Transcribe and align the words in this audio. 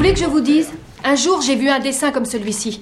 Voulez 0.00 0.14
que 0.14 0.20
je 0.20 0.24
vous 0.24 0.40
dise? 0.40 0.70
Un 1.04 1.14
jour, 1.14 1.42
j'ai 1.42 1.56
vu 1.56 1.68
un 1.68 1.78
dessin 1.78 2.10
comme 2.10 2.24
celui-ci. 2.24 2.80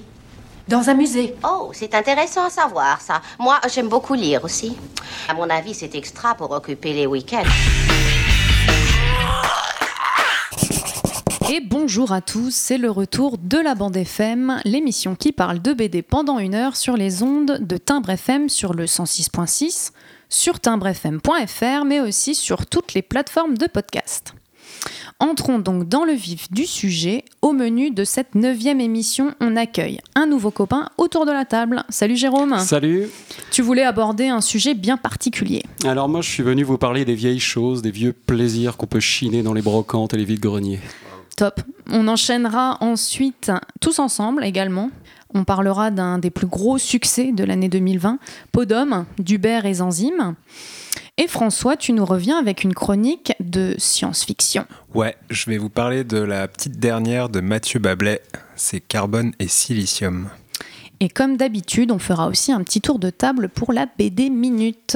Dans 0.69 0.89
un 0.89 0.93
musée. 0.93 1.35
Oh, 1.43 1.69
c'est 1.73 1.93
intéressant 1.93 2.45
à 2.45 2.49
savoir 2.49 3.01
ça. 3.01 3.21
Moi, 3.37 3.59
j'aime 3.69 3.89
beaucoup 3.89 4.13
lire 4.13 4.45
aussi. 4.45 4.77
À 5.27 5.33
mon 5.33 5.49
avis, 5.49 5.73
c'est 5.73 5.95
extra 5.95 6.33
pour 6.35 6.49
occuper 6.51 6.93
les 6.93 7.05
week-ends. 7.07 7.43
Et 11.51 11.59
bonjour 11.59 12.13
à 12.13 12.21
tous, 12.21 12.55
c'est 12.55 12.77
le 12.77 12.89
retour 12.89 13.37
de 13.37 13.57
la 13.57 13.75
bande 13.75 13.97
FM, 13.97 14.61
l'émission 14.63 15.15
qui 15.15 15.33
parle 15.33 15.61
de 15.61 15.73
BD 15.73 16.01
pendant 16.01 16.39
une 16.39 16.55
heure 16.55 16.77
sur 16.77 16.95
les 16.95 17.21
ondes 17.21 17.57
de 17.59 17.75
Timbre 17.75 18.11
FM 18.11 18.47
sur 18.47 18.73
le 18.73 18.85
106.6, 18.85 19.91
sur 20.29 20.61
timbrefm.fr, 20.61 21.83
mais 21.85 21.99
aussi 21.99 22.33
sur 22.33 22.65
toutes 22.65 22.93
les 22.93 23.01
plateformes 23.01 23.57
de 23.57 23.67
podcast. 23.67 24.35
Entrons 25.21 25.59
donc 25.59 25.89
dans 25.89 26.05
le 26.05 26.13
vif 26.13 26.49
du 26.49 26.65
sujet. 26.65 27.25
Au 27.41 27.51
menu 27.51 27.91
de 27.91 28.05
cette 28.05 28.35
neuvième 28.35 28.79
émission, 28.79 29.33
on 29.41 29.57
accueille 29.57 29.99
un 30.15 30.25
nouveau 30.25 30.49
copain 30.49 30.87
autour 30.97 31.25
de 31.25 31.31
la 31.31 31.43
table. 31.43 31.83
Salut 31.89 32.15
Jérôme. 32.15 32.57
Salut. 32.59 33.09
Tu 33.51 33.61
voulais 33.61 33.83
aborder 33.83 34.29
un 34.29 34.39
sujet 34.39 34.75
bien 34.75 34.95
particulier. 34.95 35.61
Alors 35.83 36.07
moi, 36.07 36.21
je 36.21 36.29
suis 36.29 36.41
venu 36.41 36.63
vous 36.63 36.77
parler 36.77 37.03
des 37.03 37.15
vieilles 37.15 37.41
choses, 37.41 37.81
des 37.81 37.91
vieux 37.91 38.13
plaisirs 38.13 38.77
qu'on 38.77 38.85
peut 38.85 39.01
chiner 39.01 39.43
dans 39.43 39.53
les 39.53 39.61
brocantes 39.61 40.13
et 40.13 40.17
les 40.17 40.23
vides-greniers. 40.23 40.79
Top. 41.35 41.59
On 41.91 42.07
enchaînera 42.07 42.77
ensuite 42.79 43.51
tous 43.81 43.99
ensemble 43.99 44.45
également. 44.45 44.89
On 45.33 45.43
parlera 45.43 45.91
d'un 45.91 46.17
des 46.17 46.29
plus 46.29 46.47
gros 46.47 46.77
succès 46.77 47.33
de 47.33 47.43
l'année 47.43 47.69
2020, 47.69 48.19
Podum, 48.53 49.05
d'Hubert 49.17 49.65
et 49.65 49.75
Zanzime. 49.75 50.35
Et 51.21 51.27
François, 51.27 51.75
tu 51.75 51.91
nous 51.91 52.05
reviens 52.05 52.39
avec 52.39 52.63
une 52.63 52.73
chronique 52.73 53.33
de 53.41 53.75
science-fiction. 53.77 54.65
Ouais, 54.93 55.17
je 55.29 55.49
vais 55.49 55.57
vous 55.57 55.69
parler 55.69 56.05
de 56.05 56.17
la 56.17 56.47
petite 56.47 56.79
dernière 56.79 57.27
de 57.27 57.41
Mathieu 57.41 57.81
Bablet, 57.81 58.21
c'est 58.55 58.79
Carbone 58.79 59.33
et 59.37 59.49
Silicium. 59.49 60.29
Et 61.01 61.09
comme 61.09 61.35
d'habitude, 61.35 61.91
on 61.91 61.99
fera 61.99 62.29
aussi 62.29 62.53
un 62.53 62.63
petit 62.63 62.79
tour 62.79 62.99
de 62.99 63.09
table 63.09 63.49
pour 63.49 63.73
la 63.73 63.85
BD 63.85 64.29
Minute. 64.29 64.95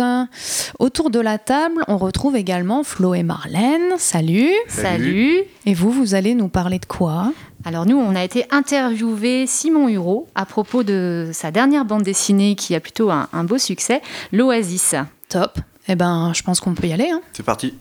Autour 0.80 1.10
de 1.10 1.20
la 1.20 1.38
table, 1.40 1.84
on 1.90 1.98
retrouve 1.98 2.38
également 2.38 2.86
Flo 2.86 3.14
et 3.14 3.24
Marlène. 3.24 3.98
Salut. 3.98 4.54
Salut. 4.70 5.42
Et 5.66 5.74
vous, 5.74 5.92
vous 5.92 6.16
allez 6.16 6.36
nous 6.36 6.48
parler 6.48 6.80
de 6.80 6.86
quoi? 6.86 7.34
Alors 7.66 7.86
nous, 7.86 7.98
on 7.98 8.16
a 8.16 8.24
été 8.24 8.46
interviewé 8.50 9.46
Simon 9.46 9.90
Hureau 9.90 10.30
à 10.36 10.46
propos 10.46 10.84
de 10.84 11.32
sa 11.34 11.52
dernière 11.52 11.84
bande 11.84 12.04
dessinée 12.04 12.56
qui 12.56 12.76
a 12.76 12.80
plutôt 12.80 13.12
un, 13.12 13.28
un 13.34 13.44
beau 13.44 13.58
succès, 13.58 14.02
L'Oasis. 14.32 14.96
Top. 15.28 15.60
Eh 15.88 15.96
ben, 15.96 16.32
je 16.34 16.44
pense 16.44 16.60
qu'on 16.60 16.74
peut 16.74 16.88
y 16.88 16.94
aller. 16.94 17.10
Hein. 17.10 17.22
C'est 17.34 17.44
parti. 17.44 17.74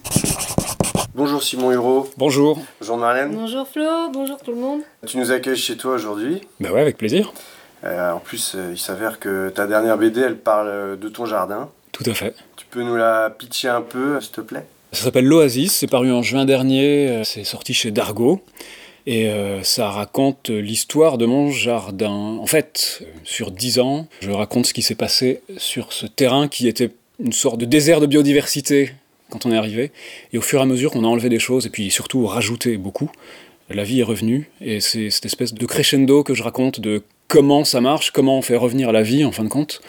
Bonjour 1.15 1.43
Simon 1.43 1.71
Hureau. 1.71 2.11
Bonjour. 2.17 2.61
Bonjour 2.81 2.97
Marlène. 2.97 3.33
Bonjour 3.33 3.69
Flo, 3.69 4.11
bonjour 4.13 4.39
tout 4.39 4.51
le 4.51 4.59
monde. 4.59 4.81
Tu 5.07 5.19
nous 5.19 5.31
accueilles 5.31 5.57
chez 5.57 5.77
toi 5.77 5.95
aujourd'hui. 5.95 6.41
Bah 6.59 6.73
ouais, 6.73 6.81
avec 6.81 6.97
plaisir. 6.97 7.33
Euh, 7.85 8.13
en 8.13 8.19
plus, 8.19 8.55
euh, 8.55 8.71
il 8.73 8.79
s'avère 8.79 9.21
que 9.21 9.51
ta 9.51 9.67
dernière 9.67 9.99
BD, 9.99 10.21
elle 10.21 10.39
parle 10.39 10.69
euh, 10.69 10.97
de 10.97 11.09
ton 11.09 11.27
jardin. 11.27 11.69
Tout 11.93 12.05
à 12.07 12.15
fait. 12.15 12.35
Tu 12.57 12.67
peux 12.67 12.83
nous 12.83 12.97
la 12.97 13.31
pitcher 13.31 13.69
un 13.69 13.83
peu, 13.83 14.21
s'il 14.21 14.33
te 14.33 14.41
plaît? 14.41 14.65
Ça 14.93 15.05
s'appelle 15.05 15.27
L'Oasis, 15.27 15.73
c'est 15.73 15.87
paru 15.87 16.13
en 16.13 16.23
juin 16.23 16.45
dernier, 16.45 17.23
c'est 17.25 17.45
sorti 17.45 17.75
chez 17.75 17.91
Dargo. 17.91 18.43
Et 19.07 19.29
euh, 19.31 19.63
ça 19.63 19.91
raconte 19.91 20.49
l'histoire 20.49 21.19
de 21.19 21.27
mon 21.27 21.51
jardin. 21.51 22.11
En 22.11 22.47
fait, 22.47 23.03
sur 23.25 23.51
dix 23.51 23.79
ans, 23.81 24.07
je 24.21 24.31
raconte 24.31 24.67
ce 24.67 24.75
qui 24.75 24.83
s'est 24.83 24.95
passé 24.95 25.43
sur 25.57 25.93
ce 25.93 26.07
terrain 26.07 26.47
qui 26.47 26.69
était 26.69 26.91
une 27.19 27.33
sorte 27.33 27.59
de 27.59 27.65
désert 27.65 28.01
de 28.01 28.07
biodiversité 28.07 28.93
quand 29.31 29.47
on 29.47 29.53
est 29.53 29.57
arrivé. 29.57 29.93
Et 30.33 30.39
au 30.39 30.43
fur 30.43 30.61
et 30.61 30.63
à 30.63 30.67
mesure 30.67 30.91
qu'on 30.91 31.05
a 31.05 31.09
enlevé 31.09 31.29
des 31.29 31.39
choses, 31.39 31.67
et 31.67 31.71
puis 31.71 31.91
surtout 31.91 32.27
rajouté 32.27 32.77
beaucoup, 32.77 33.11
la 33.71 33.85
vie 33.85 34.01
est 34.01 34.05
revenue. 34.05 34.51
Et 34.61 34.81
c'est 34.81 35.11
cette 35.11 35.25
espèce 35.25 35.55
de 35.55 35.67
crescendo 35.67 36.23
que 36.23 36.35
je 36.35 36.43
raconte 36.43 36.81
de 36.81 37.03
comment 37.29 37.65
ça 37.65 37.81
marche, 37.81 38.11
comment 38.11 38.37
on 38.39 38.43
fait 38.43 38.57
revenir 38.57 38.91
à 38.91 38.93
la 38.93 39.03
vie 39.03 39.25
en 39.25 39.33
fin 39.33 39.45
de 39.45 39.49
compte, 39.49 39.81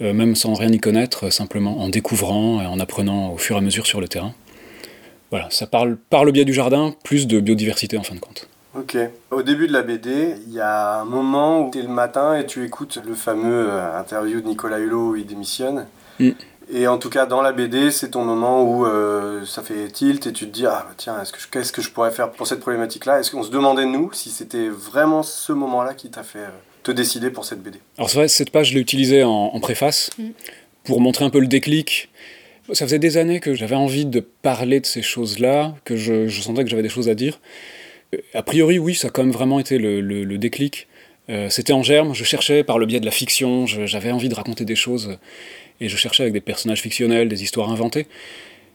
euh, 0.00 0.12
même 0.12 0.34
sans 0.34 0.54
rien 0.54 0.70
y 0.70 0.80
connaître, 0.80 1.30
simplement 1.32 1.78
en 1.78 1.88
découvrant 1.88 2.60
et 2.60 2.66
en 2.66 2.80
apprenant 2.80 3.32
au 3.32 3.38
fur 3.38 3.56
et 3.56 3.58
à 3.58 3.62
mesure 3.62 3.86
sur 3.86 4.00
le 4.00 4.08
terrain. 4.08 4.34
Voilà, 5.30 5.48
ça 5.50 5.66
parle 5.66 5.96
par 5.96 6.24
le 6.24 6.32
biais 6.32 6.44
du 6.44 6.54
jardin, 6.54 6.94
plus 7.04 7.26
de 7.26 7.38
biodiversité 7.38 7.98
en 7.98 8.02
fin 8.02 8.14
de 8.14 8.20
compte. 8.20 8.48
Ok. 8.74 8.96
Au 9.30 9.42
début 9.42 9.66
de 9.66 9.72
la 9.72 9.82
BD, 9.82 10.36
il 10.46 10.52
y 10.52 10.60
a 10.60 11.00
un 11.00 11.04
moment 11.04 11.66
où 11.66 11.70
tu 11.70 11.78
es 11.78 11.82
le 11.82 11.88
matin 11.88 12.36
et 12.36 12.46
tu 12.46 12.64
écoutes 12.64 12.98
le 13.04 13.14
fameux 13.14 13.70
euh, 13.70 13.98
interview 13.98 14.40
de 14.40 14.46
Nicolas 14.46 14.78
Hulot 14.78 15.10
où 15.10 15.16
il 15.16 15.26
démissionne. 15.26 15.86
Mm. 16.18 16.30
Et 16.70 16.86
en 16.86 16.98
tout 16.98 17.08
cas, 17.08 17.24
dans 17.24 17.40
la 17.40 17.52
BD, 17.52 17.90
c'est 17.90 18.10
ton 18.10 18.24
moment 18.24 18.62
où 18.62 18.84
euh, 18.84 19.44
ça 19.46 19.62
fait 19.62 19.88
tilt 19.90 20.26
et 20.26 20.32
tu 20.32 20.46
te 20.46 20.52
dis 20.52 20.66
Ah, 20.66 20.84
bah, 20.86 20.94
tiens, 20.96 21.20
est-ce 21.22 21.32
que 21.32 21.40
je- 21.40 21.48
qu'est-ce 21.48 21.72
que 21.72 21.80
je 21.80 21.90
pourrais 21.90 22.10
faire 22.10 22.30
pour 22.30 22.46
cette 22.46 22.60
problématique-là? 22.60 23.20
Est-ce 23.20 23.30
qu'on 23.30 23.42
se 23.42 23.50
demandait, 23.50 23.86
nous, 23.86 24.12
si 24.12 24.28
c'était 24.30 24.68
vraiment 24.68 25.22
ce 25.22 25.52
moment-là 25.52 25.94
qui 25.94 26.10
t'a 26.10 26.22
fait 26.22 26.40
euh, 26.40 26.48
te 26.82 26.90
décider 26.92 27.30
pour 27.30 27.44
cette 27.46 27.62
BD 27.62 27.78
Alors 27.96 28.10
c'est 28.10 28.18
vrai, 28.18 28.28
cette 28.28 28.50
page, 28.50 28.68
je 28.70 28.74
l'ai 28.74 28.80
utilisée 28.80 29.24
en, 29.24 29.30
en 29.30 29.60
préface 29.60 30.10
Mm. 30.18 30.28
pour 30.84 31.00
montrer 31.00 31.24
un 31.24 31.30
peu 31.30 31.40
le 31.40 31.46
déclic. 31.46 32.10
Ça 32.74 32.84
faisait 32.84 32.98
des 32.98 33.16
années 33.16 33.40
que 33.40 33.54
j'avais 33.54 33.74
envie 33.76 34.04
de 34.04 34.20
parler 34.20 34.80
de 34.80 34.86
ces 34.86 35.00
choses-là, 35.00 35.74
que 35.86 35.96
je, 35.96 36.28
je 36.28 36.42
sentais 36.42 36.64
que 36.64 36.70
j'avais 36.70 36.82
des 36.82 36.90
choses 36.90 37.08
à 37.08 37.14
dire. 37.14 37.40
Euh, 38.14 38.18
A 38.34 38.42
priori, 38.42 38.78
oui, 38.78 38.94
ça 38.94 39.08
a 39.08 39.10
quand 39.10 39.22
même 39.22 39.32
vraiment 39.32 39.58
été 39.58 39.78
le, 39.78 40.02
le- 40.02 40.24
le 40.24 40.36
déclic. 40.38 40.86
Euh, 41.30 41.48
C'était 41.48 41.72
en 41.72 41.82
germe, 41.82 42.14
je 42.14 42.24
cherchais 42.24 42.62
par 42.62 42.78
le 42.78 42.84
biais 42.84 43.00
de 43.00 43.06
la 43.06 43.10
fiction, 43.10 43.64
je- 43.64 43.86
j'avais 43.86 44.10
envie 44.12 44.28
de 44.28 44.34
raconter 44.34 44.66
des 44.66 44.76
choses, 44.76 45.18
et 45.80 45.88
je 45.88 45.96
cherchais 45.96 46.22
avec 46.22 46.32
des 46.32 46.40
personnages 46.40 46.80
fictionnels, 46.82 47.28
des 47.28 47.42
histoires 47.42 47.70
inventées. 47.70 48.06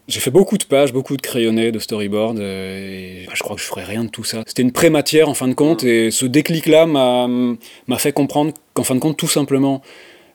J'ai 0.06 0.20
fait 0.20 0.30
beaucoup 0.30 0.58
de 0.58 0.64
pages, 0.64 0.92
beaucoup 0.92 1.16
de 1.16 1.22
crayonnés, 1.22 1.72
de 1.72 1.78
storyboards, 1.78 2.34
euh, 2.38 3.22
et 3.22 3.26
bah, 3.26 3.32
je 3.34 3.42
crois 3.42 3.56
que 3.56 3.62
je 3.62 3.66
ferais 3.66 3.84
rien 3.84 4.04
de 4.04 4.10
tout 4.10 4.24
ça. 4.24 4.42
C'était 4.46 4.60
une 4.62 4.72
pré-matière 4.72 5.28
en 5.30 5.34
fin 5.34 5.48
de 5.48 5.54
compte, 5.54 5.82
et 5.82 6.10
ce 6.10 6.26
déclic-là 6.26 6.86
m'a 6.86 7.98
fait 7.98 8.12
comprendre 8.12 8.52
qu'en 8.74 8.82
fin 8.84 8.94
de 8.94 9.00
compte, 9.00 9.16
tout 9.16 9.28
simplement, 9.28 9.80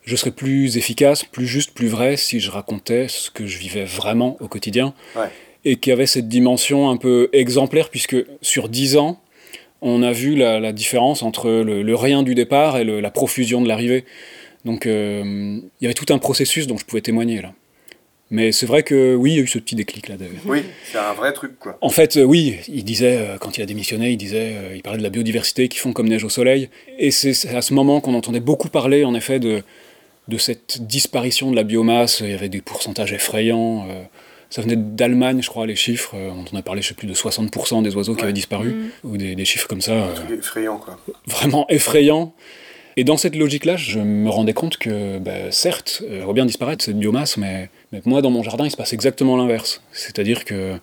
je 0.05 0.15
serais 0.15 0.31
plus 0.31 0.77
efficace, 0.77 1.23
plus 1.23 1.45
juste, 1.45 1.71
plus 1.75 1.87
vrai 1.87 2.17
si 2.17 2.39
je 2.39 2.49
racontais 2.49 3.07
ce 3.09 3.29
que 3.29 3.45
je 3.45 3.59
vivais 3.59 3.83
vraiment 3.85 4.37
au 4.39 4.47
quotidien, 4.47 4.95
Ouais. 5.15 5.27
et 5.65 5.75
qui 5.75 5.91
avait 5.91 6.07
cette 6.07 6.27
dimension 6.27 6.89
un 6.89 6.97
peu 6.97 7.29
exemplaire, 7.31 7.89
puisque 7.89 8.15
sur 8.41 8.69
dix 8.69 8.97
ans, 8.97 9.21
on 9.81 10.01
a 10.01 10.11
vu 10.11 10.35
la, 10.35 10.59
la 10.59 10.71
différence 10.73 11.21
entre 11.21 11.47
le, 11.49 11.83
le 11.83 11.95
rien 11.95 12.23
du 12.23 12.33
départ 12.33 12.77
et 12.77 12.83
le- 12.83 12.99
la 13.01 13.11
profusion 13.11 13.61
de 13.61 13.67
l'arrivée. 13.67 14.03
Donc 14.65 14.85
euh, 14.85 15.23
il 15.25 15.83
y 15.83 15.85
avait 15.85 15.93
tout 15.93 16.11
un 16.13 16.17
processus 16.17 16.67
dont 16.67 16.77
je 16.77 16.85
pouvais 16.85 17.01
témoigner 17.01 17.41
là. 17.41 17.53
Mais 18.31 18.51
c'est 18.51 18.67
vrai 18.67 18.83
que 18.83 19.15
oui, 19.15 19.31
il 19.31 19.35
y 19.37 19.39
a 19.39 19.41
eu 19.43 19.47
ce 19.47 19.57
petit 19.57 19.73
déclic 19.75 20.07
là. 20.07 20.15
de- 20.15 20.27
Oui, 20.45 20.63
c'est 20.91 20.99
un 20.99 21.13
vrai 21.13 21.33
truc, 21.33 21.57
quoi. 21.57 21.79
en 21.81 21.89
fait, 21.89 22.15
euh, 22.17 22.23
oui, 22.23 22.57
il 22.67 22.83
disait, 22.83 23.17
euh, 23.17 23.37
quand 23.39 23.57
il 23.57 23.63
a 23.63 23.65
démissionné, 23.65 24.11
il 24.11 24.17
disait, 24.17 24.53
euh, 24.55 24.75
il 24.75 24.83
parlait 24.83 24.99
de 24.99 25.03
la 25.03 25.09
biodiversité 25.09 25.67
qui 25.67 25.79
fond 25.79 25.93
comme 25.93 26.07
neige 26.07 26.23
au 26.23 26.29
soleil. 26.29 26.69
Et 26.99 27.09
c'est 27.09 27.47
à 27.55 27.63
ce 27.63 27.73
moment 27.73 28.01
qu'on 28.01 28.13
entendait 28.13 28.39
beaucoup 28.39 28.69
parler, 28.69 29.03
en 29.03 29.15
effet, 29.15 29.39
de, 29.39 29.63
de 30.27 30.37
cette 30.37 30.85
disparition 30.85 31.49
de 31.49 31.55
la 31.55 31.63
biomasse. 31.63 32.19
Il 32.19 32.29
y 32.29 32.33
avait 32.33 32.49
des 32.49 32.61
pourcentages 32.61 33.13
effrayants. 33.13 33.87
ça 34.51 34.61
venait 34.61 34.75
d'Allemagne, 34.75 35.41
je 35.41 35.49
crois, 35.49 35.65
les 35.65 35.75
chiffres. 35.75 36.13
on 36.15 36.45
en 36.55 36.59
a 36.59 36.61
parlé, 36.61 36.83
je 36.83 36.89
sais 36.89 36.93
plus, 36.93 37.07
de 37.07 37.15
60% 37.15 37.81
des 37.81 37.95
oiseaux 37.95 38.13
qui 38.13 38.21
avaient 38.21 38.31
disparu. 38.33 38.91
Ou 39.03 39.17
des, 39.17 39.33
des 39.33 39.45
chiffres 39.45 39.67
comme 39.67 39.81
ça, 39.81 39.93
euh, 39.93 40.11
Un 40.11 40.13
truc 40.13 40.37
effrayant, 40.37 40.77
quoi. 40.77 40.99
vraiment 41.25 41.65
effrayants. 41.69 42.35
Et 42.97 43.03
dans 43.03 43.17
cette 43.17 43.35
logique-là, 43.35 43.77
je 43.77 43.99
me 43.99 44.29
rendais 44.29 44.53
compte 44.53 44.77
que, 44.77 45.19
bah, 45.19 45.51
certes, 45.51 46.01
euh, 46.03 46.19
elle 46.21 46.25
va 46.27 46.33
bien 46.33 46.45
disparaître 46.45 46.83
cette 46.83 46.97
biomasse, 46.97 47.37
mais, 47.37 47.69
moi, 48.05 48.21
dans 48.21 48.31
mon 48.31 48.43
jardin, 48.43 48.65
il 48.65 48.71
se 48.71 48.77
passe 48.77 48.93
exactement 48.93 49.37
l'inverse. 49.37 49.81
C'est-à-dire 49.91 50.43
que 50.45 50.73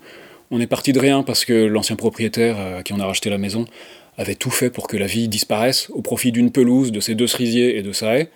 on 0.53 0.61
est 0.61 0.69
parti 0.69 0.93
de 0.93 1.01
rien 1.01 1.25
parce 1.25 1.45
que 1.45 1.53
l'ancien 1.53 1.97
propriétaire 1.97 2.57
euh, 2.59 2.79
à 2.79 2.83
qui 2.85 2.93
on 2.93 3.01
a 3.01 3.07
racheté 3.07 3.31
la 3.31 3.39
maison 3.39 3.65
avait 4.17 4.37
tout 4.37 4.51
fait 4.51 4.71
pour 4.71 4.87
que 4.87 4.97
la 4.97 5.07
vie 5.07 5.29
disparaisse 5.29 5.91
au 5.91 6.03
profit 6.03 6.31
d'une 6.33 6.53
pelouse, 6.53 6.93
de 6.93 7.01
ses 7.01 7.15
deux 7.15 7.27
cerisiers 7.27 7.77
et 7.77 7.83
de 7.83 7.93
sa 7.93 8.17
haie. 8.17 8.31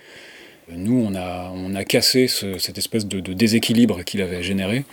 Nous, 0.72 1.06
on 1.08 1.14
a, 1.14 1.84
cassé 1.84 2.28
ce- 2.28 2.58
cette 2.58 2.78
espèce 2.78 3.06
de, 3.06 3.20
de 3.20 3.32
déséquilibre 3.32 4.04
qu'il 4.04 4.22
avait 4.22 4.42
généré 4.42 4.84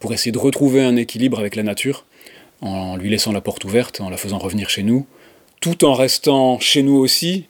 pour 0.00 0.12
essayer 0.12 0.30
de 0.30 0.38
retrouver 0.38 0.84
un 0.84 0.96
équilibre 0.96 1.38
avec 1.40 1.56
la 1.56 1.62
nature 1.62 2.04
en 2.60 2.96
lui 2.96 3.08
laissant 3.08 3.32
la 3.32 3.40
porte 3.40 3.64
ouverte, 3.64 4.00
en 4.00 4.10
la 4.10 4.16
faisant 4.16 4.38
revenir 4.38 4.68
chez 4.68 4.82
nous, 4.82 5.06
tout 5.60 5.84
en 5.84 5.94
restant 5.94 6.58
chez 6.60 6.82
nous 6.82 6.96
aussi, 6.96 7.46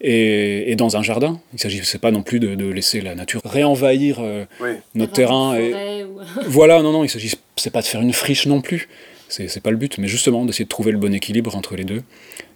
Et, 0.00 0.70
et 0.70 0.76
dans 0.76 0.96
un 0.96 1.02
jardin, 1.02 1.40
il 1.52 1.56
ne 1.56 1.60
s'agissait 1.60 1.98
pas 1.98 2.10
non 2.12 2.22
plus 2.22 2.38
de, 2.38 2.54
de 2.54 2.66
laisser 2.70 3.00
la 3.00 3.14
nature 3.16 3.40
réenvahir 3.44 4.18
euh, 4.20 4.44
Oui. 4.60 4.70
notre 4.94 5.12
terrain. 5.12 5.56
Et... 5.56 6.04
Voilà, 6.46 6.82
non, 6.82 6.92
non, 6.92 7.04
il 7.04 7.08
s'agit, 7.08 7.34
c'est 7.56 7.70
pas 7.70 7.80
de 7.82 7.86
faire 7.86 8.00
une 8.00 8.12
friche 8.12 8.46
non 8.46 8.60
plus. 8.60 8.88
C'est, 9.28 9.48
c'est 9.48 9.60
pas 9.60 9.70
le 9.70 9.76
but, 9.76 9.98
mais 9.98 10.08
justement 10.08 10.44
d'essayer 10.44 10.64
de 10.64 10.68
trouver 10.70 10.92
le 10.92 10.98
bon 10.98 11.12
équilibre 11.12 11.54
entre 11.56 11.74
les 11.76 11.84
deux 11.84 12.02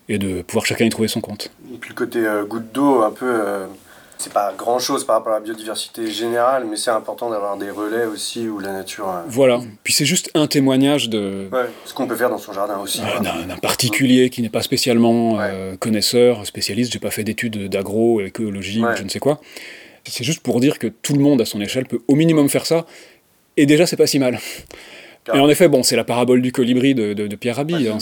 et 0.08 0.18
de 0.18 0.42
pouvoir 0.42 0.64
chacun 0.66 0.84
y 0.84 0.88
trouver 0.88 1.08
son 1.08 1.20
compte. 1.20 1.50
Et 1.72 1.78
puis 1.78 1.90
le 1.90 1.94
côté 1.94 2.18
euh, 2.20 2.44
goutte 2.44 2.72
d'eau, 2.72 3.02
un 3.02 3.10
peu, 3.10 3.26
euh, 3.28 3.66
c'est 4.22 4.32
pas 4.32 4.52
grand 4.56 4.78
chose 4.78 5.04
par 5.04 5.16
rapport 5.16 5.32
à 5.32 5.36
la 5.36 5.40
biodiversité 5.44 6.10
générale, 6.10 6.64
mais 6.70 6.76
c'est 6.76 6.90
important 6.90 7.28
d'avoir 7.30 7.56
des 7.56 7.70
relais 7.70 8.04
aussi 8.06 8.48
où 8.48 8.58
la 8.60 8.72
nature. 8.72 9.08
euh, 9.08 9.22
Voilà. 9.26 9.60
Puis 9.82 9.92
c'est 9.92 10.04
juste 10.04 10.30
un 10.34 10.46
témoignage 10.46 11.08
de, 11.08 11.48
Ouais, 11.52 11.68
ce 11.84 11.92
qu'on 11.92 12.06
peut 12.06 12.14
faire 12.16 12.30
dans 12.30 12.38
son 12.38 12.52
jardin 12.52 12.78
aussi. 12.78 13.00
euh, 13.00 13.04
quoi. 13.20 13.20
d'un, 13.20 13.56
particulier 13.56 14.30
qui 14.30 14.40
n'est 14.42 14.48
pas 14.48 14.62
spécialement 14.62 15.38
euh, 15.40 15.76
connaisseur, 15.76 16.46
spécialiste. 16.46 16.92
J'ai 16.92 16.98
pas 17.00 17.10
fait 17.10 17.24
d'études 17.24 17.68
d'agro, 17.68 18.20
écologie, 18.20 18.80
ou 18.80 18.86
Ouais. 18.86 18.96
je 18.96 19.02
ne 19.02 19.08
sais 19.08 19.18
quoi. 19.18 19.40
C'est 20.04 20.24
juste 20.24 20.40
pour 20.40 20.60
dire 20.60 20.78
que 20.78 20.86
tout 20.86 21.14
le 21.14 21.20
monde 21.20 21.40
à 21.40 21.44
son 21.44 21.60
échelle 21.60 21.86
peut 21.86 22.00
au 22.08 22.14
minimum 22.14 22.48
faire 22.48 22.66
ça. 22.66 22.86
Et 23.56 23.66
déjà, 23.66 23.86
c'est 23.86 23.96
pas 23.96 24.06
si 24.06 24.18
mal. 24.18 24.38
Et 25.34 25.38
en 25.38 25.48
effet, 25.48 25.68
bon, 25.68 25.82
c'est 25.82 25.94
la 25.96 26.04
parabole 26.04 26.42
du 26.42 26.50
colibri 26.52 26.94
de, 26.94 27.12
de- 27.12 27.26
de 27.28 27.36
Pierre 27.36 27.56
Rabhi. 27.56 27.86
hein, 27.88 27.98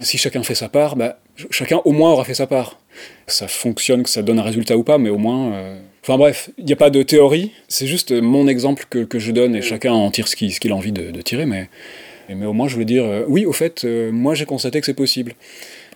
si 0.00 0.16
chacun 0.18 0.42
fait 0.42 0.54
sa 0.54 0.68
part, 0.68 0.96
bah, 0.96 1.18
chacun 1.50 1.80
au 1.84 1.92
moins 1.92 2.12
aura 2.12 2.24
fait 2.24 2.34
sa 2.34 2.46
part. 2.46 2.78
Ça 3.26 3.48
fonctionne, 3.48 4.02
que 4.02 4.10
ça 4.10 4.22
donne 4.22 4.38
un 4.38 4.42
résultat 4.42 4.76
ou 4.76 4.82
pas, 4.82 4.98
mais 4.98 5.10
au 5.10 5.18
moins. 5.18 5.52
euh, 5.52 5.78
Enfin 6.02 6.16
bref, 6.16 6.48
il 6.56 6.64
n'y 6.64 6.72
a 6.72 6.76
pas 6.76 6.88
de 6.88 7.02
théorie. 7.02 7.52
C'est 7.68 7.86
juste 7.86 8.12
mon 8.12 8.48
exemple 8.48 8.86
que, 8.88 9.00
que 9.00 9.18
je 9.18 9.30
donne 9.30 9.54
et 9.54 9.60
chacun 9.60 9.92
en 9.92 10.10
tire 10.10 10.26
ce 10.26 10.36
qu'il 10.36 10.72
a 10.72 10.74
envie 10.74 10.92
de, 10.92 11.10
de 11.10 11.20
tirer. 11.22 11.44
Mais, 11.44 11.68
mais 12.30 12.46
au 12.46 12.54
moins, 12.54 12.66
je 12.66 12.74
voulais 12.74 12.86
dire, 12.86 13.04
euh, 13.04 13.24
oui, 13.28 13.44
au 13.44 13.52
fait, 13.52 13.84
euh, 13.84 14.10
moi 14.10 14.34
j'ai 14.34 14.46
constaté 14.46 14.80
que 14.80 14.86
c'est 14.86 14.94
possible. 14.94 15.34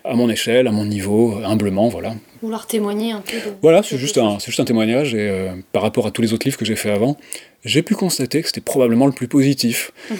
À 0.05 0.15
mon 0.15 0.29
échelle, 0.29 0.67
à 0.67 0.71
mon 0.71 0.85
niveau, 0.85 1.39
humblement, 1.45 1.87
voilà. 1.87 2.15
Ou 2.41 2.49
leur 2.49 2.67
témoigner 2.67 3.13
un 3.13 3.21
peu 3.21 3.37
de... 3.37 3.55
Voilà, 3.61 3.83
c'est 3.83 3.97
juste, 3.97 4.17
un, 4.17 4.37
c'est 4.39 4.47
juste 4.47 4.59
un 4.59 4.65
témoignage, 4.65 5.15
et 5.15 5.29
euh, 5.29 5.53
par 5.71 5.81
rapport 5.81 6.05
à 6.05 6.11
tous 6.11 6.21
les 6.21 6.33
autres 6.33 6.45
livres 6.45 6.57
que 6.57 6.65
j'ai 6.65 6.75
fait 6.75 6.91
avant, 6.91 7.17
j'ai 7.63 7.83
pu 7.83 7.95
constater 7.95 8.41
que 8.41 8.47
c'était 8.47 8.59
probablement 8.59 9.05
le 9.05 9.13
plus 9.13 9.29
positif. 9.29 9.91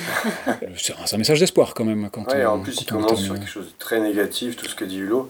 C'est, 0.77 0.93
un, 1.13 1.17
message 1.17 1.41
d'espoir 1.41 1.73
quand 1.73 1.83
même. 1.83 2.09
Quand, 2.09 2.25
Ouais, 2.31 2.45
en 2.45 2.59
plus, 2.59 2.79
il 2.79 2.85
quand 2.85 3.01
commence 3.01 3.21
sur 3.21 3.33
quelque 3.33 3.49
chose 3.49 3.65
de 3.65 3.77
très 3.77 3.99
négatif, 3.99 4.55
tout 4.55 4.65
ce 4.67 4.75
que 4.75 4.85
dit 4.85 4.99
Hulot. 4.99 5.29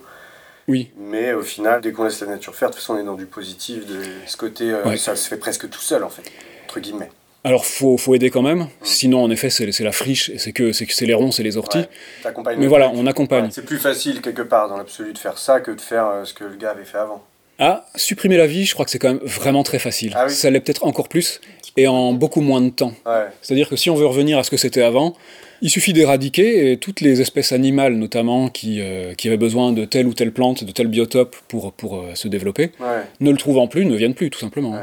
Oui. 0.68 0.92
Mais 0.98 1.34
au 1.34 1.42
final, 1.42 1.82
dès 1.82 1.92
qu'on 1.92 2.04
laisse 2.04 2.22
la 2.22 2.28
nature 2.28 2.56
faire, 2.56 2.70
de 2.70 2.74
toute 2.76 2.82
façon, 2.82 2.94
on 2.94 3.00
est 3.00 3.04
dans 3.04 3.16
du 3.16 3.26
positif, 3.26 3.88
de 3.88 4.02
ce 4.28 4.38
côté, 4.38 4.72
euh, 4.72 4.84
Ouais. 4.86 4.98
ça 4.98 5.16
se 5.16 5.28
fait 5.28 5.38
presque 5.38 5.68
tout 5.70 5.82
seul, 5.82 6.04
en 6.04 6.10
fait, 6.10 6.32
entre 6.66 6.80
guillemets. 6.80 7.10
Alors, 7.46 7.66
faut, 7.66 7.98
faut 7.98 8.16
aider 8.16 8.30
quand 8.30 8.42
même, 8.42 8.68
sinon, 8.84 9.22
en 9.24 9.30
effet, 9.30 9.50
c'est, 9.50 9.70
c'est 9.74 9.84
la 9.84 9.92
friche, 9.92 10.30
et 10.30 10.38
c'est 10.38 10.54
que 10.54 10.72
c'est, 10.72 10.86
que 10.86 10.94
c'est 10.94 11.06
les 11.06 11.14
ronds, 11.14 11.32
c'est 11.32 11.44
les 11.44 11.58
orties. 11.58 11.80
Ouais, 12.26 12.56
Mais 12.58 12.68
voilà, 12.68 12.90
on 12.96 13.06
accompagne. 13.06 13.46
Ouais, 13.46 13.50
c'est 13.52 13.66
plus 13.66 13.80
facile, 13.80 14.22
quelque 14.22 14.44
part, 14.44 14.70
dans 14.70 14.78
l'absolu, 14.78 15.12
de 15.12 15.18
faire 15.18 15.38
ça 15.38 15.60
que 15.60 15.72
de 15.72 15.82
faire 15.82 16.08
euh, 16.08 16.24
ce 16.26 16.34
que 16.34 16.46
le 16.46 16.56
gars 16.56 16.72
avait 16.72 16.86
fait 16.86 17.00
avant. 17.00 17.22
Ah, 17.60 17.86
supprimer 17.96 18.38
la 18.38 18.48
vie, 18.48 18.66
je 18.66 18.74
crois 18.74 18.86
que 18.86 18.92
c'est 18.92 18.98
quand 19.00 19.10
même 19.10 19.22
vraiment 19.24 19.64
très 19.64 19.78
facile. 19.80 20.14
Ah 20.16 20.26
oui. 20.28 20.34
Ça 20.34 20.50
l'est 20.50 20.62
peut-être 20.62 20.86
encore 20.86 21.10
plus, 21.10 21.42
et 21.76 21.86
en 21.88 22.14
beaucoup 22.14 22.40
moins 22.42 22.62
de 22.62 22.70
temps. 22.70 22.94
Ouais. 23.06 23.26
C'est-à-dire 23.42 23.68
que 23.68 23.76
si 23.76 23.90
on 23.90 23.96
veut 23.96 24.06
revenir 24.08 24.38
à 24.40 24.44
ce 24.44 24.50
que 24.50 24.58
c'était 24.58 24.82
avant, 24.82 25.14
il 25.62 25.70
suffit 25.70 25.92
d'éradiquer 25.94 26.72
et 26.72 26.78
toutes 26.78 27.02
les 27.02 27.20
espèces 27.22 27.52
animales, 27.52 27.96
notamment, 27.96 28.48
qui, 28.48 28.80
euh, 28.82 29.14
qui 29.16 29.28
avaient 29.28 29.38
besoin 29.38 29.74
de 29.74 29.84
telle 29.86 30.08
ou 30.08 30.14
telle 30.14 30.32
plante, 30.32 30.64
de 30.64 30.72
tel 30.72 30.88
biotope 30.88 31.36
pour, 31.50 31.74
pour 31.74 32.00
euh, 32.00 32.16
se 32.16 32.28
développer, 32.30 32.72
Ouais. 32.80 33.04
ne 33.20 33.32
le 33.32 33.38
trouvant 33.38 33.68
plus, 33.68 33.86
ne 33.86 33.96
viennent 33.98 34.16
plus, 34.16 34.30
tout 34.30 34.40
simplement. 34.40 34.76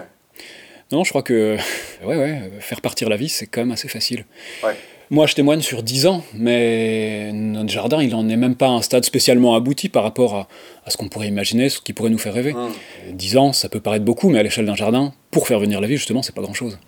Non, 0.93 1.05
je 1.05 1.11
crois 1.11 1.23
que 1.23 1.57
ouais, 2.05 2.17
ouais, 2.17 2.51
faire 2.61 2.81
partir 2.81 3.09
la 3.09 3.17
vie, 3.17 3.29
c'est 3.29 3.47
quand 3.47 3.61
même 3.61 3.73
assez 3.73 3.89
facile. 3.89 4.25
Ouais. 4.65 4.75
Moi, 5.13 5.27
je 5.27 5.35
témoigne 5.35 5.61
sur 5.61 5.83
10 5.83 6.07
ans, 6.07 6.23
mais 6.35 7.33
notre 7.33 7.69
jardin, 7.69 8.01
il 8.01 8.11
n'en 8.11 8.29
est 8.29 8.37
même 8.37 8.55
pas 8.55 8.67
à 8.67 8.71
un 8.71 8.83
stade 8.83 9.05
spécialement 9.05 9.57
abouti 9.57 9.89
par 9.89 10.05
rapport 10.05 10.37
à, 10.37 10.49
à 10.85 10.91
ce 10.91 10.97
qu'on 10.97 11.09
pourrait 11.09 11.27
imaginer, 11.27 11.69
ce 11.69 11.81
qui 11.81 11.93
pourrait 11.93 12.11
nous 12.11 12.19
faire 12.19 12.33
rêver. 12.33 12.53
Hum. 12.53 12.71
10 13.13 13.37
ans, 13.37 13.53
ça 13.53 13.69
peut 13.69 13.81
paraître 13.81 14.05
beaucoup, 14.05 14.29
mais 14.29 14.39
à 14.39 14.45
l'échelle 14.45 14.67
d'un 14.67 14.77
jardin, 14.77 15.13
pour 15.33 15.49
faire 15.49 15.59
venir 15.59 15.81
la 15.81 15.89
vie, 15.89 15.97
justement, 15.97 16.23
c'est 16.23 16.35
pas 16.35 16.43
grand-chose. 16.43 16.79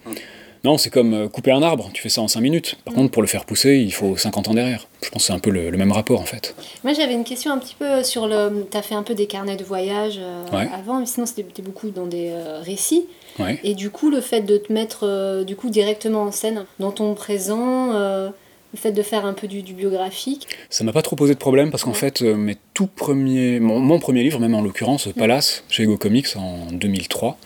Non, 0.63 0.79
c'est 0.79 0.91
comme 0.91 1.13
euh, 1.15 1.29
couper 1.29 1.51
un 1.51 1.61
arbre, 1.61 1.91
tu 1.93 2.01
fais 2.01 2.09
ça 2.09 2.21
en 2.21 2.29
5 2.29 2.41
minutes. 2.41 2.77
Par 2.85 2.95
contre, 2.95 3.11
pour 3.11 3.23
le 3.23 3.27
faire 3.27 3.45
pousser, 3.45 3.79
il 3.79 3.93
faut 3.93 4.17
50 4.17 4.47
ans 4.47 4.55
derrière. 4.55 4.87
Je 5.03 5.11
pense 5.11 5.23
que 5.23 5.27
c'est 5.27 5.33
un 5.33 5.41
peu 5.41 5.51
le, 5.51 5.71
le 5.71 5.77
même 5.77 5.91
rapport, 5.91 6.21
en 6.21 6.25
fait. 6.25 6.55
Moi, 6.85 6.93
j'avais 6.93 7.15
une 7.15 7.25
question 7.25 7.51
un 7.53 7.59
petit 7.59 7.75
peu 7.77 8.05
sur 8.05 8.29
le. 8.29 8.69
Tu 8.71 8.77
as 8.77 8.83
fait 8.83 8.95
un 8.95 9.03
peu 9.03 9.15
des 9.17 9.27
carnets 9.27 9.57
de 9.57 9.65
voyage 9.65 10.21
euh, 10.21 10.45
Ouais. 10.57 10.69
avant, 10.73 11.01
mais 11.01 11.07
sinon, 11.07 11.27
c'était 11.27 11.63
beaucoup 11.63 11.91
dans 11.91 12.07
des 12.07 12.29
euh, 12.31 12.61
récits. 12.61 13.07
Ouais. 13.39 13.59
Et 13.65 13.75
du 13.75 13.91
coup, 13.91 14.11
le 14.11 14.21
fait 14.21 14.43
de 14.43 14.57
te 14.57 14.73
mettre 14.73 15.05
euh, 15.05 15.45
du 15.45 15.57
coup 15.57 15.71
directement 15.71 16.23
en 16.23 16.33
scène 16.33 16.65
dans 16.79 16.91
ton 16.91 17.15
présent, 17.15 17.93
euh, 17.95 18.29
le 18.73 18.79
fait 18.79 18.93
de 18.93 19.03
faire 19.03 19.25
un 19.25 19.33
peu 19.33 19.47
du, 19.47 19.63
du 19.63 19.75
biographique. 19.75 20.49
Ça 20.71 20.85
m'a 20.85 20.93
pas 20.93 21.03
trop 21.03 21.17
posé 21.17 21.35
de 21.35 21.39
problème 21.39 21.71
parce 21.71 21.85
qu'en 21.85 21.95
fait, 21.95 22.23
euh, 22.23 22.35
mes 22.35 22.57
tout 22.75 22.87
premiers, 22.87 23.61
mon, 23.61 23.81
mon 23.81 23.99
premier 23.99 24.23
livre, 24.23 24.39
même 24.39 24.55
en 24.55 24.63
l'occurrence, 24.63 25.09
Palace, 25.17 25.65
chez 25.69 25.85
Ego 25.85 25.97
Comics 25.97 26.37
en 26.37 26.67
2003, 26.73 27.39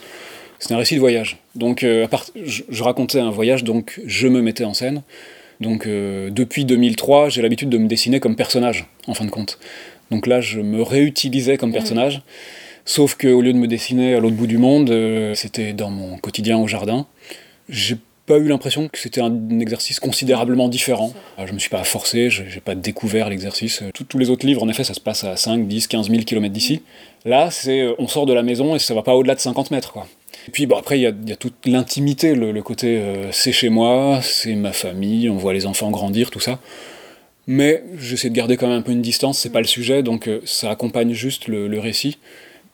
c'était 0.59 0.75
un 0.75 0.79
récit 0.79 0.95
de 0.95 1.01
voyage. 1.01 1.39
Donc, 1.55 1.83
à 1.83 2.09
part, 2.09 2.25
je, 2.43 2.63
je 2.69 2.83
racontais 2.83 3.21
un 3.21 3.31
voyage, 3.31 3.65
donc 3.65 4.01
je 4.07 4.29
me 4.29 4.41
mettais 4.41 4.65
en 4.65 4.75
scène. 4.75 5.03
Donc, 5.61 5.87
depuis 5.87 6.65
2003, 6.65 7.29
j'ai 7.29 7.43
l'habitude 7.43 7.69
de 7.69 7.79
me 7.79 7.89
dessiner 7.89 8.21
comme 8.21 8.37
personnage, 8.37 8.87
en 9.07 9.15
fin 9.15 9.25
de 9.25 9.31
compte. 9.31 9.59
Donc 10.11 10.27
là, 10.27 10.41
je 10.41 10.61
me 10.61 10.83
réutilisais 10.83 11.57
comme 11.57 11.73
personnage. 11.73 12.23
Sauf 12.89 13.17
qu'au 13.17 13.41
lieu 13.43 13.53
de 13.53 13.59
me 13.59 13.67
dessiner 13.67 14.15
à 14.15 14.21
l'autre 14.21 14.37
bout 14.37 14.47
du 14.47 14.59
monde, 14.59 14.91
euh, 14.91 15.35
c'était 15.35 15.73
dans 15.73 15.91
mon 15.91 16.17
quotidien 16.19 16.57
au 16.59 16.69
jardin. 16.69 17.07
J'ai 17.69 17.97
pas 18.27 18.39
eu 18.39 18.47
l'impression 18.49 18.89
que 18.89 18.99
c'était 18.99 19.21
un 19.21 19.59
exercice 19.61 19.99
considérablement 19.99 20.69
différent. 20.69 21.13
Euh, 21.39 21.47
Je 21.47 21.53
me 21.53 21.59
suis 21.59 21.69
pas 21.69 21.83
forcé, 21.85 22.31
j'ai 22.31 22.61
pas 22.65 22.77
découvert 22.77 23.29
l'exercice. 23.29 23.83
Euh, 23.83 23.91
Tous- 23.93 24.17
les 24.19 24.31
autres 24.31 24.47
livres, 24.47 24.63
en 24.63 24.69
effet, 24.69 24.85
ça 24.85 24.95
se 24.95 25.01
passe 25.01 25.25
à 25.25 25.37
5, 25.37 25.67
10, 25.67 25.89
15 25.89 26.09
000 26.11 26.23
km 26.23 26.53
d'ici. 26.53 26.83
Là, 27.25 27.51
c'est 27.51 27.81
euh, 27.81 27.95
on 27.99 28.07
sort 28.07 28.25
de 28.27 28.33
la 28.33 28.43
maison 28.45 28.77
et 28.77 28.79
ça 28.79 28.95
va 28.95 29.03
pas 29.03 29.15
au-delà 29.17 29.35
de 29.35 29.41
50 29.41 29.73
mètres. 29.73 29.93
Quoi. 29.93 30.07
Et 30.47 30.53
puis 30.53 30.67
bon, 30.67 30.77
après, 30.77 30.97
il 30.99 31.03
y 31.03 31.07
a, 31.07 31.11
il 31.23 31.29
y 31.29 31.33
a 31.33 31.37
toute 31.37 31.67
l'intimité, 31.67 32.37
le, 32.37 32.53
le 32.53 32.63
côté 32.63 32.99
euh, 32.99 33.33
c'est 33.33 33.53
chez 33.53 33.69
moi, 33.69 34.21
c'est 34.23 34.55
ma 34.55 34.73
famille, 34.73 35.29
on 35.29 35.37
voit 35.37 35.53
les 35.55 35.67
enfants 35.67 35.91
grandir, 35.91 36.31
tout 36.31 36.41
ça. 36.41 36.61
Mais 37.49 37.83
j'essaie 37.99 38.31
de 38.31 38.35
garder 38.35 38.57
quand 38.57 38.69
même 38.69 38.79
un 38.79 38.83
peu 38.83 38.93
une 38.93 39.03
distance, 39.03 39.39
c'est 39.39 39.51
pas 39.51 39.61
le 39.61 39.67
sujet, 39.69 40.03
donc 40.05 40.29
euh, 40.29 40.41
ça 40.45 40.71
accompagne 40.71 41.13
juste 41.13 41.47
le, 41.49 41.67
le 41.69 41.79
récit. 41.81 42.19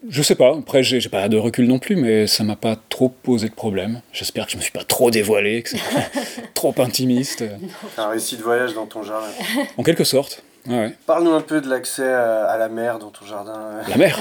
Je 0.08 0.20
sais 0.22 0.34
pas, 0.34 0.56
après 0.56 0.82
j'ai 0.82 1.00
j'ai 1.00 1.08
pas 1.08 1.28
de 1.28 1.36
recul 1.36 1.66
non 1.66 1.78
plus, 1.78 1.94
mais 1.94 2.26
ça 2.26 2.42
m'a 2.42 2.56
pas 2.56 2.76
trop 2.88 3.08
posé 3.08 3.48
de 3.48 3.54
problème. 3.54 4.00
J'espère 4.12 4.46
que 4.46 4.52
je 4.52 4.56
me 4.56 4.62
suis 4.62 4.72
pas 4.72 4.82
trop 4.82 5.10
dévoilé, 5.10 5.62
que 5.62 5.70
c'est 5.70 5.78
pas 5.78 6.20
trop 6.54 6.74
intimiste. 6.78 7.44
Un 7.96 8.08
récit 8.08 8.36
de 8.36 8.42
voyage 8.42 8.74
dans 8.74 8.86
ton 8.86 9.04
jardin. 9.04 9.28
En 9.76 9.84
quelque 9.84 10.04
sorte, 10.04 10.42
ouais. 10.68 10.92
Parle-nous 11.06 11.32
un 11.32 11.40
peu 11.40 11.60
de 11.60 11.68
l'accès 11.68 12.08
à, 12.08 12.56
la 12.58 12.68
mer 12.68 12.98
dans 12.98 13.10
ton 13.10 13.24
jardin. 13.26 13.54
La 13.88 13.96
mer 13.96 14.18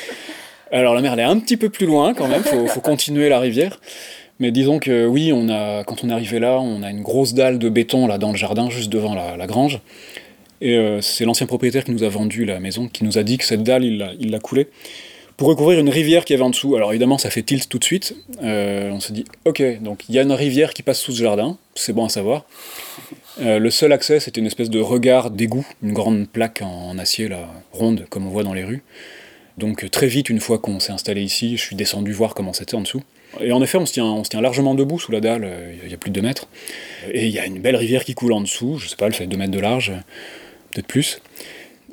Alors 0.72 0.94
la 0.94 1.00
mer, 1.00 1.12
elle 1.12 1.20
est 1.20 1.22
un 1.22 1.38
petit 1.38 1.56
peu 1.56 1.68
plus 1.68 1.86
loin 1.86 2.14
quand 2.14 2.26
même, 2.26 2.42
faut, 2.42 2.66
faut 2.66 2.80
continuer 2.80 3.28
la 3.28 3.38
rivière. 3.38 3.78
Mais 4.40 4.50
disons 4.50 4.80
que 4.80 5.06
oui, 5.06 5.32
on 5.32 5.48
a, 5.48 5.84
quand 5.84 6.02
on 6.02 6.10
est 6.10 6.12
arrivé 6.12 6.40
là, 6.40 6.58
on 6.58 6.82
a 6.82 6.90
une 6.90 7.02
grosse 7.02 7.34
dalle 7.34 7.60
de 7.60 7.68
béton 7.68 8.08
là 8.08 8.18
dans 8.18 8.32
le 8.32 8.36
jardin, 8.36 8.68
juste 8.68 8.90
devant 8.90 9.14
la, 9.14 9.36
la 9.36 9.46
grange. 9.46 9.80
Et 10.64 10.78
euh, 10.78 11.02
c'est 11.02 11.26
l'ancien 11.26 11.46
propriétaire 11.46 11.84
qui 11.84 11.90
nous 11.90 12.04
a 12.04 12.08
vendu 12.08 12.46
la 12.46 12.58
maison, 12.58 12.88
qui 12.88 13.04
nous 13.04 13.18
a 13.18 13.22
dit 13.22 13.36
que 13.36 13.44
cette 13.44 13.62
dalle, 13.62 13.84
il 13.84 14.30
l'a 14.30 14.38
coulée 14.38 14.68
pour 15.36 15.48
recouvrir 15.48 15.78
une 15.78 15.90
rivière 15.90 16.24
qui 16.24 16.32
avait 16.32 16.42
en 16.42 16.48
dessous. 16.48 16.74
Alors 16.74 16.90
évidemment, 16.90 17.18
ça 17.18 17.28
fait 17.28 17.42
tilt 17.42 17.68
tout 17.68 17.78
de 17.78 17.84
suite. 17.84 18.16
Euh, 18.42 18.90
on 18.90 18.98
s'est 18.98 19.12
dit, 19.12 19.26
ok, 19.44 19.62
donc 19.82 20.04
il 20.08 20.14
y 20.14 20.18
a 20.18 20.22
une 20.22 20.32
rivière 20.32 20.72
qui 20.72 20.82
passe 20.82 21.00
sous 21.00 21.12
ce 21.12 21.22
jardin, 21.22 21.58
c'est 21.74 21.92
bon 21.92 22.06
à 22.06 22.08
savoir. 22.08 22.46
Euh, 23.42 23.58
le 23.58 23.70
seul 23.70 23.92
accès, 23.92 24.20
c'était 24.20 24.40
une 24.40 24.46
espèce 24.46 24.70
de 24.70 24.80
regard 24.80 25.30
d'égout, 25.30 25.66
une 25.82 25.92
grande 25.92 26.26
plaque 26.28 26.62
en 26.62 26.96
acier 26.98 27.28
ronde, 27.72 28.06
comme 28.08 28.26
on 28.26 28.30
voit 28.30 28.44
dans 28.44 28.54
les 28.54 28.64
rues. 28.64 28.82
Donc 29.58 29.90
très 29.90 30.06
vite, 30.06 30.30
une 30.30 30.40
fois 30.40 30.58
qu'on 30.58 30.80
s'est 30.80 30.92
installé 30.92 31.22
ici, 31.22 31.58
je 31.58 31.62
suis 31.62 31.76
descendu 31.76 32.12
voir 32.12 32.34
comment 32.34 32.54
c'était 32.54 32.74
en 32.74 32.80
dessous. 32.80 33.02
Et 33.40 33.52
en 33.52 33.60
effet, 33.60 33.76
on 33.76 33.84
se 33.84 33.92
tient, 33.92 34.22
se 34.24 34.40
largement 34.40 34.74
debout 34.74 34.98
sous 34.98 35.12
la 35.12 35.20
dalle, 35.20 35.46
il 35.84 35.90
y 35.90 35.94
a 35.94 35.98
plus 35.98 36.10
de 36.10 36.20
2 36.20 36.26
mètres. 36.26 36.48
Et 37.12 37.26
il 37.26 37.32
y 37.32 37.38
a 37.38 37.44
une 37.44 37.58
belle 37.58 37.76
rivière 37.76 38.04
qui 38.04 38.14
coule 38.14 38.32
en 38.32 38.40
dessous, 38.40 38.78
je 38.78 38.88
sais 38.88 38.96
pas, 38.96 39.06
elle 39.06 39.14
fait 39.14 39.26
2 39.26 39.36
mètres 39.36 39.50
de 39.50 39.58
large, 39.58 39.92
peut-être 40.74 40.86
plus. 40.86 41.20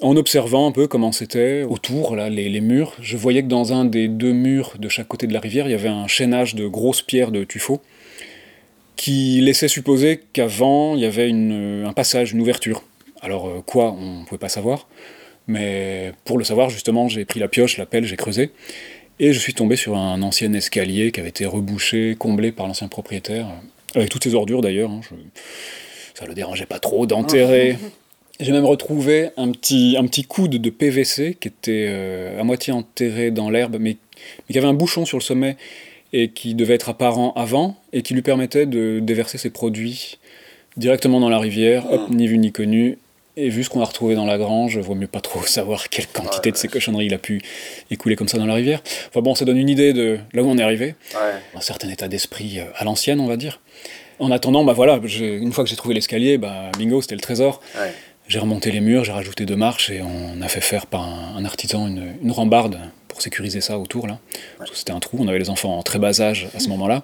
En 0.02 0.16
observant 0.16 0.68
un 0.68 0.72
peu 0.72 0.88
comment 0.88 1.12
c'était 1.12 1.62
autour, 1.64 2.16
là, 2.16 2.28
les, 2.30 2.60
murs, 2.62 2.96
je 3.02 3.16
voyais 3.18 3.44
que 3.44 3.48
dans 3.48 3.72
un 3.72 3.86
des 3.86 4.08
deux 4.08 4.34
murs 4.34 4.74
de 4.80 4.90
chaque 4.90 5.08
côté 5.08 5.28
de 5.28 5.34
la 5.34 5.40
rivière, 5.40 5.68
il 5.68 5.72
y 5.72 5.76
avait 5.76 5.90
un 5.90 6.08
chaînage 6.08 6.56
de 6.56 6.66
grosses 6.68 7.04
pierres 7.04 7.32
de 7.32 7.44
tuffeau 7.44 7.82
qui 8.96 9.42
laissait 9.42 9.68
supposer 9.68 10.22
qu'avant, 10.34 10.96
il 10.96 11.02
y 11.02 11.06
avait 11.06 11.30
une- 11.30 11.84
un 11.88 11.94
passage, 11.94 12.34
une 12.34 12.42
ouverture. 12.42 12.84
Alors 13.22 13.48
euh, 13.48 13.62
quoi, 13.66 13.92
on 13.92 14.22
ne 14.22 14.26
pouvait 14.26 14.40
pas 14.40 14.50
savoir. 14.50 14.88
Mais 15.48 16.14
pour 16.26 16.38
le 16.38 16.44
savoir, 16.44 16.70
justement, 16.70 17.08
j'ai 17.08 17.26
pris 17.26 17.40
la 17.40 17.48
pioche, 17.48 17.78
la 17.78 17.86
pelle, 17.86 18.06
j'ai 18.06 18.18
creusé. 18.18 18.52
Et 19.20 19.34
je 19.34 19.40
suis 19.40 19.54
tombé 19.54 19.76
sur 19.76 19.96
un 19.98 20.22
ancien 20.24 20.52
escalier 20.54 21.12
qui 21.12 21.20
avait 21.20 21.30
été 21.30 21.46
rebouché, 21.46 22.16
comblé 22.18 22.52
par 22.52 22.68
l'ancien 22.68 22.88
propriétaire, 22.88 23.48
euh, 23.48 24.00
avec 24.00 24.10
toutes 24.10 24.24
ses 24.24 24.34
ordures 24.34 24.62
d'ailleurs. 24.62 24.90
hein, 24.90 25.02
Ça 26.16 26.26
le 26.26 26.34
dérangeait 26.34 26.66
pas 26.66 26.80
trop 26.80 27.06
d'enterrer. 27.06 27.78
J'ai 28.42 28.52
même 28.52 28.66
retrouvé 28.66 29.30
un 29.38 29.52
petit, 29.52 29.96
un 30.00 30.06
petit 30.08 30.24
coude 30.24 30.58
de 30.60 30.70
PVC 30.72 31.38
qui 31.40 31.48
était 31.48 31.86
euh, 31.90 32.42
à 32.42 32.44
moitié 32.44 32.74
enterré 32.74 33.30
dans 33.30 33.52
l'herbe, 33.52 33.78
mais, 33.80 33.98
mais 34.50 34.54
qui 34.54 34.58
avait 34.58 34.68
un 34.68 34.74
bouchon 34.74 35.06
sur 35.06 35.20
le 35.20 35.24
sommet 35.24 35.58
et 36.12 36.30
qui 36.30 36.56
devait 36.56 36.74
être 36.74 36.90
apparent 36.90 37.34
avant, 37.36 37.78
et 37.94 38.02
qui 38.02 38.14
lui 38.16 38.24
permettait 38.24 38.66
de 38.66 39.00
déverser 39.00 39.38
ses 39.38 39.52
produits 39.52 40.18
directement 40.76 41.20
dans 41.20 41.30
la 41.30 41.40
rivière, 41.40 41.86
hop, 41.92 42.10
ni 42.10 42.28
vu 42.28 42.38
ni 42.38 42.52
connu, 42.52 42.98
Et 43.38 43.48
vu 43.48 43.64
ce 43.64 43.70
qu'on 43.70 43.80
a 43.80 43.86
retrouvé 43.86 44.16
dans 44.16 44.26
la 44.26 44.38
grange, 44.38 44.78
vaut 44.80 44.96
mieux 44.96 45.08
pas 45.08 45.22
trop 45.22 45.44
savoir 45.46 45.88
quelle 45.90 46.08
quantité 46.08 46.52
de 46.52 46.58
ces 46.58 46.68
cochonneries 46.68 47.06
il 47.06 47.14
a 47.14 47.20
pu 47.20 47.42
écouler 47.92 48.16
comme 48.16 48.28
ça 48.28 48.40
dans 48.40 48.48
la 48.48 48.56
rivière. 48.56 48.82
Enfin 49.10 49.22
bon, 49.22 49.36
ça 49.36 49.46
donne 49.46 49.58
une 49.58 49.70
idée 49.70 49.94
de 49.94 50.18
là 50.34 50.42
où 50.44 50.48
on 50.48 50.58
est 50.58 50.64
arrivé. 50.64 50.96
Un 51.56 51.62
certain 51.62 51.90
état 51.90 52.08
d'esprit 52.08 52.60
euh, 52.60 52.66
à 52.76 52.84
l'ancienne, 52.86 53.20
on 53.20 53.28
va 53.28 53.38
dire. 53.38 53.62
En 54.20 54.32
attendant, 54.32 54.64
bah 54.64 54.74
voilà, 54.74 55.00
une 55.20 55.52
fois 55.52 55.64
que 55.64 55.70
j'ai 55.70 55.76
trouvé 55.76 55.96
l'escalier, 55.96 56.38
bah 56.38 56.72
bingo, 56.78 57.02
c'était 57.02 57.16
le 57.16 57.22
trésor. 57.22 57.62
Ouais. 57.76 57.92
J'ai 58.32 58.40
remonté 58.40 58.72
les 58.72 58.80
murs, 58.80 59.04
j'ai 59.04 59.12
rajouté 59.12 59.46
deux 59.46 59.58
marches 59.58 59.90
et 59.90 60.02
on 60.02 60.42
a 60.42 60.48
fait 60.48 60.62
faire 60.62 60.86
par 60.86 61.02
un, 61.02 61.36
un 61.36 61.44
artisan 61.44 61.86
une, 61.88 62.16
une 62.24 62.32
rambarde 62.32 62.80
pour 63.10 63.22
sécuriser 63.22 63.60
ça 63.60 63.78
autour 63.78 64.08
là. 64.08 64.20
C'était 64.74 64.94
un 64.94 65.02
trou, 65.02 65.18
on 65.20 65.28
avait 65.28 65.38
les 65.38 65.50
enfants 65.50 65.78
en 65.78 65.84
très 65.84 66.00
bas 66.00 66.22
âge 66.22 66.48
à 66.56 66.60
ce 66.62 66.70
moment-là. 66.70 67.04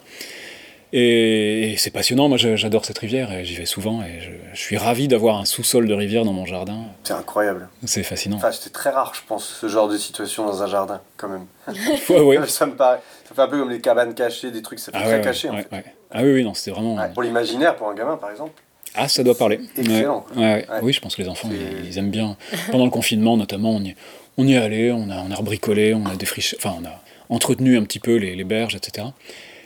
Et, 0.94 1.76
c'est 1.80 1.92
passionnant, 1.92 2.30
moi 2.30 2.38
j'adore 2.38 2.86
cette 2.86 3.00
rivière 3.00 3.30
et 3.34 3.44
j'y 3.44 3.56
vais 3.56 3.66
souvent 3.66 4.02
et 4.04 4.22
je, 4.22 4.30
je 4.54 4.58
suis 4.58 4.78
ravi 4.78 5.10
d'avoir 5.10 5.38
un 5.38 5.44
sous-sol 5.44 5.86
de 5.86 5.94
rivière 5.94 6.24
dans 6.24 6.32
mon 6.32 6.46
jardin. 6.46 6.84
C'est 7.04 7.12
incroyable. 7.12 7.68
C'est 7.84 8.04
fascinant. 8.04 8.38
Enfin, 8.38 8.54
c'était 8.54 8.70
très 8.70 8.92
rare, 8.92 9.14
je 9.14 9.20
pense, 9.28 9.44
ce 9.44 9.68
genre 9.68 9.90
de 9.90 9.98
situation 9.98 10.46
dans 10.46 10.64
un 10.64 10.68
jardin, 10.68 11.02
quand 11.18 11.28
même. 11.28 11.46
Ouais, 12.10 12.22
ouais. 12.22 12.48
ça 12.48 12.68
me 12.68 12.78
paraît. 12.78 13.02
Ça 13.28 13.36
fait 13.36 13.42
un 13.42 13.50
peu 13.50 13.60
comme 13.60 13.70
les 13.70 13.82
cabanes 13.82 14.16
cachées, 14.16 14.52
des 14.52 14.62
trucs, 14.62 14.80
ça 14.80 14.94
fait 14.94 14.98
Ah 14.98 15.04
très 15.04 15.18
ouais, 15.18 15.22
caché, 15.22 15.50
en 15.50 15.58
fait. 15.58 15.68
Ah 16.10 16.24
oui, 16.24 16.36
oui, 16.36 16.44
non, 16.46 16.54
c'était 16.54 16.72
vraiment. 16.72 16.98
Pour 17.10 17.24
l'imaginaire, 17.24 17.76
pour 17.76 17.90
un 17.90 17.96
gamin, 17.96 18.16
par 18.16 18.32
exemple. 18.32 18.54
Ah, 18.98 19.08
ça 19.08 19.24
doit 19.24 19.38
parler. 19.38 19.60
Excellent, 19.78 20.26
Ouais, 20.36 20.42
ouais, 20.42 20.54
ouais. 20.70 20.80
Oui, 20.82 20.94
je 20.94 21.00
pense 21.00 21.16
que 21.16 21.22
les 21.22 21.28
enfants, 21.30 21.50
ils, 21.52 21.88
ils 21.90 21.98
aiment 21.98 22.12
bien. 22.12 22.36
Pendant 22.72 22.86
le 22.86 22.92
confinement, 22.92 23.38
notamment, 23.38 23.72
on 23.76 23.82
y, 23.84 23.96
on 24.38 24.48
y 24.48 24.54
est 24.54 24.58
allé, 24.58 24.92
on 24.92 25.10
a, 25.10 25.18
on 25.28 25.32
a 25.32 25.36
rebricolé, 25.36 25.94
on 25.94 26.06
a 26.06 26.16
défriché, 26.16 26.58
enfin, 26.60 26.76
on 26.82 26.86
a 26.86 27.02
entretenu 27.30 27.78
un 27.78 27.84
petit 27.84 28.00
peu 28.00 28.16
les, 28.16 28.36
les 28.36 28.44
berges, 28.44 28.76
etc. 28.76 29.08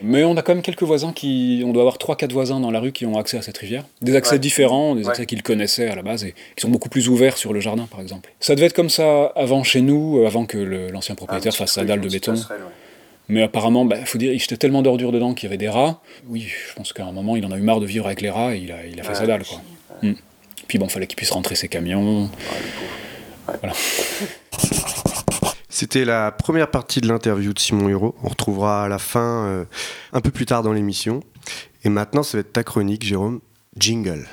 Mais 0.03 0.23
on 0.23 0.35
a 0.35 0.41
quand 0.41 0.55
même 0.55 0.63
quelques 0.63 0.81
voisins 0.81 1.13
qui. 1.13 1.61
On 1.63 1.73
doit 1.73 1.83
avoir 1.83 1.97
3-4 1.97 2.31
voisins 2.31 2.59
dans 2.59 2.71
la 2.71 2.79
rue 2.79 2.91
qui 2.91 3.05
ont 3.05 3.17
accès 3.19 3.37
à 3.37 3.43
cette 3.43 3.59
rivière. 3.59 3.83
Des 4.01 4.15
accès 4.15 4.33
Ouais. 4.33 4.39
différents, 4.39 4.95
des 4.95 5.03
Ouais. 5.03 5.09
accès 5.09 5.27
qu'ils 5.27 5.43
connaissaient 5.43 5.89
à 5.89 5.95
la 5.95 6.01
base 6.01 6.23
et 6.23 6.31
qui 6.55 6.61
sont 6.61 6.69
beaucoup 6.69 6.89
plus 6.89 7.07
ouverts 7.07 7.37
sur 7.37 7.53
le 7.53 7.59
jardin, 7.59 7.85
par 7.85 8.01
exemple. 8.01 8.31
Ça 8.39 8.55
devait 8.55 8.65
être 8.65 8.73
comme 8.73 8.89
ça 8.89 9.25
avant 9.35 9.61
chez 9.63 9.81
nous, 9.81 10.17
euh, 10.17 10.25
avant 10.25 10.45
que 10.47 10.57
l'ancien 10.57 11.13
propriétaire 11.13 11.53
fasse 11.55 11.73
sa 11.73 11.83
dalle 11.85 12.01
de 12.01 12.09
béton. 12.09 12.33
Mais 13.31 13.43
apparemment, 13.43 13.85
bah, 13.85 13.95
faut 14.03 14.17
dire, 14.17 14.33
il 14.33 14.39
jetait 14.39 14.57
tellement 14.57 14.81
d'ordures 14.81 15.13
dedans 15.13 15.33
qu'il 15.33 15.47
y 15.47 15.49
avait 15.49 15.57
des 15.57 15.69
rats. 15.69 16.01
Oui, 16.27 16.49
je 16.49 16.75
pense 16.75 16.91
qu'à 16.91 17.05
un 17.05 17.13
moment, 17.13 17.37
il 17.37 17.45
en 17.45 17.51
a 17.51 17.57
eu 17.57 17.61
marre 17.61 17.79
de 17.79 17.85
vivre 17.85 18.05
avec 18.05 18.19
les 18.19 18.29
rats 18.29 18.53
et 18.53 18.59
il 18.59 18.73
a, 18.73 18.85
il 18.85 18.99
a 18.99 19.03
fait 19.03 19.09
Ouais, 19.11 19.15
sa 19.15 19.25
dalle. 19.25 19.45
Quoi. 19.45 19.61
Mm. 20.03 20.15
Puis 20.67 20.77
bon, 20.77 20.89
fallait 20.89 21.07
qu'il 21.07 21.15
puisse 21.15 21.31
rentrer 21.31 21.55
ses 21.55 21.69
camions. 21.69 22.29
Voilà. 23.47 23.73
C'était 25.69 26.03
la 26.03 26.33
première 26.33 26.69
partie 26.69 26.99
de 26.99 27.07
l'interview 27.07 27.53
de 27.53 27.59
Simon 27.59 27.87
Hureau. 27.87 28.15
On 28.21 28.27
retrouvera 28.27 28.83
à 28.83 28.89
la 28.89 28.99
fin, 28.99 29.45
euh, 29.45 29.63
un 30.11 30.19
peu 30.19 30.31
plus 30.31 30.45
tard 30.45 30.61
dans 30.61 30.73
l'émission. 30.73 31.21
Et 31.85 31.89
maintenant, 31.89 32.23
ça 32.23 32.37
va 32.37 32.41
être 32.41 32.51
ta 32.51 32.65
chronique, 32.65 33.05
Jérôme. 33.05 33.39
Jingle. 33.77 34.27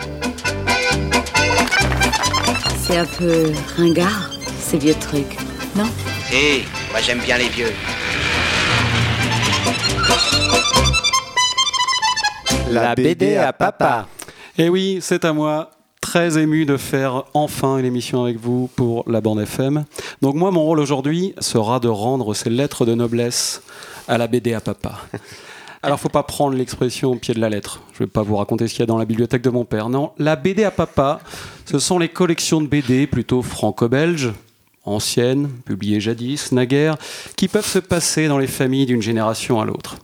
C'est 2.80 2.96
un 2.96 3.06
peu 3.06 3.52
ringard, 3.76 4.32
ces 4.58 4.78
vieux 4.78 4.94
trucs, 4.94 5.36
non? 5.76 5.84
Si, 6.28 6.64
moi 6.90 7.00
j'aime 7.00 7.20
bien 7.20 7.38
les 7.38 7.48
vieux. 7.48 7.72
La 12.70 12.94
BD 12.94 13.36
à 13.36 13.52
papa. 13.52 14.06
Et 14.58 14.68
oui, 14.68 14.98
c'est 15.00 15.24
à 15.24 15.32
moi. 15.32 15.70
Très 16.00 16.38
ému 16.38 16.64
de 16.64 16.76
faire 16.76 17.24
enfin 17.34 17.78
une 17.78 17.84
émission 17.84 18.22
avec 18.24 18.38
vous 18.38 18.70
pour 18.76 19.04
la 19.10 19.20
bande 19.20 19.40
FM. 19.40 19.84
Donc 20.22 20.34
moi, 20.36 20.50
mon 20.50 20.62
rôle 20.62 20.80
aujourd'hui 20.80 21.34
sera 21.38 21.80
de 21.80 21.88
rendre 21.88 22.34
ces 22.34 22.50
lettres 22.50 22.86
de 22.86 22.94
noblesse 22.94 23.62
à 24.06 24.16
la 24.18 24.26
BD 24.26 24.54
à 24.54 24.60
papa. 24.60 25.00
Alors, 25.82 26.00
faut 26.00 26.08
pas 26.08 26.24
prendre 26.24 26.56
l'expression 26.56 27.12
au 27.12 27.14
pied 27.14 27.34
de 27.34 27.40
la 27.40 27.48
lettre. 27.48 27.82
Je 27.92 28.00
vais 28.00 28.08
pas 28.08 28.22
vous 28.22 28.36
raconter 28.36 28.66
ce 28.66 28.72
qu'il 28.72 28.80
y 28.80 28.82
a 28.82 28.86
dans 28.86 28.98
la 28.98 29.04
bibliothèque 29.04 29.42
de 29.42 29.50
mon 29.50 29.64
père. 29.64 29.88
Non, 29.88 30.12
la 30.18 30.34
BD 30.34 30.64
à 30.64 30.70
papa, 30.70 31.20
ce 31.66 31.78
sont 31.78 31.98
les 31.98 32.08
collections 32.08 32.60
de 32.60 32.66
BD 32.66 33.06
plutôt 33.06 33.42
franco-belges, 33.42 34.32
anciennes, 34.88 35.48
publiées 35.64 36.00
jadis, 36.00 36.52
naguère, 36.52 36.96
qui 37.36 37.48
peuvent 37.48 37.66
se 37.66 37.78
passer 37.78 38.28
dans 38.28 38.38
les 38.38 38.46
familles 38.46 38.86
d'une 38.86 39.02
génération 39.02 39.60
à 39.60 39.64
l'autre. 39.64 39.96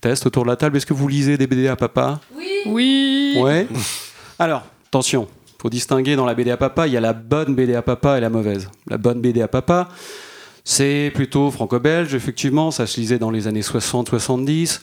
Test 0.00 0.26
autour 0.26 0.42
de 0.42 0.48
la 0.48 0.56
table, 0.56 0.76
est-ce 0.76 0.86
que 0.86 0.94
vous 0.94 1.08
lisez 1.08 1.38
des 1.38 1.46
BD 1.46 1.68
à 1.68 1.76
papa? 1.76 2.20
Oui. 2.36 2.50
Oui. 2.66 3.36
Ouais. 3.38 3.68
Alors, 4.38 4.64
attention, 4.88 5.28
faut 5.60 5.70
distinguer 5.70 6.16
dans 6.16 6.24
la 6.24 6.34
BD 6.34 6.50
à 6.50 6.56
papa, 6.56 6.88
il 6.88 6.92
y 6.92 6.96
a 6.96 7.00
la 7.00 7.12
bonne 7.12 7.54
BD 7.54 7.76
à 7.76 7.82
papa 7.82 8.18
et 8.18 8.20
la 8.20 8.30
mauvaise. 8.30 8.68
La 8.88 8.98
bonne 8.98 9.20
BD 9.20 9.42
à 9.42 9.48
papa, 9.48 9.88
c'est 10.64 11.12
plutôt 11.14 11.50
franco-belge, 11.52 12.14
effectivement, 12.14 12.72
ça 12.72 12.86
se 12.86 12.98
lisait 12.98 13.18
dans 13.18 13.30
les 13.30 13.46
années 13.46 13.60
60-70. 13.60 14.80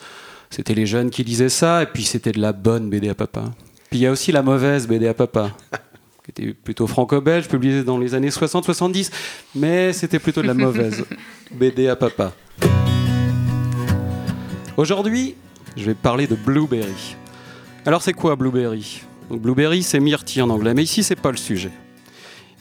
C'était 0.50 0.74
les 0.74 0.86
jeunes 0.86 1.10
qui 1.10 1.24
lisaient 1.24 1.50
ça, 1.50 1.84
et 1.84 1.86
puis 1.86 2.04
c'était 2.04 2.32
de 2.32 2.40
la 2.40 2.54
bonne 2.54 2.90
BD 2.90 3.10
à 3.10 3.16
papa. 3.16 3.44
Puis 3.90 4.00
il 4.00 4.04
y 4.04 4.08
a 4.08 4.12
aussi 4.12 4.32
la 4.32 4.42
mauvaise 4.42 4.88
BD 4.88 5.08
à 5.08 5.14
papa, 5.14 5.52
qui 6.32 6.44
était 6.44 6.54
plutôt 6.54 6.88
franco-belge, 6.88 7.48
publiée 7.48 7.84
dans 7.84 7.98
les 7.98 8.14
années 8.14 8.30
60-70, 8.30 9.12
mais 9.56 9.94
c'était 9.94 10.20
plutôt 10.20 10.42
de 10.42 10.48
la 10.48 10.54
mauvaise 10.66 11.06
BD 11.52 11.88
à 11.88 11.96
papa. 11.96 12.34
Aujourd'hui, 14.78 15.36
je 15.76 15.86
vais 15.86 15.94
parler 15.94 16.28
de 16.28 16.36
Blueberry. 16.36 17.16
Alors 17.86 18.02
c'est 18.02 18.14
quoi 18.14 18.36
Blueberry? 18.36 19.02
Donc, 19.30 19.42
Blueberry, 19.42 19.84
c'est 19.84 20.00
myrtille 20.00 20.42
en 20.42 20.50
anglais, 20.50 20.74
mais 20.74 20.84
ici 20.84 21.04
c'est 21.04 21.16
pas 21.16 21.32
le 21.32 21.38
sujet. 21.38 21.72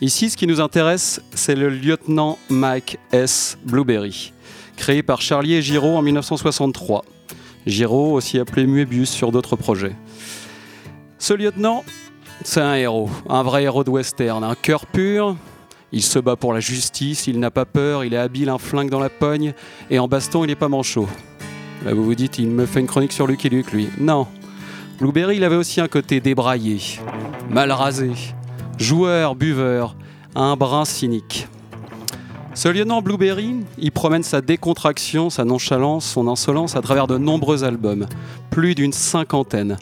Ici, 0.00 0.30
ce 0.30 0.36
qui 0.36 0.46
nous 0.46 0.60
intéresse, 0.60 1.20
c'est 1.34 1.56
le 1.56 1.68
lieutenant 1.68 2.38
Mike 2.48 2.98
S. 3.10 3.58
Blueberry, 3.64 4.32
créé 4.76 5.02
par 5.02 5.20
Charlie 5.20 5.54
et 5.54 5.62
Giraud 5.62 5.96
en 5.96 6.02
1963. 6.02 7.04
Giraud, 7.66 8.12
aussi 8.12 8.38
appelé 8.38 8.66
Muebius 8.66 9.10
sur 9.10 9.32
d'autres 9.32 9.56
projets. 9.56 9.96
Ce 11.18 11.34
lieutenant, 11.34 11.84
c'est 12.44 12.60
un 12.60 12.74
héros, 12.74 13.10
un 13.28 13.42
vrai 13.42 13.64
héros 13.64 13.84
de 13.84 13.90
western, 13.90 14.44
un 14.44 14.54
cœur 14.54 14.86
pur. 14.86 15.36
Il 15.90 16.02
se 16.02 16.18
bat 16.18 16.36
pour 16.36 16.52
la 16.52 16.60
justice, 16.60 17.26
il 17.26 17.40
n'a 17.40 17.50
pas 17.50 17.64
peur, 17.64 18.04
il 18.04 18.12
est 18.12 18.18
habile, 18.18 18.50
un 18.50 18.58
flingue 18.58 18.90
dans 18.90 19.00
la 19.00 19.08
pogne, 19.08 19.54
et 19.90 19.98
en 19.98 20.06
baston, 20.06 20.44
il 20.44 20.48
n'est 20.48 20.54
pas 20.54 20.68
manchot. 20.68 21.08
Là, 21.84 21.94
vous 21.94 22.04
vous 22.04 22.14
dites, 22.14 22.38
il 22.38 22.48
me 22.48 22.66
fait 22.66 22.80
une 22.80 22.86
chronique 22.86 23.12
sur 23.12 23.26
Lucky 23.26 23.48
Luke, 23.48 23.72
lui. 23.72 23.88
Non. 23.98 24.26
Blueberry, 24.98 25.36
il 25.36 25.44
avait 25.44 25.56
aussi 25.56 25.80
un 25.80 25.88
côté 25.88 26.20
débraillé, 26.20 26.78
mal 27.48 27.72
rasé, 27.72 28.10
joueur, 28.78 29.34
buveur, 29.34 29.96
un 30.34 30.56
brin 30.56 30.84
cynique. 30.84 31.48
Ce 32.52 32.68
lieutenant 32.68 33.00
Blueberry, 33.00 33.54
il 33.78 33.92
promène 33.92 34.24
sa 34.24 34.40
décontraction, 34.40 35.30
sa 35.30 35.44
nonchalance, 35.44 36.04
son 36.04 36.26
insolence 36.26 36.74
à 36.74 36.82
travers 36.82 37.06
de 37.06 37.16
nombreux 37.16 37.62
albums, 37.62 38.06
plus 38.50 38.74
d'une 38.74 38.92
cinquantaine. 38.92 39.78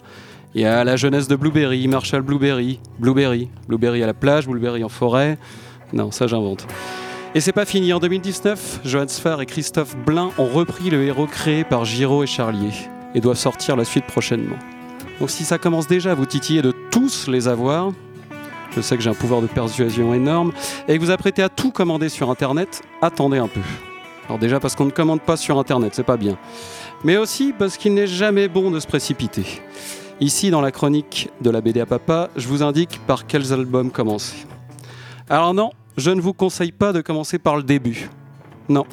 Il 0.55 0.61
y 0.61 0.65
a 0.65 0.83
la 0.83 0.95
jeunesse 0.95 1.27
de 1.27 1.35
Blueberry, 1.35 1.87
Marshall 1.87 2.21
Blueberry, 2.21 2.79
Blueberry, 2.99 3.49
Blueberry 3.67 4.01
à 4.03 4.07
la 4.07 4.13
plage, 4.13 4.47
Blueberry 4.47 4.83
en 4.83 4.89
forêt. 4.89 5.37
Non, 5.93 6.11
ça 6.11 6.27
j'invente. 6.27 6.65
Et 7.35 7.41
c'est 7.41 7.51
pas 7.51 7.65
fini. 7.65 7.93
En 7.93 7.99
2019, 7.99 8.81
Johan 8.83 9.07
Sfar 9.07 9.41
et 9.41 9.45
Christophe 9.45 9.95
Blain 10.05 10.31
ont 10.37 10.47
repris 10.47 10.89
le 10.89 11.03
héros 11.03 11.27
créé 11.27 11.63
par 11.63 11.85
Giraud 11.85 12.23
et 12.23 12.27
Charlier 12.27 12.71
et 13.13 13.19
doivent 13.19 13.37
sortir 13.37 13.75
la 13.75 13.83
suite 13.83 14.05
prochainement. 14.05 14.55
Donc 15.19 15.29
si 15.29 15.43
ça 15.43 15.57
commence 15.57 15.87
déjà 15.87 16.11
à 16.11 16.15
vous 16.15 16.25
titiller 16.25 16.61
de 16.61 16.73
tous 16.91 17.27
les 17.27 17.47
avoir, 17.47 17.91
je 18.75 18.81
sais 18.81 18.95
que 18.95 19.03
j'ai 19.03 19.09
un 19.09 19.15
pouvoir 19.15 19.41
de 19.41 19.47
persuasion 19.47 20.13
énorme, 20.13 20.51
et 20.87 20.97
que 20.97 21.03
vous 21.03 21.11
apprêtez 21.11 21.41
à 21.41 21.49
tout 21.49 21.71
commander 21.71 22.09
sur 22.09 22.29
Internet, 22.29 22.83
attendez 23.01 23.37
un 23.37 23.47
peu. 23.47 23.61
Alors 24.27 24.39
déjà 24.39 24.59
parce 24.59 24.75
qu'on 24.75 24.85
ne 24.85 24.91
commande 24.91 25.21
pas 25.21 25.37
sur 25.37 25.57
Internet, 25.57 25.93
c'est 25.95 26.03
pas 26.03 26.17
bien. 26.17 26.37
Mais 27.03 27.17
aussi 27.17 27.53
parce 27.57 27.77
qu'il 27.77 27.93
n'est 27.93 28.07
jamais 28.07 28.47
bon 28.47 28.71
de 28.71 28.79
se 28.79 28.87
précipiter. 28.87 29.61
Ici, 30.19 30.49
dans 30.49 30.61
la 30.61 30.71
chronique 30.71 31.29
de 31.41 31.51
la 31.51 31.61
BD 31.61 31.79
à 31.79 31.85
papa, 31.85 32.29
je 32.35 32.47
vous 32.47 32.63
indique 32.63 32.99
par 33.05 33.27
quels 33.27 33.53
albums 33.53 33.91
commencer. 33.91 34.47
Alors 35.29 35.53
non, 35.53 35.69
je 35.95 36.09
ne 36.09 36.19
vous 36.19 36.33
conseille 36.33 36.71
pas 36.71 36.91
de 36.91 37.01
commencer 37.01 37.37
par 37.37 37.55
le 37.55 37.61
début. 37.61 38.09
Non. 38.67 38.85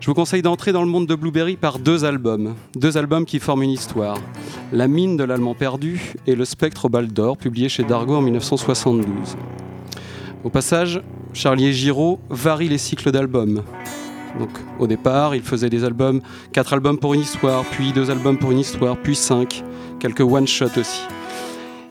Je 0.00 0.06
vous 0.06 0.14
conseille 0.14 0.40
d'entrer 0.40 0.72
dans 0.72 0.80
le 0.80 0.88
monde 0.88 1.06
de 1.06 1.14
Blueberry 1.14 1.56
par 1.56 1.78
deux 1.78 2.06
albums. 2.06 2.54
Deux 2.74 2.96
albums 2.96 3.26
qui 3.26 3.38
forment 3.38 3.64
une 3.64 3.70
histoire. 3.70 4.16
La 4.72 4.88
mine 4.88 5.18
de 5.18 5.24
l'Allemand 5.24 5.54
perdu 5.54 6.14
et 6.26 6.34
Le 6.34 6.46
spectre 6.46 6.86
au 6.86 6.88
bal 6.88 7.08
d'or, 7.08 7.36
publié 7.36 7.68
chez 7.68 7.84
Dargaud 7.84 8.16
en 8.16 8.22
1972. 8.22 9.36
Au 10.42 10.48
passage, 10.48 11.02
Charlie 11.34 11.66
et 11.66 11.72
Giraud 11.74 12.18
varient 12.30 12.70
les 12.70 12.78
cycles 12.78 13.10
d'albums. 13.10 13.62
Donc, 14.38 14.50
au 14.78 14.86
départ, 14.86 15.34
il 15.34 15.42
faisait 15.42 15.70
des 15.70 15.84
albums, 15.84 16.20
quatre 16.52 16.72
albums 16.72 16.98
pour 16.98 17.14
une 17.14 17.20
histoire, 17.20 17.64
puis 17.64 17.92
deux 17.92 18.10
albums 18.10 18.38
pour 18.38 18.52
une 18.52 18.58
histoire, 18.58 18.96
puis 18.96 19.16
cinq, 19.16 19.64
quelques 19.98 20.20
one-shots 20.20 20.78
aussi. 20.78 21.02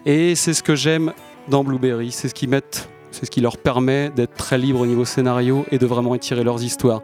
Et 0.06 0.36
c'est 0.36 0.54
ce 0.54 0.62
que 0.62 0.76
j'aime 0.76 1.14
dans 1.48 1.64
Blueberry, 1.64 2.12
c'est 2.12 2.28
ce 2.28 2.34
qui 2.34 2.48
mettent, 2.48 2.90
c'est 3.12 3.26
ce 3.26 3.32
qui 3.32 3.42
leur 3.42 3.58
permet 3.58 4.10
d'être 4.10 4.36
très 4.36 4.58
libres 4.58 4.82
au 4.82 4.86
niveau 4.86 5.06
scénario 5.06 5.66
et 5.72 5.80
de 5.80 5.86
vraiment 5.86 6.14
étirer 6.14 6.44
leurs 6.44 6.64
histoires. 6.64 7.02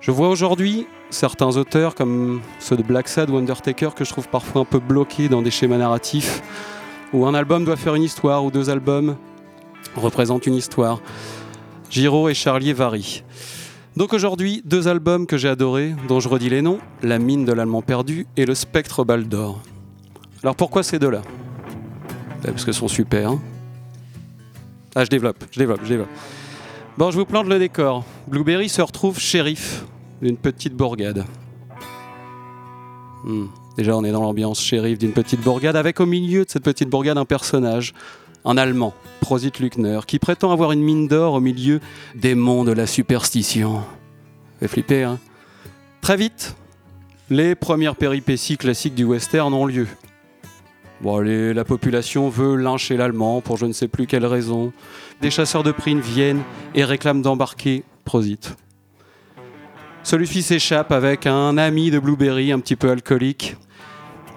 Je 0.00 0.10
vois 0.10 0.28
aujourd'hui 0.28 0.86
certains 1.10 1.56
auteurs 1.56 1.94
comme 1.94 2.40
ceux 2.60 2.76
de 2.76 2.82
Black 2.82 3.08
Sad 3.08 3.30
ou 3.30 3.36
Undertaker 3.36 3.90
que 3.94 4.04
je 4.04 4.10
trouve 4.10 4.28
parfois 4.28 4.62
un 4.62 4.64
peu 4.64 4.78
bloqués 4.78 5.28
dans 5.28 5.42
des 5.42 5.50
schémas 5.50 5.78
narratifs 5.78 6.42
où 7.12 7.26
un 7.26 7.34
album 7.34 7.64
doit 7.64 7.76
faire 7.76 7.94
une 7.94 8.02
histoire 8.02 8.44
ou 8.44 8.50
deux 8.50 8.70
albums 8.70 9.16
représentent 9.96 10.46
une 10.46 10.54
histoire. 10.54 11.00
Giraud 11.90 12.28
et 12.28 12.34
Charlier 12.34 12.74
varient. 12.74 13.24
Donc 13.98 14.12
aujourd'hui, 14.12 14.62
deux 14.64 14.86
albums 14.86 15.26
que 15.26 15.36
j'ai 15.36 15.48
adorés, 15.48 15.92
dont 16.06 16.20
je 16.20 16.28
redis 16.28 16.48
les 16.48 16.62
noms, 16.62 16.78
La 17.02 17.18
mine 17.18 17.44
de 17.44 17.52
l'Allemand 17.52 17.82
perdu 17.82 18.28
et 18.36 18.46
Le 18.46 18.54
spectre 18.54 19.02
bal 19.02 19.26
d'or. 19.26 19.60
Alors 20.44 20.54
pourquoi 20.54 20.84
ces 20.84 21.00
deux-là? 21.00 21.20
Ben, 22.44 22.52
Parce 22.52 22.64
qu'ils 22.64 22.74
sont 22.74 22.86
super. 22.86 23.30
hein. 23.30 23.40
Ah, 24.94 25.04
je 25.04 25.10
développe, 25.10 25.44
je 25.50 25.58
développe, 25.58 25.80
je 25.82 25.88
développe. 25.88 26.08
Bon, 26.96 27.10
je 27.10 27.18
vous 27.18 27.24
plante 27.24 27.48
le 27.48 27.58
décor. 27.58 28.04
Blueberry 28.28 28.68
se 28.68 28.82
retrouve 28.82 29.18
shérif 29.18 29.84
d'une 30.22 30.36
petite 30.36 30.74
bourgade. 30.74 31.24
Hmm. 33.24 33.46
Déjà, 33.76 33.96
on 33.96 34.04
est 34.04 34.12
dans 34.12 34.22
l'ambiance 34.22 34.62
shérif 34.62 34.96
d'une 35.00 35.12
petite 35.12 35.40
bourgade, 35.40 35.74
avec 35.74 35.98
au 35.98 36.06
milieu 36.06 36.44
de 36.44 36.50
cette 36.50 36.62
petite 36.62 36.88
bourgade 36.88 37.18
un 37.18 37.24
personnage, 37.24 37.94
un 38.44 38.56
Allemand, 38.56 38.94
Prosit 39.20 39.58
Luckner, 39.60 40.00
qui 40.06 40.18
prétend 40.18 40.52
avoir 40.52 40.72
une 40.72 40.82
mine 40.82 41.08
d'or 41.08 41.34
au 41.34 41.40
milieu 41.40 41.80
des 42.14 42.34
monts 42.34 42.64
de 42.64 42.72
la 42.72 42.86
superstition. 42.86 43.82
Fait 44.60 44.68
flipper, 44.68 45.04
hein? 45.04 45.18
Très 46.00 46.16
vite, 46.16 46.56
les 47.30 47.54
premières 47.54 47.96
péripéties 47.96 48.56
classiques 48.56 48.94
du 48.94 49.04
western 49.04 49.52
ont 49.52 49.66
lieu. 49.66 49.86
Bon, 51.00 51.20
la 51.20 51.64
population 51.64 52.28
veut 52.28 52.56
lyncher 52.56 52.96
l'Allemand 52.96 53.40
pour 53.40 53.56
je 53.56 53.66
ne 53.66 53.72
sais 53.72 53.86
plus 53.86 54.06
quelle 54.06 54.26
raison. 54.26 54.72
Des 55.20 55.30
chasseurs 55.30 55.62
de 55.62 55.70
primes 55.70 56.00
viennent 56.00 56.42
et 56.74 56.84
réclament 56.84 57.22
d'embarquer 57.22 57.84
Prosit. 58.04 58.56
Celui-ci 60.02 60.42
s'échappe 60.42 60.90
avec 60.90 61.26
un 61.26 61.58
ami 61.58 61.90
de 61.90 61.98
Blueberry 61.98 62.50
un 62.50 62.60
petit 62.60 62.76
peu 62.76 62.90
alcoolique. 62.90 63.56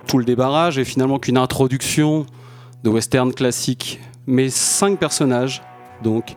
Tout 0.06 0.18
le 0.18 0.26
débarrage 0.26 0.78
est 0.78 0.84
finalement 0.84 1.18
qu'une 1.18 1.38
introduction 1.38 2.26
de 2.84 2.90
western 2.90 3.34
classique. 3.34 4.00
Mais 4.28 4.50
cinq 4.50 5.00
personnages, 5.00 5.62
donc 6.04 6.36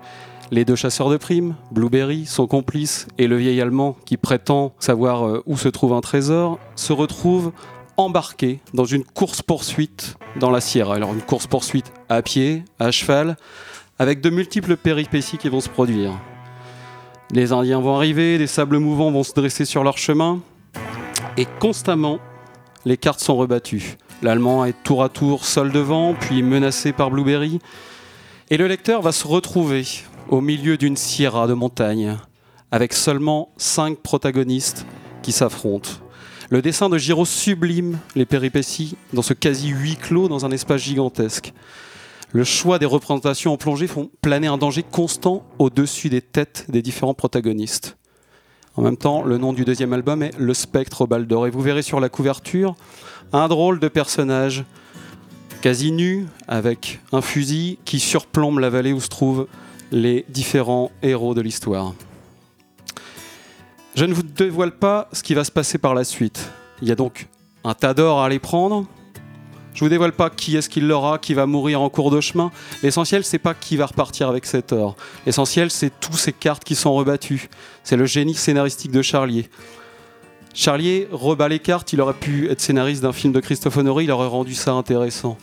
les 0.51 0.65
deux 0.65 0.77
chasseurs 0.77 1.11
de 1.11 1.17
primes, 1.17 1.57
Blueberry, 1.73 2.27
son 2.27 2.47
complice, 2.47 3.07
et 3.19 3.27
le 3.27 3.37
vieil 3.37 3.61
Allemand 3.61 3.97
qui 4.05 4.17
prétend 4.17 4.73
savoir 4.79 5.27
euh, 5.27 5.43
où 5.47 5.57
se 5.57 5.69
trouve 5.69 5.93
un 5.93 6.01
trésor, 6.01 6.59
se 6.77 6.93
retrouvent 6.93 7.53
embarqués 7.97 8.61
dans 8.73 8.85
une 8.85 9.05
course-poursuite 9.05 10.17
dans 10.39 10.51
la 10.51 10.61
Sierra. 10.61 10.95
Alors 10.95 11.13
une 11.13 11.23
course-poursuite 11.23 11.93
à 12.09 12.23
pied, 12.23 12.65
à 12.79 12.91
cheval, 12.91 13.37
avec 13.99 14.21
de 14.21 14.31
multiples 14.31 14.77
péripéties 14.77 15.39
qui 15.39 15.49
vont 15.49 15.61
se 15.61 15.69
produire. 15.69 16.13
Les 17.31 17.53
Indiens 17.53 17.81
vont 17.81 17.97
arriver, 17.97 18.39
des 18.39 18.47
sables 18.47 18.79
mouvants 18.79 19.11
vont 19.11 19.23
se 19.23 19.33
dresser 19.33 19.65
sur 19.65 19.83
leur 19.83 19.99
chemin, 19.99 20.41
et 21.37 21.47
constamment, 21.59 22.19
les 22.85 22.97
cartes 22.97 23.21
sont 23.21 23.37
rebattues. 23.37 23.97
L'Allemand 24.25 24.65
est 24.65 24.83
tour 24.83 25.05
à 25.05 25.11
tour 25.11 25.45
seul 25.45 25.71
devant, 25.71 26.15
puis 26.15 26.43
menacé 26.43 26.95
par 26.95 27.11
Blueberry, 27.11 27.59
et 28.49 28.57
le 28.57 28.67
lecteur 28.67 29.03
va 29.03 29.13
se 29.13 29.27
retrouver 29.27 29.85
au 30.31 30.41
milieu 30.41 30.79
d'une 30.79 30.97
sierra 30.97 31.47
de 31.47 31.53
montagne, 31.53 32.17
avec 32.71 32.95
seulement 32.95 33.53
cinq 33.59 33.99
protagonistes 33.99 34.87
qui 35.21 35.31
s'affrontent. 35.31 35.91
Le 36.49 36.63
dessin 36.63 36.89
de 36.89 36.97
Giraud 36.97 37.27
sublime 37.27 37.99
les 38.17 38.25
péripéties 38.25 38.97
dans 39.13 39.21
ce 39.21 39.35
quasi 39.35 39.69
huis 39.69 39.97
clos 39.97 40.29
dans 40.29 40.47
un 40.47 40.53
espace 40.53 40.81
gigantesque. 40.81 41.53
Le 42.33 42.45
choix 42.45 42.79
des 42.79 42.87
représentations 42.87 43.53
en 43.53 43.59
plongée 43.59 43.89
font 43.89 44.11
planer 44.23 44.47
un 44.47 44.57
danger 44.57 44.85
constant 44.85 45.45
au-dessus 45.59 46.09
des 46.09 46.23
têtes 46.23 46.65
des 46.71 46.81
différents 46.81 47.13
protagonistes. 47.13 47.99
En 48.77 48.83
même 48.83 48.97
temps, 48.97 49.23
le 49.23 49.39
nom 49.39 49.53
du 49.53 49.65
deuxième 49.65 49.93
album 49.93 50.23
est 50.23 50.37
Le 50.37 50.53
Spectre 50.53 51.03
au 51.03 51.07
bal 51.07 51.27
d'or. 51.27 51.47
Et 51.47 51.51
vous 51.51 51.61
verrez 51.61 51.83
sur 51.83 52.01
la 52.01 52.09
couverture 52.09 52.75
un 53.33 53.47
drôle 53.47 53.79
de 53.79 53.89
personnage, 53.89 54.65
quasi 55.63 55.93
nu, 55.93 56.27
avec 56.49 57.01
un 57.13 57.21
fusil 57.21 57.79
qui 57.85 58.01
surplombe 58.01 58.59
la 58.59 58.71
vallée 58.71 58.93
où 58.93 59.01
se 59.01 59.09
trouvent 59.09 59.47
les 59.93 60.25
différents 60.29 60.91
héros 61.03 61.35
de 61.35 61.41
l'histoire. 61.41 61.95
Je 63.95 64.05
ne 64.05 64.13
vous 64.13 64.25
dévoile 64.25 64.73
pas 64.73 65.09
ce 65.13 65.23
qui 65.23 65.35
va 65.35 65.45
se 65.45 65.53
passer 65.53 65.79
par 65.79 65.95
la 65.95 66.03
suite. 66.03 66.51
Il 66.83 66.89
y 66.89 66.93
a 66.93 66.97
donc 66.97 67.29
un 67.63 67.75
tas 67.75 67.95
d'or 67.95 68.21
à 68.21 68.27
aller 68.27 68.41
prendre. 68.41 68.87
Je 69.75 69.81
vous 69.81 69.89
dévoile 69.89 70.13
pas 70.13 70.31
qui 70.31 70.57
est-ce 70.57 70.69
qu'il 70.69 70.87
l'aura, 70.87 71.19
qui 71.19 71.35
va 71.35 71.47
mourir 71.47 71.81
en 71.81 71.89
cours 71.89 72.13
de 72.13 72.21
chemin. 72.21 72.53
L'essentiel, 72.85 73.25
c'est 73.25 73.41
pas 73.41 73.55
qui 73.55 73.77
va 73.77 73.87
repartir 73.87 74.29
avec 74.29 74.47
cet 74.47 74.73
or. 74.73 74.95
L'essentiel, 75.27 75.71
c'est 75.71 75.91
toutes 75.99 76.15
ces 76.15 76.33
cartes 76.33 76.63
qui 76.63 76.77
sont 76.77 76.95
rebattues. 76.95 77.49
C'est 77.83 77.97
le 77.97 78.07
génie 78.07 78.35
scénaristique 78.35 78.93
de 78.93 79.03
Charlier. 79.03 79.51
Charlier 80.55 81.09
rebat 81.11 81.49
les 81.49 81.59
cartes, 81.59 81.93
il 81.93 82.01
aurait 82.01 82.15
pu 82.15 82.49
être 82.49 82.61
scénariste 82.61 83.03
d'un 83.03 83.13
film 83.13 83.33
de 83.33 83.41
Christophe 83.41 83.77
Honoré, 83.77 84.05
il 84.05 84.13
aurait 84.13 84.29
rendu 84.29 84.55
ça 84.55 84.73
intéressant. 84.73 85.37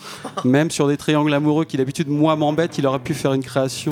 Même 0.46 0.72
sur 0.72 0.88
des 0.88 0.96
triangles 0.96 1.34
amoureux 1.34 1.66
qui 1.66 1.76
d'habitude 1.76 2.08
moi 2.08 2.38
m'embêtent, 2.38 2.78
il 2.78 2.88
aurait 2.88 3.00
pu 3.00 3.14
faire 3.14 3.34
une 3.34 3.44
création. 3.44 3.92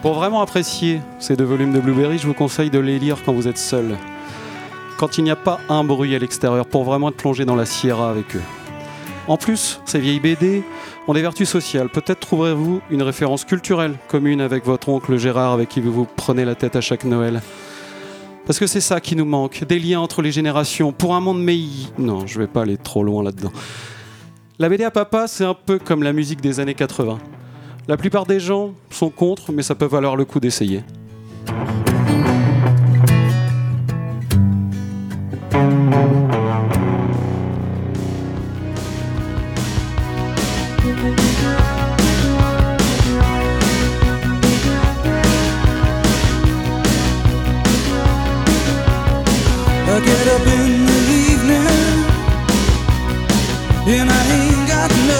Pour 0.00 0.14
vraiment 0.14 0.40
apprécier 0.40 1.02
ces 1.18 1.36
deux 1.36 1.44
volumes 1.44 1.74
de 1.74 1.80
Blueberry, 1.80 2.16
je 2.16 2.26
vous 2.26 2.32
conseille 2.32 2.70
de 2.70 2.78
les 2.78 2.98
lire 2.98 3.18
quand 3.22 3.34
vous 3.34 3.48
êtes 3.48 3.58
seul. 3.58 3.98
Quand 4.96 5.18
il 5.18 5.24
n'y 5.24 5.30
a 5.30 5.36
pas 5.36 5.60
un 5.68 5.84
bruit 5.84 6.14
à 6.14 6.18
l'extérieur, 6.18 6.64
pour 6.64 6.84
vraiment 6.84 7.10
être 7.10 7.16
plongé 7.16 7.44
dans 7.44 7.56
la 7.56 7.66
Sierra 7.66 8.08
avec 8.08 8.36
eux. 8.36 8.42
En 9.30 9.36
plus, 9.36 9.80
ces 9.84 10.00
vieilles 10.00 10.18
BD 10.18 10.64
ont 11.06 11.12
des 11.12 11.22
vertus 11.22 11.48
sociales. 11.48 11.88
Peut-être 11.88 12.18
trouverez-vous 12.18 12.80
une 12.90 13.02
référence 13.02 13.44
culturelle 13.44 13.94
commune 14.08 14.40
avec 14.40 14.66
votre 14.66 14.88
oncle 14.88 15.16
Gérard 15.18 15.52
avec 15.52 15.68
qui 15.68 15.80
vous 15.80 16.04
prenez 16.16 16.44
la 16.44 16.56
tête 16.56 16.74
à 16.74 16.80
chaque 16.80 17.04
Noël. 17.04 17.40
Parce 18.44 18.58
que 18.58 18.66
c'est 18.66 18.80
ça 18.80 19.00
qui 19.00 19.14
nous 19.14 19.24
manque, 19.24 19.62
des 19.62 19.78
liens 19.78 20.00
entre 20.00 20.20
les 20.20 20.32
générations, 20.32 20.90
pour 20.90 21.14
un 21.14 21.20
monde 21.20 21.40
meilleur. 21.40 21.92
Non, 21.96 22.26
je 22.26 22.40
vais 22.40 22.48
pas 22.48 22.62
aller 22.62 22.76
trop 22.76 23.04
loin 23.04 23.22
là-dedans. 23.22 23.52
La 24.58 24.68
BD 24.68 24.82
à 24.82 24.90
papa, 24.90 25.28
c'est 25.28 25.44
un 25.44 25.54
peu 25.54 25.78
comme 25.78 26.02
la 26.02 26.12
musique 26.12 26.40
des 26.40 26.58
années 26.58 26.74
80. 26.74 27.20
La 27.86 27.96
plupart 27.96 28.26
des 28.26 28.40
gens 28.40 28.72
sont 28.90 29.10
contre, 29.10 29.52
mais 29.52 29.62
ça 29.62 29.76
peut 29.76 29.86
valoir 29.86 30.16
le 30.16 30.24
coup 30.24 30.40
d'essayer. 30.40 30.82
Get 50.04 50.26
up 50.34 50.46
in 50.46 50.86
the 50.86 51.00
evening. 51.30 51.66
And 53.96 54.08
I 54.10 54.22
ain't 54.36 54.68
got 54.68 54.90
nothing 54.90 55.19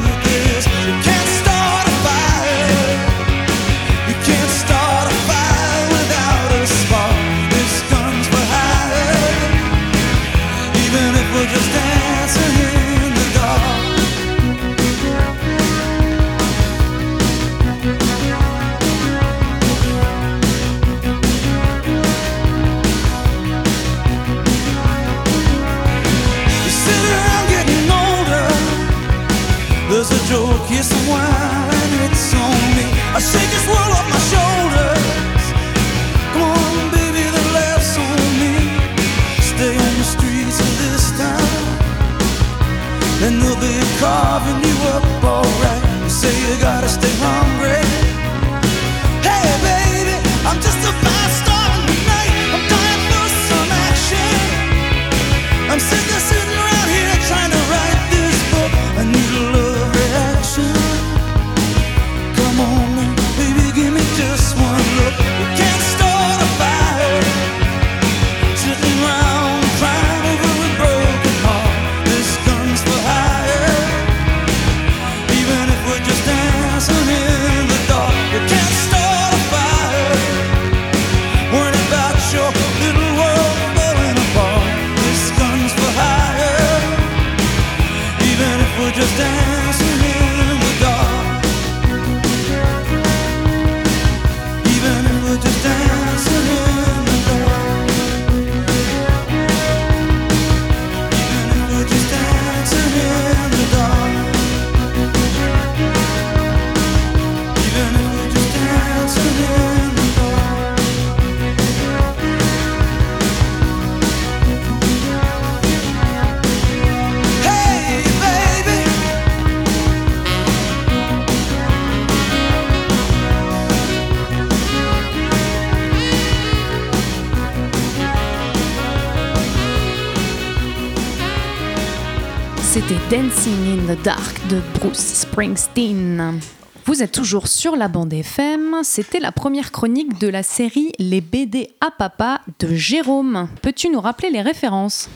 Dark 134.03 134.47
de 134.47 134.59
Bruce 134.79 134.97
Springsteen. 134.97 136.39
Vous 136.85 137.03
êtes 137.03 137.11
toujours 137.11 137.47
sur 137.47 137.75
la 137.75 137.87
bande 137.87 138.11
FM. 138.11 138.77
C'était 138.83 139.19
la 139.19 139.31
première 139.31 139.71
chronique 139.71 140.19
de 140.19 140.27
la 140.27 140.41
série 140.41 140.91
Les 140.97 141.21
BD 141.21 141.69
à 141.81 141.91
papa 141.91 142.41
de 142.59 142.73
Jérôme. 142.73 143.47
Peux-tu 143.61 143.89
nous 143.89 144.01
rappeler 144.01 144.31
les 144.31 144.41
références? 144.41 145.07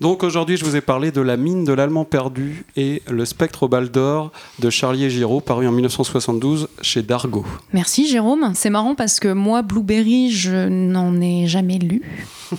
Donc 0.00 0.24
aujourd'hui, 0.24 0.56
je 0.56 0.64
vous 0.64 0.74
ai 0.74 0.80
parlé 0.80 1.12
de 1.12 1.20
La 1.20 1.36
mine 1.36 1.64
de 1.64 1.72
l'Allemand 1.72 2.04
perdu 2.04 2.64
et 2.76 3.02
Le 3.08 3.24
spectre 3.24 3.64
au 3.64 3.68
bal 3.68 3.90
d'or 3.90 4.32
de 4.58 4.68
Charlier 4.68 5.10
Giraud, 5.10 5.40
paru 5.40 5.68
en 5.68 5.72
1972 5.72 6.68
chez 6.82 7.02
Dargaud. 7.02 7.46
Merci 7.72 8.08
Jérôme. 8.08 8.50
C'est 8.54 8.70
marrant 8.70 8.96
parce 8.96 9.20
que 9.20 9.32
moi, 9.32 9.62
Blueberry, 9.62 10.32
je 10.32 10.68
n'en 10.68 11.20
ai 11.20 11.46
jamais 11.46 11.78
lu. 11.78 12.02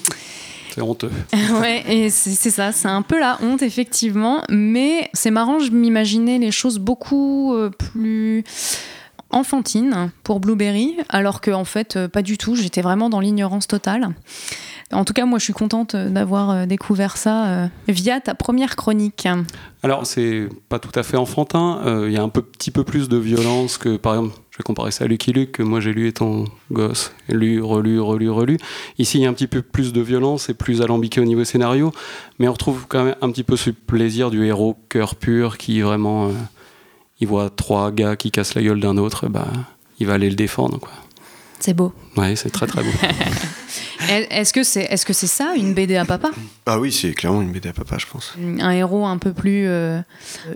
C'est 0.76 0.82
honteux. 0.82 1.10
ouais, 1.62 1.86
et 1.88 2.10
c'est 2.10 2.50
ça, 2.50 2.74
c'est 2.74 2.90
un 2.90 3.02
peu 3.02 3.18
la 3.18 3.38
honte, 3.42 3.62
effectivement. 3.62 4.44
Mais 4.50 5.10
c'est 5.14 5.32
marrant, 5.32 5.60
je 5.60 5.72
m'imaginais 5.72 6.38
les 6.38 6.52
choses 6.52 6.80
beaucoup 6.80 7.54
euh, 7.54 7.70
plus 7.70 8.44
enfantines 9.30 10.12
pour 10.24 10.42
Blueberry, 10.42 10.98
alors 11.08 11.40
que 11.40 11.52
en 11.52 11.64
fait, 11.64 11.96
euh, 11.96 12.08
pas 12.10 12.22
du 12.22 12.38
tout. 12.38 12.56
J'étais 12.56 12.82
vraiment 12.82 13.10
dans 13.10 13.22
l'ignorance 13.22 13.68
totale. 13.68 14.10
En 14.92 15.04
tout 15.04 15.14
cas, 15.14 15.26
moi, 15.26 15.40
je 15.40 15.44
suis 15.46 15.54
contente 15.54 15.96
d'avoir 15.96 16.52
euh, 16.52 16.66
découvert 16.68 17.18
ça 17.18 17.48
euh, 17.48 17.68
via 17.88 18.20
ta 18.22 18.36
première 18.36 18.76
chronique. 18.76 19.28
Alors, 19.82 20.06
c'est 20.06 20.48
pas 20.70 20.78
tout 20.80 20.92
à 20.94 21.02
fait 21.04 21.18
enfantin. 21.18 21.82
euh, 21.86 22.06
Il 22.08 22.14
y 22.14 22.18
a 22.18 22.22
un 22.24 22.30
petit 22.30 22.70
peu 22.72 22.84
plus 22.84 23.10
de 23.10 23.18
violence 23.18 23.78
que, 23.80 23.98
par 23.98 24.14
exemple, 24.14 24.36
je 24.52 24.58
vais 24.60 24.64
comparer 24.64 24.92
ça 24.92 25.06
à 25.06 25.08
Lucky 25.08 25.34
Luke, 25.34 25.54
que 25.54 25.64
moi 25.64 25.82
j'ai 25.82 25.92
lu 25.92 26.08
étant 26.08 26.46
gosse. 26.72 27.12
Lu, 27.28 27.62
relu, 27.62 28.00
relu, 28.00 28.30
relu. 28.30 28.58
Ici, 29.00 29.18
il 29.18 29.22
y 29.22 29.26
a 29.26 29.30
un 29.30 29.34
petit 29.34 29.48
peu 29.48 29.62
plus 29.62 29.92
de 29.92 30.02
violence 30.02 30.50
et 30.50 30.54
plus 30.54 30.82
alambiqué 30.82 31.20
au 31.20 31.26
niveau 31.26 31.44
scénario. 31.44 31.92
Mais 32.40 32.48
on 32.48 32.54
retrouve 32.54 32.86
quand 32.88 33.04
même 33.04 33.16
un 33.22 33.32
petit 33.32 33.44
peu 33.44 33.58
ce 33.58 33.72
plaisir 33.72 34.30
du 34.30 34.46
héros 34.46 34.78
cœur 34.88 35.16
pur 35.16 35.58
qui 35.58 35.82
vraiment. 35.82 36.28
euh, 36.28 36.32
il 37.20 37.28
voit 37.28 37.50
trois 37.50 37.92
gars 37.92 38.16
qui 38.18 38.30
cassent 38.30 38.56
la 38.56 38.62
gueule 38.62 38.82
d'un 38.82 38.98
autre, 38.98 39.28
bah, 39.30 39.48
il 40.00 40.06
va 40.08 40.14
aller 40.14 40.30
le 40.30 40.36
défendre. 40.36 40.80
Quoi. 40.80 40.92
C'est 41.60 41.74
beau. 41.74 41.94
Ouais, 42.18 42.36
c'est 42.36 42.50
très 42.50 42.68
très 42.68 42.84
beau. 42.84 42.90
Est- 44.10 44.28
Est-ce 44.30 44.54
que 44.54 44.64
c'est 44.64 44.84
est 44.84 44.96
-ce 45.04 45.14
c'est 45.14 45.28
ça, 45.28 45.54
une 45.56 45.74
BD 45.74 45.96
à 45.96 46.06
papa? 46.06 46.30
Ah 46.66 46.80
oui, 46.80 46.92
c'est 46.92 47.14
clairement 47.14 47.42
une 47.42 47.52
BD 47.52 47.70
à 47.70 47.74
papa, 47.74 47.96
je 47.98 48.06
pense. 48.06 48.36
un 48.60 48.72
héros 48.72 49.06
un 49.06 49.18
peu 49.18 49.34
plus 49.34 49.66
euh, 49.68 50.00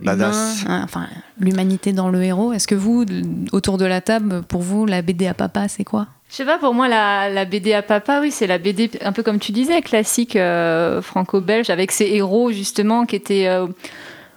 Badass. 0.04 0.62
humain, 0.64 0.76
hein, 0.76 0.82
enfin 0.84 1.08
l'humanité 1.40 1.92
dans 1.94 2.10
le 2.10 2.22
héros. 2.24 2.54
Est-ce 2.54 2.68
que 2.68 2.76
vous, 2.76 3.06
autour 3.52 3.78
de 3.78 3.86
la 3.86 4.02
table, 4.02 4.44
pour 4.44 4.62
vous, 4.62 4.86
la 4.86 5.02
BD 5.02 5.26
à 5.28 5.34
papa, 5.34 5.68
c'est 5.68 5.84
quoi? 5.86 6.08
Je 6.30 6.36
sais 6.36 6.46
pas, 6.46 6.60
pour 6.60 6.76
moi, 6.76 6.88
la, 6.88 7.28
la 7.30 7.46
BD 7.46 7.74
à 7.74 7.82
papa, 7.82 8.20
oui, 8.22 8.30
c'est 8.30 8.46
la 8.46 8.60
BD, 8.60 8.92
un 9.02 9.12
peu 9.14 9.24
comme 9.24 9.40
tu 9.40 9.52
disais, 9.52 9.82
classique 9.82 10.36
euh, 10.36 11.02
franco-belge, 11.02 11.72
avec 11.72 11.92
ses 11.92 12.06
héros, 12.06 12.52
justement, 12.52 13.06
qui 13.08 13.16
étaient. 13.16 13.48
euh, 13.48 13.66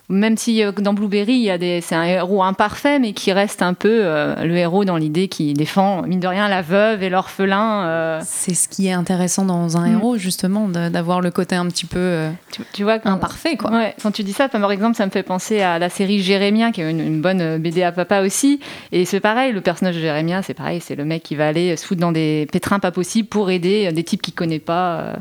même 0.08 0.36
si 0.36 0.62
euh, 0.62 0.72
dans 0.72 0.92
Blueberry, 0.94 1.32
il 1.34 1.42
y 1.42 1.50
a 1.50 1.58
des, 1.58 1.80
c'est 1.80 1.94
un 1.94 2.04
héros 2.04 2.42
imparfait, 2.42 2.98
mais 2.98 3.12
qui 3.12 3.32
reste 3.32 3.62
un 3.62 3.72
peu 3.74 3.88
euh, 4.04 4.34
le 4.44 4.56
héros 4.56 4.84
dans 4.84 4.96
l'idée 4.96 5.28
qui 5.28 5.54
défend, 5.54 6.02
mine 6.02 6.20
de 6.20 6.26
rien, 6.26 6.48
la 6.48 6.60
veuve 6.62 7.02
et 7.02 7.08
l'orphelin. 7.08 7.84
euh. 7.86 8.20
C'est 8.24 8.54
ce 8.54 8.68
qui 8.68 8.88
est 8.88 8.92
intéressant 8.92 9.44
dans 9.44 9.76
un 9.76 9.88
Mm. 9.88 9.92
héros, 9.94 10.16
justement, 10.18 10.68
d'avoir 10.68 11.20
le 11.20 11.30
côté 11.30 11.54
un 11.56 11.66
petit 11.66 11.86
peu 11.86 11.98
euh, 11.98 12.30
Tu, 12.50 12.62
tu 12.72 12.82
vois, 12.82 12.98
quand, 12.98 13.10
imparfait, 13.10 13.56
quoi. 13.56 13.70
Ouais, 13.70 13.94
quand 14.02 14.10
tu 14.10 14.22
dis 14.22 14.32
ça, 14.32 14.48
par 14.48 14.70
exemple, 14.72 14.96
ça 14.96 15.06
me 15.06 15.10
fait 15.10 15.22
penser 15.22 15.60
à 15.62 15.78
la 15.78 15.88
série 15.88 16.20
Jérémien, 16.20 16.72
qui 16.72 16.80
est 16.82 16.90
une, 16.90 17.00
une 17.00 17.20
bonne 17.20 17.58
BD 17.58 17.82
à 17.82 17.92
papa 17.92 18.22
aussi. 18.22 18.60
Et 18.92 19.04
c'est 19.04 19.20
pareil, 19.20 19.52
le 19.52 19.60
personnage 19.60 19.94
de 19.96 20.00
Jérémien, 20.00 20.42
c'est 20.42 20.54
pareil, 20.54 20.80
c'est 20.80 20.94
le 20.96 21.04
mec 21.04 21.22
qui 21.22 21.36
va 21.36 21.48
aller 21.48 21.76
se 21.76 21.86
foutre 21.86 22.00
dans 22.00 22.12
des 22.12 22.46
pétrins 22.52 22.78
pas 22.80 22.90
possibles 22.90 23.28
pour 23.28 23.50
aider 23.50 23.90
des 23.92 24.04
types 24.04 24.20
qu'il 24.22 24.34
connaît 24.34 24.58
pas. 24.58 24.98
euh. 25.00 25.12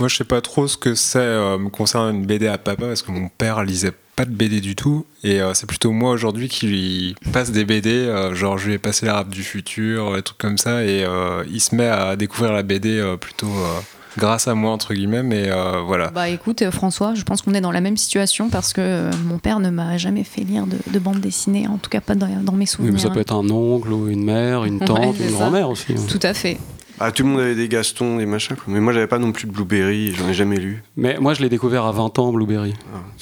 Moi, 0.00 0.08
je 0.08 0.16
sais 0.16 0.24
pas 0.24 0.40
trop 0.40 0.66
ce 0.66 0.76
que 0.76 0.94
c'est 0.94 1.18
euh, 1.18 1.58
me 1.58 1.68
concernant 1.68 2.10
une 2.10 2.26
BD 2.26 2.46
à 2.48 2.58
papa 2.58 2.86
parce 2.86 3.02
que 3.02 3.10
mon 3.12 3.28
père 3.28 3.62
lisait 3.62 3.92
pas 4.16 4.24
de 4.26 4.30
BD 4.30 4.60
du 4.60 4.76
tout 4.76 5.06
et 5.24 5.40
euh, 5.40 5.54
c'est 5.54 5.66
plutôt 5.66 5.90
moi 5.92 6.10
aujourd'hui 6.10 6.48
qui 6.48 6.66
lui 6.66 7.14
passe 7.32 7.50
des 7.50 7.64
BD. 7.64 7.90
euh, 7.90 8.34
genre, 8.34 8.58
je 8.58 8.66
lui 8.68 8.74
ai 8.74 8.78
passé 8.78 9.06
la 9.06 9.14
rap 9.14 9.28
du 9.30 9.42
futur, 9.42 10.08
euh, 10.12 10.16
des 10.16 10.22
trucs 10.22 10.38
comme 10.38 10.58
ça 10.58 10.84
et 10.84 11.04
euh, 11.04 11.42
il 11.50 11.60
se 11.60 11.74
met 11.74 11.86
à 11.86 12.14
découvrir 12.16 12.52
la 12.52 12.62
BD 12.62 12.90
euh, 12.98 13.16
plutôt 13.16 13.46
euh, 13.48 13.80
grâce 14.18 14.48
à 14.48 14.54
moi 14.54 14.70
entre 14.72 14.92
guillemets. 14.92 15.22
Mais 15.22 15.50
euh, 15.50 15.80
voilà. 15.80 16.08
Bah 16.08 16.28
écoute, 16.28 16.62
François, 16.70 17.14
je 17.14 17.22
pense 17.22 17.40
qu'on 17.40 17.54
est 17.54 17.62
dans 17.62 17.72
la 17.72 17.80
même 17.80 17.96
situation 17.96 18.50
parce 18.50 18.74
que 18.74 19.10
mon 19.24 19.38
père 19.38 19.60
ne 19.60 19.70
m'a 19.70 19.96
jamais 19.96 20.24
fait 20.24 20.42
lire 20.42 20.66
de, 20.66 20.76
de 20.92 20.98
bande 20.98 21.20
dessinée, 21.20 21.66
en 21.66 21.78
tout 21.78 21.88
cas 21.88 22.02
pas 22.02 22.14
dans, 22.14 22.28
dans 22.42 22.52
mes 22.52 22.58
Oui, 22.60 22.66
souvenirs. 22.66 22.92
mais 22.92 22.98
ça 23.00 23.08
peut 23.08 23.20
être 23.20 23.34
un 23.34 23.48
oncle 23.48 23.90
ou 23.92 24.08
une 24.08 24.24
mère, 24.24 24.64
une 24.64 24.78
tante, 24.84 25.18
une 25.20 25.30
grand-mère 25.32 25.70
aussi. 25.70 25.92
hein. 25.96 26.02
Tout 26.08 26.20
à 26.22 26.34
fait. 26.34 26.58
Ah, 27.00 27.10
tout 27.10 27.22
le 27.24 27.30
monde 27.30 27.40
avait 27.40 27.54
des 27.54 27.68
Gastons, 27.68 28.18
des 28.18 28.26
machins, 28.26 28.54
quoi. 28.54 28.64
mais 28.68 28.80
moi 28.80 28.92
j'avais 28.92 29.06
pas 29.06 29.18
non 29.18 29.32
plus 29.32 29.46
de 29.46 29.52
Blueberry, 29.52 30.12
j'en 30.12 30.28
ai 30.28 30.34
jamais 30.34 30.58
lu. 30.58 30.84
Mais 30.96 31.16
moi, 31.18 31.34
je 31.34 31.42
l'ai 31.42 31.48
découvert 31.48 31.84
à 31.84 31.92
20 31.92 32.18
ans, 32.18 32.32
Blueberry. 32.32 32.74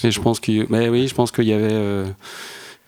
et 0.05 0.11
je 0.11 0.21
pense 0.21 0.41
qu'il, 0.41 0.67
mais 0.69 0.89
oui, 0.89 1.09
je 1.09 1.15
pense 1.15 1.31
qu'il 1.31 1.45
y 1.45 1.53
avait, 1.53 1.73
euh, 1.73 2.05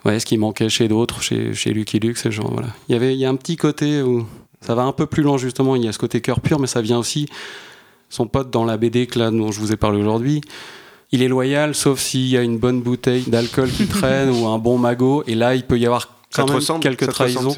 ouais, 0.05 0.19
ce 0.21 0.27
qui 0.27 0.37
manquait 0.37 0.69
chez 0.69 0.89
d'autres, 0.89 1.23
chez, 1.23 1.55
chez 1.55 1.73
Lucky 1.73 1.99
Luke, 1.99 2.19
c'est 2.19 2.31
genre, 2.31 2.53
voilà. 2.53 2.69
Il 2.89 2.93
y 2.93 2.97
avait, 2.97 3.15
il 3.15 3.19
y 3.19 3.25
a 3.25 3.31
un 3.31 3.37
petit 3.37 3.57
côté 3.57 4.03
où 4.03 4.27
ça 4.61 4.75
va 4.75 4.83
un 4.83 4.93
peu 4.93 5.07
plus 5.07 5.23
loin 5.23 5.39
justement. 5.39 5.77
Il 5.77 5.85
y 5.85 5.89
a 5.89 5.93
ce 5.93 5.99
côté 5.99 6.21
cœur 6.21 6.41
pur, 6.41 6.59
mais 6.59 6.67
ça 6.67 6.81
vient 6.83 6.99
aussi. 6.99 7.29
Son 8.09 8.27
pote 8.27 8.51
dans 8.51 8.65
la 8.65 8.77
BD 8.77 9.07
que 9.07 9.19
là, 9.19 9.31
dont 9.31 9.51
je 9.51 9.61
vous 9.61 9.73
ai 9.73 9.77
parlé 9.77 9.99
aujourd'hui. 9.99 10.43
Il 11.13 11.23
est 11.23 11.29
loyal, 11.29 11.75
sauf 11.75 11.99
s'il 12.01 12.27
y 12.29 12.37
a 12.37 12.43
une 12.43 12.59
bonne 12.59 12.81
bouteille 12.81 13.25
d'alcool 13.27 13.71
qui 13.71 13.87
traîne 13.89 14.31
ou 14.31 14.47
un 14.47 14.59
bon 14.59 14.79
magot. 14.79 15.25
Et 15.27 15.35
là, 15.35 15.55
il 15.55 15.65
peut 15.65 15.79
y 15.79 15.87
avoir 15.87 16.09
quand 16.35 16.47
te 16.47 16.53
même 16.73 16.81
quelques 16.81 17.01
Ça 17.01 17.07
te 17.07 17.13
trahisons. 17.13 17.55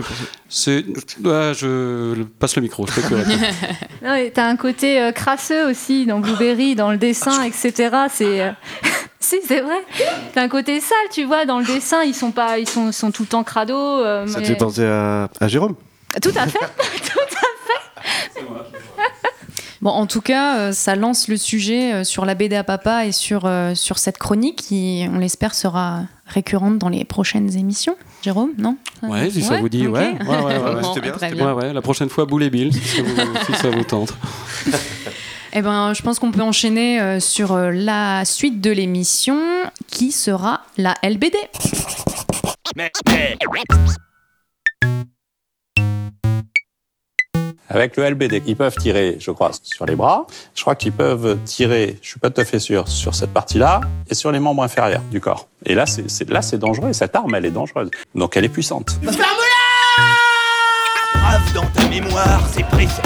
c'est 0.49 0.85
ça. 0.85 1.29
Ouais, 1.29 1.53
je 1.55 2.23
passe 2.39 2.57
le 2.57 2.63
micro. 2.63 2.87
Je 2.87 3.01
peux 3.01 4.31
t'as 4.35 4.47
un 4.47 4.57
côté 4.57 5.01
euh, 5.01 5.13
crasseux 5.13 5.69
aussi 5.71 6.07
dans 6.07 6.21
Blueberry, 6.21 6.75
dans 6.75 6.91
le 6.91 6.97
dessin, 6.99 7.43
etc. 7.45 7.73
C'est. 8.11 8.41
euh, 8.41 8.51
si, 9.21 9.37
c'est 9.47 9.61
vrai. 9.61 9.79
T'as 10.35 10.43
un 10.43 10.49
côté 10.49 10.81
sale, 10.81 10.97
tu 11.13 11.25
vois, 11.25 11.47
dans 11.47 11.59
le 11.61 11.65
dessin, 11.67 12.03
ils 12.05 12.15
sont 12.15 12.31
pas, 12.33 12.59
ils 12.59 12.69
sont, 12.69 12.93
sont 12.93 13.11
tout 13.11 13.23
le 13.23 13.29
temps 13.29 13.45
crado. 13.45 13.75
euh, 13.77 14.27
Ça 14.27 14.35
te 14.35 14.41
mais- 14.41 14.47
fait 14.47 14.57
penser 14.57 14.85
à, 14.85 15.29
à 15.41 15.49
Jérôme? 15.49 15.75
Tout 16.23 16.33
à 16.37 16.47
fait, 16.47 16.59
tout 17.13 17.19
à 17.19 17.27
fait. 18.37 18.43
Bon, 19.83 19.91
en 19.91 20.07
tout 20.07 20.21
cas, 20.23 20.57
euh, 20.59 20.73
ça 20.73 20.97
lance 20.97 21.29
le 21.29 21.37
sujet 21.37 21.93
euh, 21.93 22.05
sur 22.05 22.25
la 22.25 22.35
BD 22.35 22.57
à 22.57 22.65
papa 22.65 23.05
et 23.05 23.13
sur, 23.13 23.45
euh, 23.45 23.75
sur 23.75 23.99
cette 23.99 24.17
chronique 24.17 24.57
qui, 24.63 25.07
on 25.13 25.19
l'espère, 25.19 25.55
sera 25.55 26.05
récurrente 26.27 26.79
dans 26.79 26.89
les 26.89 27.05
prochaines 27.05 27.57
émissions. 27.57 27.97
Jérôme, 28.23 28.53
non 28.59 28.77
Ouais, 29.03 29.31
si 29.31 29.43
ça 29.43 29.59
vous 29.59 29.69
dit, 29.69 29.87
ok. 29.87 29.95
ouais. 29.95 30.13
ouais, 30.27 30.27
ouais, 30.27 30.59
ouais. 30.59 30.81
Bon, 30.83 30.95
bien, 31.01 31.13
Ouais, 31.47 31.53
ouais, 31.53 31.73
la 31.73 31.83
prochaine 31.83 32.09
fois, 32.09 32.25
boule 32.25 32.43
et 32.45 32.51
Bill, 32.51 32.73
si 32.73 32.81
ça 32.97 33.03
vous, 33.03 33.17
si 33.47 33.53
ça 33.55 33.71
vous 33.71 33.85
tente. 33.85 34.15
Eh 35.57 35.63
ben, 35.63 35.95
je 35.95 36.03
pense 36.03 36.19
qu'on 36.19 36.33
peut 36.33 36.43
enchaîner 36.43 37.01
euh, 37.01 37.21
sur 37.21 37.53
euh, 37.53 37.71
la 37.71 38.25
suite 38.25 38.61
de 38.61 38.73
l'émission 38.73 39.39
qui 39.87 40.11
sera 40.11 40.63
la 40.79 40.97
LBD. 41.05 41.37
Avec 47.75 47.97
le 47.97 48.09
LBD, 48.09 48.45
ils 48.47 48.55
peuvent 48.55 48.77
tirer, 48.77 49.17
je 49.19 49.33
crois, 49.33 49.51
sur 49.65 49.85
les 49.85 49.97
bras. 49.97 50.29
Je 50.55 50.61
crois 50.61 50.77
qu'ils 50.77 50.93
peuvent 50.93 51.37
tirer, 51.45 51.99
je 52.03 52.09
suis 52.11 52.21
pas 52.21 52.31
tout 52.31 52.41
à 52.41 52.45
fait 52.45 52.61
sûr, 52.61 52.87
sur 52.87 53.17
cette 53.17 53.33
partie-là 53.33 53.81
et 54.09 54.15
sur 54.15 54.31
les 54.31 54.39
membres 54.39 54.63
inférieurs 54.63 55.03
du 55.11 55.21
corps. 55.21 55.49
Et 55.67 55.75
là, 55.75 55.85
c'est 55.85 56.31
là, 56.31 56.41
c'est 56.41 56.59
dangereux. 56.59 56.93
Cette 56.93 57.17
arme, 57.17 57.35
elle 57.35 57.47
est 57.47 57.51
dangereuse. 57.51 57.91
Donc, 58.15 58.37
elle 58.37 58.45
est 58.45 58.49
puissante. 58.49 58.97
Grave 61.15 61.53
dans 61.53 61.67
ta 61.67 61.89
mémoire, 61.89 62.47
c'est 62.53 62.65
précis. 62.67 63.03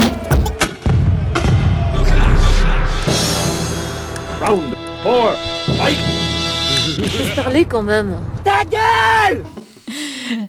Round 4.39 4.75
4, 5.03 5.37
fight 5.77 5.97
Laisse 6.99 7.35
parler 7.35 7.65
quand 7.65 7.81
même. 7.81 8.19
Ta 8.43 8.63
gueule 8.65 9.43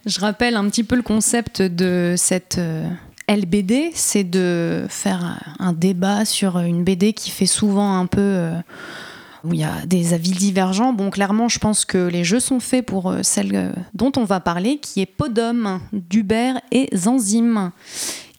Je 0.05 0.21
rappelle 0.21 0.57
un 0.57 0.69
petit 0.69 0.85
peu 0.85 0.97
le 0.97 1.03
concept 1.03 1.63
de 1.63 2.17
cette 2.19 2.59
euh, 2.59 2.87
LBD, 3.35 3.93
c'est 3.95 4.25
de 4.25 4.87
faire 4.89 5.39
un- 5.61 5.73
débat 5.73 6.25
sur 6.25 6.59
une 6.59 6.83
BD 6.83 7.13
qui 7.13 7.31
fait 7.31 7.47
souvent 7.47 7.97
un 7.97 8.07
peu 8.07 8.21
euh, 8.21 8.53
où 9.45 9.55
il 9.55 9.61
y 9.61 9.65
a 9.65 9.87
des 9.87 10.15
avis 10.15 10.33
divergents. 10.33 10.93
Bon, 10.93 11.11
clairement, 11.11 11.49
je 11.49 11.61
pense 11.61 11.85
que 11.85 12.09
les 12.09 12.25
jeux 12.25 12.41
sont 12.41 12.59
faits 12.61 12.85
pour 12.85 13.09
euh, 13.11 13.21
celle 13.23 13.55
euh, 13.55 13.73
dont 13.95 14.11
on 14.17 14.25
va 14.25 14.41
parler, 14.41 14.79
qui 14.79 15.01
est 15.01 15.07
Podum, 15.07 15.79
d'Uber 15.93 16.55
et 16.73 16.89
Zanzim. 16.97 17.71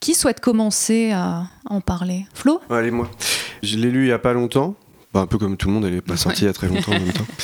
Qui 0.01 0.13
souhaite 0.15 0.39
commencer 0.39 1.11
à 1.11 1.43
en 1.69 1.79
parler? 1.79 2.25
Flo? 2.33 2.59
Allez, 2.69 2.91
moi. 2.91 3.09
Je 3.63 3.77
l'ai 3.77 3.91
lu 3.91 4.05
il 4.05 4.09
y 4.09 4.11
a 4.11 4.19
pas 4.19 4.33
longtemps. 4.33 4.75
Bah, 5.13 5.19
un 5.21 5.27
peu 5.27 5.37
comme 5.37 5.57
tout 5.57 5.67
le 5.67 5.73
monde, 5.73 5.85
elle 5.85 5.95
est 5.95 6.01
pas 6.01 6.15
sortie 6.15 6.43
il 6.43 6.47
y 6.47 6.49
a 6.49 6.53
très 6.53 6.67
longtemps 6.67 6.91
en 6.93 6.99
même 6.99 7.11
temps. 7.13 7.25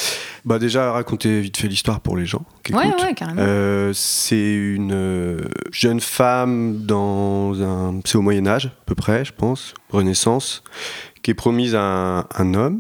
Bah 0.46 0.60
déjà, 0.60 0.94
raconter 0.94 1.42
vite 1.42 1.58
fait 1.58 1.68
l'histoire 1.68 2.00
pour 2.00 2.16
les 2.16 2.26
gens 2.26 2.46
qui 2.64 2.74
Ouais, 2.74 2.88
écoutent. 2.88 3.02
ouais, 3.02 3.14
carrément. 3.14 3.42
Euh, 3.42 3.92
c'est 3.94 4.54
une 4.54 4.94
euh, 4.94 5.42
jeune 5.74 6.00
femme 6.00 6.86
dans 6.86 7.62
un... 7.62 8.00
C'est 8.06 8.16
au 8.18 8.22
Moyen-Âge, 8.22 8.68
à 8.68 8.86
peu 8.86 8.96
près, 8.96 9.26
je 9.26 9.34
pense, 9.34 9.74
Renaissance, 9.90 10.64
qui 11.22 11.32
est 11.32 11.34
promise 11.34 11.76
à 11.76 11.82
un, 11.82 12.20
un 12.38 12.54
homme. 12.54 12.80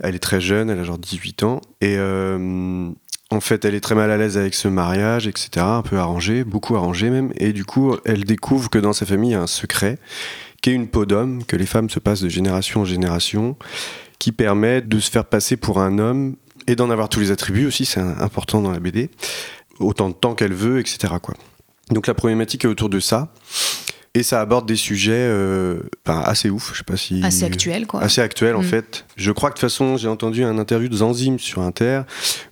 Elle 0.00 0.16
est 0.16 0.18
très 0.18 0.42
jeune, 0.42 0.68
elle 0.68 0.80
a 0.80 0.84
genre 0.84 0.98
18 0.98 1.44
ans. 1.44 1.62
Et 1.80 1.94
euh, 1.96 2.90
en 3.30 3.40
fait, 3.40 3.64
elle 3.64 3.74
est 3.74 3.80
très 3.80 3.94
mal 3.94 4.10
à 4.10 4.18
l'aise 4.18 4.36
avec 4.36 4.52
ce 4.52 4.68
mariage, 4.68 5.26
etc. 5.26 5.64
Un 5.66 5.80
peu 5.82 5.96
arrangé, 5.96 6.44
beaucoup 6.44 6.76
arrangé 6.76 7.08
même. 7.08 7.32
Et 7.38 7.54
du 7.54 7.64
coup, 7.64 7.96
elle 8.04 8.24
découvre 8.24 8.68
que 8.68 8.78
dans 8.78 8.92
sa 8.92 9.06
famille, 9.06 9.30
il 9.30 9.34
y 9.34 9.36
a 9.36 9.40
un 9.40 9.46
secret, 9.46 9.98
qui 10.62 10.70
est 10.70 10.74
une 10.74 10.88
peau 10.88 11.04
d'homme, 11.04 11.44
que 11.44 11.56
les 11.56 11.66
femmes 11.66 11.90
se 11.90 11.98
passent 11.98 12.22
de 12.22 12.28
génération 12.28 12.80
en 12.80 12.84
génération, 12.84 13.56
qui 14.18 14.32
permet 14.32 14.80
de 14.80 14.98
se 15.00 15.10
faire 15.10 15.24
passer 15.24 15.56
pour 15.56 15.80
un 15.80 15.98
homme 15.98 16.36
et 16.68 16.76
d'en 16.76 16.88
avoir 16.90 17.08
tous 17.08 17.20
les 17.20 17.30
attributs 17.32 17.66
aussi, 17.66 17.84
c'est 17.84 18.00
important 18.00 18.62
dans 18.62 18.70
la 18.70 18.78
BD, 18.80 19.10
autant 19.80 20.08
de 20.08 20.14
temps 20.14 20.34
qu'elle 20.34 20.52
veut, 20.54 20.78
etc. 20.78 21.14
Quoi. 21.20 21.34
Donc 21.90 22.06
la 22.06 22.14
problématique 22.14 22.64
est 22.64 22.68
autour 22.68 22.88
de 22.88 23.00
ça. 23.00 23.32
Et 24.14 24.22
ça 24.22 24.42
aborde 24.42 24.66
des 24.68 24.76
sujets 24.76 25.12
euh, 25.14 25.80
assez 26.04 26.50
ouf, 26.50 26.72
je 26.74 26.78
sais 26.78 26.84
pas 26.84 26.98
si. 26.98 27.22
Assez 27.24 27.44
actuels, 27.44 27.86
quoi. 27.86 28.02
Assez 28.02 28.20
actuels, 28.20 28.54
en 28.56 28.60
Mm. 28.60 28.64
fait. 28.66 29.06
Je 29.16 29.32
crois 29.32 29.48
que 29.48 29.54
de 29.54 29.60
toute 29.60 29.70
façon, 29.70 29.96
j'ai 29.96 30.06
entendu 30.08 30.44
un 30.44 30.58
interview 30.58 30.88
de 30.90 30.96
Zanzim 30.96 31.38
sur 31.38 31.62
Inter 31.62 32.02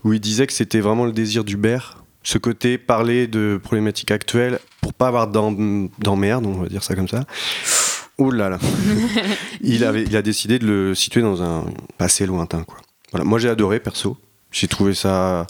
où 0.02 0.14
il 0.14 0.20
disait 0.20 0.46
que 0.46 0.54
c'était 0.54 0.80
vraiment 0.80 1.04
le 1.04 1.12
désir 1.12 1.44
d'Hubert, 1.44 2.02
ce 2.22 2.38
côté 2.38 2.78
parler 2.78 3.26
de 3.26 3.60
problématiques 3.62 4.10
actuelles 4.10 4.58
pour 4.80 4.94
pas 4.94 5.08
avoir 5.08 5.28
d'em- 5.28 5.90
d'emmerde, 5.98 6.46
on 6.46 6.54
va 6.62 6.66
dire 6.68 6.82
ça 6.82 6.94
comme 6.94 7.08
ça. 7.08 7.24
Ouh 8.20 8.30
là 8.30 8.50
là. 8.50 8.58
il, 9.62 9.82
avait, 9.82 10.04
il 10.04 10.14
a 10.14 10.22
décidé 10.22 10.58
de 10.58 10.66
le 10.66 10.94
situer 10.94 11.22
dans 11.22 11.42
un 11.42 11.64
passé 11.96 12.26
lointain, 12.26 12.64
quoi. 12.64 12.76
Voilà. 13.12 13.24
Moi, 13.24 13.38
j'ai 13.38 13.48
adoré, 13.48 13.80
perso. 13.80 14.16
J'ai 14.52 14.68
trouvé 14.68 14.94
ça 14.94 15.46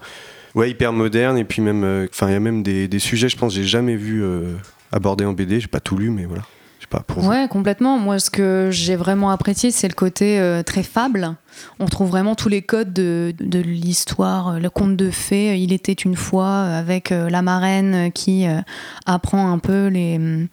ouais, 0.54 0.70
hyper 0.70 0.92
moderne 0.92 1.36
et 1.36 1.44
puis 1.44 1.62
même, 1.62 1.84
euh, 1.84 2.06
enfin, 2.10 2.28
il 2.28 2.32
y 2.32 2.36
a 2.36 2.40
même 2.40 2.62
des, 2.62 2.88
des 2.88 2.98
sujets, 2.98 3.28
je 3.28 3.36
pense, 3.36 3.54
que 3.54 3.60
j'ai 3.60 3.66
jamais 3.66 3.96
vu 3.96 4.22
euh, 4.22 4.54
abordés 4.92 5.24
en 5.24 5.32
BD. 5.32 5.60
J'ai 5.60 5.66
pas 5.66 5.80
tout 5.80 5.96
lu, 5.96 6.10
mais 6.10 6.24
voilà. 6.24 6.44
Pas 6.90 7.00
pour 7.00 7.22
vous. 7.22 7.30
Ouais, 7.30 7.46
complètement. 7.48 7.98
Moi, 7.98 8.18
ce 8.18 8.30
que 8.30 8.68
j'ai 8.72 8.96
vraiment 8.96 9.30
apprécié, 9.30 9.70
c'est 9.70 9.86
le 9.86 9.94
côté 9.94 10.40
euh, 10.40 10.64
très 10.64 10.82
fable. 10.82 11.36
On 11.78 11.84
retrouve 11.84 12.08
vraiment 12.10 12.34
tous 12.34 12.48
les 12.48 12.62
codes 12.62 12.92
de, 12.92 13.32
de 13.38 13.60
l'histoire, 13.60 14.48
euh, 14.48 14.58
le 14.58 14.70
conte 14.70 14.96
de 14.96 15.08
fées. 15.10 15.56
Il 15.60 15.72
était 15.72 15.92
une 15.92 16.16
fois 16.16 16.46
euh, 16.46 16.80
avec 16.80 17.12
euh, 17.12 17.30
la 17.30 17.42
marraine 17.42 17.94
euh, 17.94 18.10
qui 18.10 18.44
euh, 18.46 18.60
apprend 19.06 19.52
un 19.52 19.58
peu 19.58 19.86
les, 19.86 20.16
hum, 20.16 20.48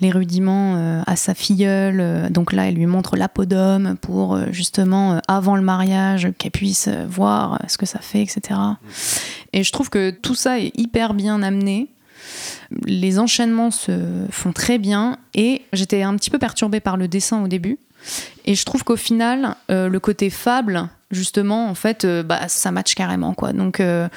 les 0.00 0.12
rudiments 0.12 0.76
euh, 0.76 1.02
à 1.08 1.16
sa 1.16 1.34
filleule. 1.34 1.98
Euh, 2.00 2.28
Donc 2.28 2.52
là, 2.52 2.68
elle 2.68 2.74
lui 2.76 2.86
montre 2.86 3.16
l'apodome 3.16 3.96
pour 4.00 4.36
euh, 4.36 4.46
justement, 4.52 5.14
euh, 5.14 5.18
avant 5.26 5.56
le 5.56 5.62
mariage, 5.62 6.28
qu'elle 6.38 6.52
puisse 6.52 6.86
euh, 6.86 7.04
voir 7.08 7.54
euh, 7.54 7.56
ce 7.66 7.78
que 7.78 7.86
ça 7.86 7.98
fait, 7.98 8.22
etc. 8.22 8.60
Et 9.52 9.64
je 9.64 9.72
trouve 9.72 9.90
que 9.90 10.10
tout 10.10 10.36
ça 10.36 10.60
est 10.60 10.70
hyper 10.78 11.14
bien 11.14 11.42
amené. 11.42 11.88
Les 12.86 13.18
enchaînements 13.18 13.70
se 13.70 14.26
font 14.30 14.52
très 14.52 14.78
bien 14.78 15.18
et 15.34 15.62
j'étais 15.72 16.02
un 16.02 16.14
petit 16.16 16.30
peu 16.30 16.38
perturbée 16.38 16.80
par 16.80 16.96
le 16.96 17.08
dessin 17.08 17.42
au 17.42 17.48
début. 17.48 17.78
Et 18.44 18.54
je 18.54 18.64
trouve 18.64 18.84
qu'au 18.84 18.96
final, 18.96 19.56
euh, 19.70 19.88
le 19.88 20.00
côté 20.00 20.30
fable, 20.30 20.88
justement, 21.10 21.68
en 21.68 21.74
fait, 21.74 22.04
euh, 22.04 22.22
bah, 22.22 22.48
ça 22.48 22.70
match 22.70 22.94
carrément. 22.94 23.34
Quoi. 23.34 23.52
Donc, 23.52 23.80
euh, 23.80 24.08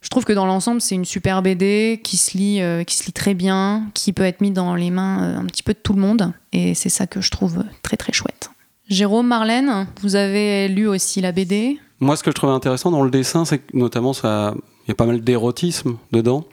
je 0.00 0.08
trouve 0.08 0.24
que 0.24 0.32
dans 0.32 0.46
l'ensemble, 0.46 0.80
c'est 0.80 0.94
une 0.94 1.04
super 1.04 1.42
BD 1.42 2.00
qui 2.02 2.16
se, 2.16 2.36
lit, 2.36 2.60
qui 2.86 2.96
se 2.96 3.06
lit 3.06 3.12
très 3.12 3.34
bien, 3.34 3.86
qui 3.94 4.12
peut 4.12 4.24
être 4.24 4.40
mise 4.40 4.52
dans 4.52 4.74
les 4.74 4.90
mains 4.90 5.36
un 5.38 5.44
petit 5.46 5.62
peu 5.62 5.74
de 5.74 5.78
tout 5.78 5.92
le 5.92 6.00
monde. 6.00 6.32
Et 6.52 6.74
c'est 6.74 6.88
ça 6.88 7.06
que 7.06 7.20
je 7.20 7.30
trouve 7.30 7.64
très 7.82 7.96
très 7.96 8.12
chouette. 8.12 8.50
Jérôme, 8.88 9.28
Marlène, 9.28 9.86
vous 10.02 10.16
avez 10.16 10.66
lu 10.66 10.88
aussi 10.88 11.20
la 11.20 11.30
BD 11.30 11.78
Moi, 12.00 12.16
ce 12.16 12.24
que 12.24 12.32
je 12.32 12.34
trouvais 12.34 12.52
intéressant 12.52 12.90
dans 12.90 13.04
le 13.04 13.10
dessin, 13.10 13.44
c'est 13.44 13.58
que 13.58 13.76
notamment, 13.76 14.12
il 14.12 14.88
y 14.88 14.90
a 14.90 14.94
pas 14.96 15.06
mal 15.06 15.20
d'érotisme 15.20 15.96
dedans. 16.10 16.46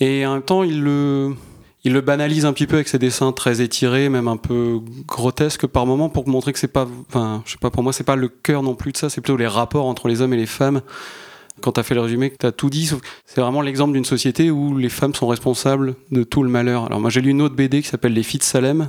Et 0.00 0.26
en 0.26 0.34
même 0.34 0.42
temps, 0.42 0.62
il 0.62 0.82
le, 0.82 1.34
banalise 2.00 2.46
un 2.46 2.52
petit 2.52 2.66
peu 2.66 2.76
avec 2.76 2.88
ses 2.88 2.98
dessins 2.98 3.32
très 3.32 3.60
étirés, 3.60 4.08
même 4.08 4.28
un 4.28 4.36
peu 4.36 4.80
grotesques 5.06 5.66
par 5.66 5.86
moments, 5.86 6.08
pour 6.08 6.28
montrer 6.28 6.52
que 6.52 6.58
c'est 6.58 6.68
pas, 6.68 6.88
enfin, 7.08 7.42
je 7.46 7.52
sais 7.52 7.58
pas, 7.58 7.70
pour 7.70 7.82
moi, 7.82 7.92
c'est 7.92 8.04
pas 8.04 8.16
le 8.16 8.28
cœur 8.28 8.62
non 8.62 8.74
plus 8.74 8.92
de 8.92 8.96
ça, 8.96 9.08
c'est 9.08 9.20
plutôt 9.20 9.36
les 9.36 9.46
rapports 9.46 9.86
entre 9.86 10.08
les 10.08 10.20
hommes 10.20 10.34
et 10.34 10.38
les 10.38 10.46
femmes. 10.46 10.82
Quand 11.60 11.72
tu 11.72 11.80
as 11.80 11.84
fait 11.84 11.94
le 11.94 12.00
résumé, 12.00 12.30
que 12.30 12.36
tu 12.36 12.46
as 12.46 12.52
tout 12.52 12.68
dit, 12.68 12.90
c'est 13.26 13.40
vraiment 13.40 13.62
l'exemple 13.62 13.92
d'une 13.92 14.04
société 14.04 14.50
où 14.50 14.76
les 14.76 14.88
femmes 14.88 15.14
sont 15.14 15.28
responsables 15.28 15.94
de 16.10 16.24
tout 16.24 16.42
le 16.42 16.48
malheur. 16.48 16.86
Alors 16.86 17.00
moi 17.00 17.10
j'ai 17.10 17.20
lu 17.20 17.30
une 17.30 17.42
autre 17.42 17.54
BD 17.54 17.80
qui 17.80 17.88
s'appelle 17.88 18.12
Les 18.12 18.24
filles 18.24 18.40
de 18.40 18.44
Salem, 18.44 18.88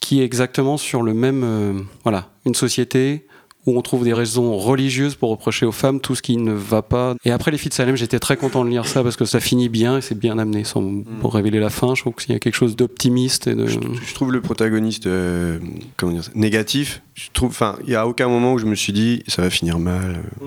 qui 0.00 0.22
est 0.22 0.24
exactement 0.24 0.78
sur 0.78 1.02
le 1.02 1.12
même, 1.12 1.42
euh, 1.44 1.74
voilà, 2.02 2.30
une 2.46 2.54
société 2.54 3.26
où 3.66 3.76
on 3.78 3.82
trouve 3.82 4.04
des 4.04 4.12
raisons 4.12 4.56
religieuses 4.56 5.14
pour 5.14 5.30
reprocher 5.30 5.64
aux 5.66 5.72
femmes 5.72 6.00
tout 6.00 6.14
ce 6.14 6.22
qui 6.22 6.36
ne 6.36 6.52
va 6.52 6.82
pas. 6.82 7.14
Et 7.24 7.30
après 7.30 7.50
les 7.50 7.58
filles 7.58 7.70
de 7.70 7.74
Salem, 7.74 7.96
j'étais 7.96 8.18
très 8.18 8.36
content 8.36 8.64
de 8.64 8.70
lire 8.70 8.86
ça 8.86 9.02
parce 9.02 9.16
que 9.16 9.24
ça 9.24 9.40
finit 9.40 9.68
bien 9.68 9.98
et 9.98 10.00
c'est 10.00 10.18
bien 10.18 10.38
amené, 10.38 10.64
sans 10.64 11.02
pour 11.20 11.34
révéler 11.34 11.60
la 11.60 11.70
fin. 11.70 11.94
Je 11.94 12.02
trouve 12.02 12.14
qu'il 12.14 12.32
y 12.32 12.36
a 12.36 12.38
quelque 12.38 12.54
chose 12.54 12.76
d'optimiste 12.76 13.48
de. 13.48 13.66
Je 13.66 13.78
trouve 14.14 14.32
le 14.32 14.40
protagoniste 14.40 15.06
euh, 15.06 15.58
comment 15.96 16.12
dire 16.12 16.22
négatif. 16.34 17.02
Je 17.14 17.28
trouve, 17.32 17.50
enfin, 17.50 17.76
il 17.86 17.90
y 17.90 17.94
a 17.94 18.06
aucun 18.08 18.28
moment 18.28 18.52
où 18.54 18.58
je 18.58 18.66
me 18.66 18.74
suis 18.74 18.92
dit 18.92 19.22
ça 19.28 19.42
va 19.42 19.50
finir 19.50 19.78
mal. 19.78 20.22
euh. 20.42 20.46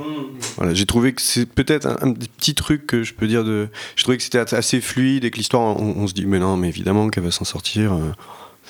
Voilà, 0.57 0.73
j'ai 0.73 0.85
trouvé 0.85 1.13
que 1.13 1.21
c'est 1.21 1.45
peut-être 1.45 1.87
un, 1.87 2.13
petits 2.13 2.55
trucs 2.55 2.85
que 2.85 3.03
je 3.03 3.13
peux 3.13 3.27
dire 3.27 3.43
de. 3.43 3.69
Je 3.95 4.03
trouvais 4.03 4.17
que 4.17 4.23
c'était 4.23 4.39
assez 4.53 4.81
fluide 4.81 5.23
et 5.25 5.31
que 5.31 5.37
l'histoire, 5.37 5.79
on, 5.81 5.95
on 5.97 6.07
se 6.07 6.13
dit 6.13 6.25
mais 6.25 6.39
non, 6.39 6.57
mais 6.57 6.67
évidemment 6.67 7.09
qu'elle 7.09 7.23
va 7.23 7.31
s'en 7.31 7.45
sortir. 7.45 7.93
euh, 7.93 8.11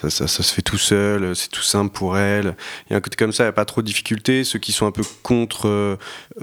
Ça, 0.01 0.11
ça- 0.11 0.27
ça 0.27 0.43
se 0.43 0.53
fait 0.53 0.61
tout 0.61 0.77
seul, 0.77 1.23
euh, 1.23 1.33
c'est 1.33 1.49
tout 1.49 1.63
simple 1.63 1.91
pour 1.91 2.19
elle. 2.19 2.55
Il 2.87 2.91
y 2.91 2.93
a 2.93 2.97
un 2.97 3.01
côté 3.01 3.15
comme 3.15 3.31
ça, 3.31 3.43
il 3.43 3.47
n'y 3.47 3.49
a 3.49 3.53
pas 3.53 3.65
trop 3.65 3.81
de 3.81 3.87
difficultés. 3.87 4.43
Ceux 4.43 4.59
qui 4.59 4.71
sont 4.71 4.85
un 4.85 4.91
peu 4.91 5.01
contre, 5.23 5.67
euh, 5.67 5.95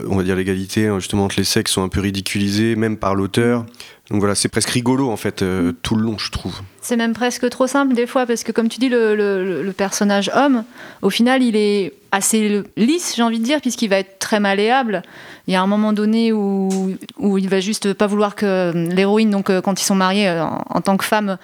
on 0.08 0.16
va 0.16 0.24
dire, 0.24 0.34
l'égalité, 0.34 0.88
hein, 0.88 0.98
justement, 0.98 1.24
entre 1.24 1.36
les 1.38 1.44
sexes, 1.44 1.70
sont 1.72 1.84
un 1.84 1.88
peu 1.88 2.00
ridiculisés, 2.00 2.74
même 2.74 2.96
par 2.96 3.14
l'auteur. 3.14 3.64
Donc 4.10 4.18
voilà, 4.18 4.34
c'est 4.34 4.48
presque 4.48 4.70
rigolo, 4.70 5.08
en 5.08 5.16
fait, 5.16 5.42
euh, 5.42 5.72
tout 5.82 5.94
le 5.94 6.02
long, 6.02 6.18
je 6.18 6.30
trouve. 6.32 6.60
C'est 6.82 6.96
même 6.96 7.14
presque 7.14 7.48
trop 7.48 7.66
simple 7.68 7.94
des 7.94 8.06
fois, 8.08 8.26
parce 8.26 8.42
que 8.42 8.50
comme 8.50 8.68
tu 8.68 8.78
dis, 8.80 8.88
le, 8.88 9.14
le- 9.14 9.62
le 9.62 9.72
personnage 9.72 10.30
homme, 10.34 10.64
au 11.00 11.08
final, 11.08 11.42
il 11.42 11.54
est 11.56 11.92
assez 12.10 12.62
lisse, 12.76 13.14
j'ai 13.16 13.22
envie 13.22 13.38
de 13.38 13.44
dire, 13.44 13.60
puisqu'il 13.60 13.88
va 13.88 13.98
être 14.00 14.18
très 14.18 14.40
malléable. 14.40 15.02
Il 15.46 15.54
y 15.54 15.56
a 15.56 15.62
un 15.62 15.66
moment 15.68 15.92
donné 15.92 16.32
où, 16.32 16.94
où 17.18 17.38
il 17.38 17.48
va 17.48 17.60
juste 17.60 17.92
pas 17.94 18.06
vouloir 18.08 18.34
que 18.34 18.72
l'héroïne, 18.94 19.30
donc 19.30 19.46
quand 19.62 19.80
ils 19.80 19.84
sont 19.84 19.94
mariés 19.94 20.28
en, 20.30 20.64
en 20.68 20.80
tant 20.80 20.96
que 20.96 21.04
femme, 21.04 21.38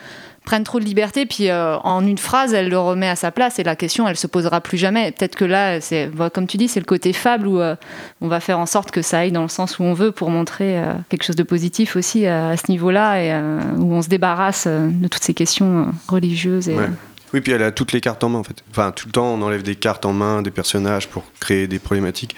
prenne 0.51 0.65
trop 0.65 0.81
de 0.81 0.85
liberté, 0.85 1.27
puis 1.27 1.49
euh, 1.49 1.77
en 1.85 2.05
une 2.05 2.19
phrase, 2.19 2.55
elle 2.55 2.71
le 2.71 2.79
remet 2.79 3.09
à 3.09 3.15
sa 3.15 3.31
place 3.31 3.61
et 3.61 3.63
la 3.63 3.77
question, 3.77 4.09
elle 4.09 4.17
se 4.17 4.27
posera 4.27 4.61
plus 4.61 4.79
jamais. 4.79 5.13
Peut-être 5.13 5.37
que 5.37 5.45
là, 5.45 5.81
c'est, 5.81 6.09
voilà, 6.13 6.29
comme 6.29 6.49
tu 6.49 6.57
dis, 6.57 6.67
c'est 6.67 6.81
le 6.81 6.87
côté 6.87 7.13
fable 7.13 7.47
où 7.47 7.61
euh, 7.61 7.77
on 8.21 8.27
va 8.27 8.41
faire 8.41 8.59
en 8.59 8.67
sorte 8.67 8.91
que 8.91 9.01
ça 9.01 9.21
aille 9.21 9.31
dans 9.31 9.43
le 9.43 9.49
sens 9.49 9.79
où 9.79 9.85
on 9.85 9.95
veut 9.95 10.11
pour 10.11 10.29
montrer 10.29 10.77
euh, 10.77 10.95
quelque 11.09 11.23
chose 11.23 11.37
de 11.37 11.45
positif 11.45 11.95
aussi 11.95 12.27
euh, 12.27 12.51
à 12.51 12.57
ce 12.57 12.69
niveau-là 12.69 13.23
et 13.23 13.33
euh, 13.33 13.61
où 13.79 13.95
on 13.95 14.03
se 14.03 14.09
débarrasse 14.09 14.65
euh, 14.67 14.89
de 14.91 15.07
toutes 15.07 15.23
ces 15.23 15.35
questions 15.35 15.83
euh, 15.83 15.85
religieuses. 16.09 16.69
Et, 16.69 16.75
Ouais. 16.75 16.89
Oui, 17.33 17.41
puis 17.41 17.53
elle 17.53 17.63
a 17.63 17.71
toutes 17.71 17.93
les 17.93 18.01
cartes 18.01 18.25
en 18.25 18.29
main 18.29 18.39
en 18.39 18.43
fait. 18.43 18.63
Enfin, 18.71 18.91
tout 18.91 19.07
le 19.07 19.13
temps, 19.13 19.27
on 19.27 19.43
enlève 19.43 19.63
des 19.63 19.77
cartes 19.77 20.05
en 20.05 20.13
main 20.13 20.43
des 20.43 20.51
personnages 20.51 21.09
pour 21.09 21.25
créer 21.39 21.69
des 21.69 21.79
problématiques. 21.79 22.35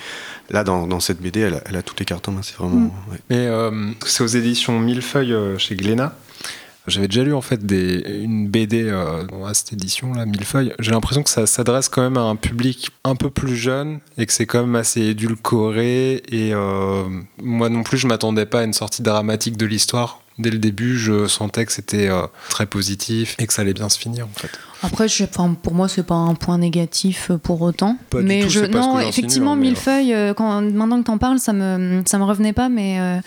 Là, 0.50 0.64
dans, 0.64 0.86
dans 0.86 1.00
cette 1.00 1.20
BD, 1.20 1.40
elle 1.40 1.54
a, 1.54 1.62
elle 1.66 1.76
a 1.76 1.82
toutes 1.82 2.00
les 2.00 2.04
cartes 2.04 2.28
en 2.28 2.32
main. 2.32 2.42
C'est 2.42 2.56
vraiment. 2.56 2.76
Mm. 2.76 2.90
ouais. 3.10 3.18
Mais 3.30 3.46
euh, 3.46 3.90
c'est 4.04 4.22
aux 4.22 4.26
éditions 4.26 4.78
Millefeuille 4.78 5.32
euh, 5.32 5.56
chez 5.56 5.76
Glénat. 5.76 6.14
J'avais 6.86 7.08
déjà 7.08 7.22
lu 7.22 7.34
en 7.34 7.40
fait 7.40 7.64
des, 7.64 8.02
une 8.22 8.48
BD 8.48 8.84
euh, 8.84 9.24
à 9.46 9.54
cette 9.54 9.72
édition 9.72 10.12
là, 10.14 10.26
Millefeuille. 10.26 10.74
J'ai 10.78 10.90
l'impression 10.90 11.22
que 11.22 11.30
ça 11.30 11.46
s'adresse 11.46 11.88
quand 11.88 12.02
même 12.02 12.16
à 12.16 12.22
un 12.22 12.36
public 12.36 12.90
un 13.04 13.14
peu 13.14 13.30
plus 13.30 13.56
jeune 13.56 14.00
et 14.18 14.26
que 14.26 14.32
c'est 14.32 14.46
quand 14.46 14.60
même 14.60 14.76
assez 14.76 15.00
édulcoré. 15.00 16.22
Et 16.28 16.52
euh, 16.54 17.04
moi 17.40 17.68
non 17.68 17.82
plus, 17.82 17.98
je 17.98 18.06
m'attendais 18.06 18.46
pas 18.46 18.60
à 18.60 18.64
une 18.64 18.72
sortie 18.72 19.02
dramatique 19.02 19.56
de 19.56 19.66
l'histoire. 19.66 20.20
Dès 20.38 20.50
le 20.50 20.58
début, 20.58 20.98
je 20.98 21.26
sentais 21.26 21.66
que 21.66 21.72
c'était 21.72 22.08
euh, 22.08 22.26
très 22.48 22.66
positif 22.66 23.36
et 23.38 23.46
que 23.46 23.52
ça 23.52 23.62
allait 23.62 23.74
bien 23.74 23.88
se 23.88 23.98
finir 23.98 24.26
en 24.26 24.40
fait. 24.40 24.50
Après, 24.82 25.08
je, 25.08 25.24
pour 25.24 25.74
moi, 25.74 25.88
c'est 25.88 26.02
pas 26.02 26.14
un 26.14 26.34
point 26.34 26.58
négatif 26.58 27.30
euh, 27.30 27.38
pour 27.38 27.62
autant. 27.62 27.96
Pas 28.10 28.20
du 28.20 28.26
mais 28.26 28.42
tout, 28.42 28.48
je, 28.48 28.60
c'est 28.60 28.68
pas 28.68 28.82
ce 28.82 28.86
non, 28.86 28.96
que 28.96 29.02
effectivement, 29.02 29.52
hein, 29.52 29.56
mais, 29.56 29.68
Millefeuille, 29.68 30.12
euh, 30.12 30.34
quand, 30.34 30.60
maintenant 30.60 30.98
que 30.98 31.06
t'en 31.06 31.18
parles, 31.18 31.38
ça 31.38 31.52
me, 31.52 32.02
ça 32.04 32.18
me 32.18 32.24
revenait 32.24 32.52
pas, 32.52 32.68
mais 32.68 32.98
euh, 32.98 33.20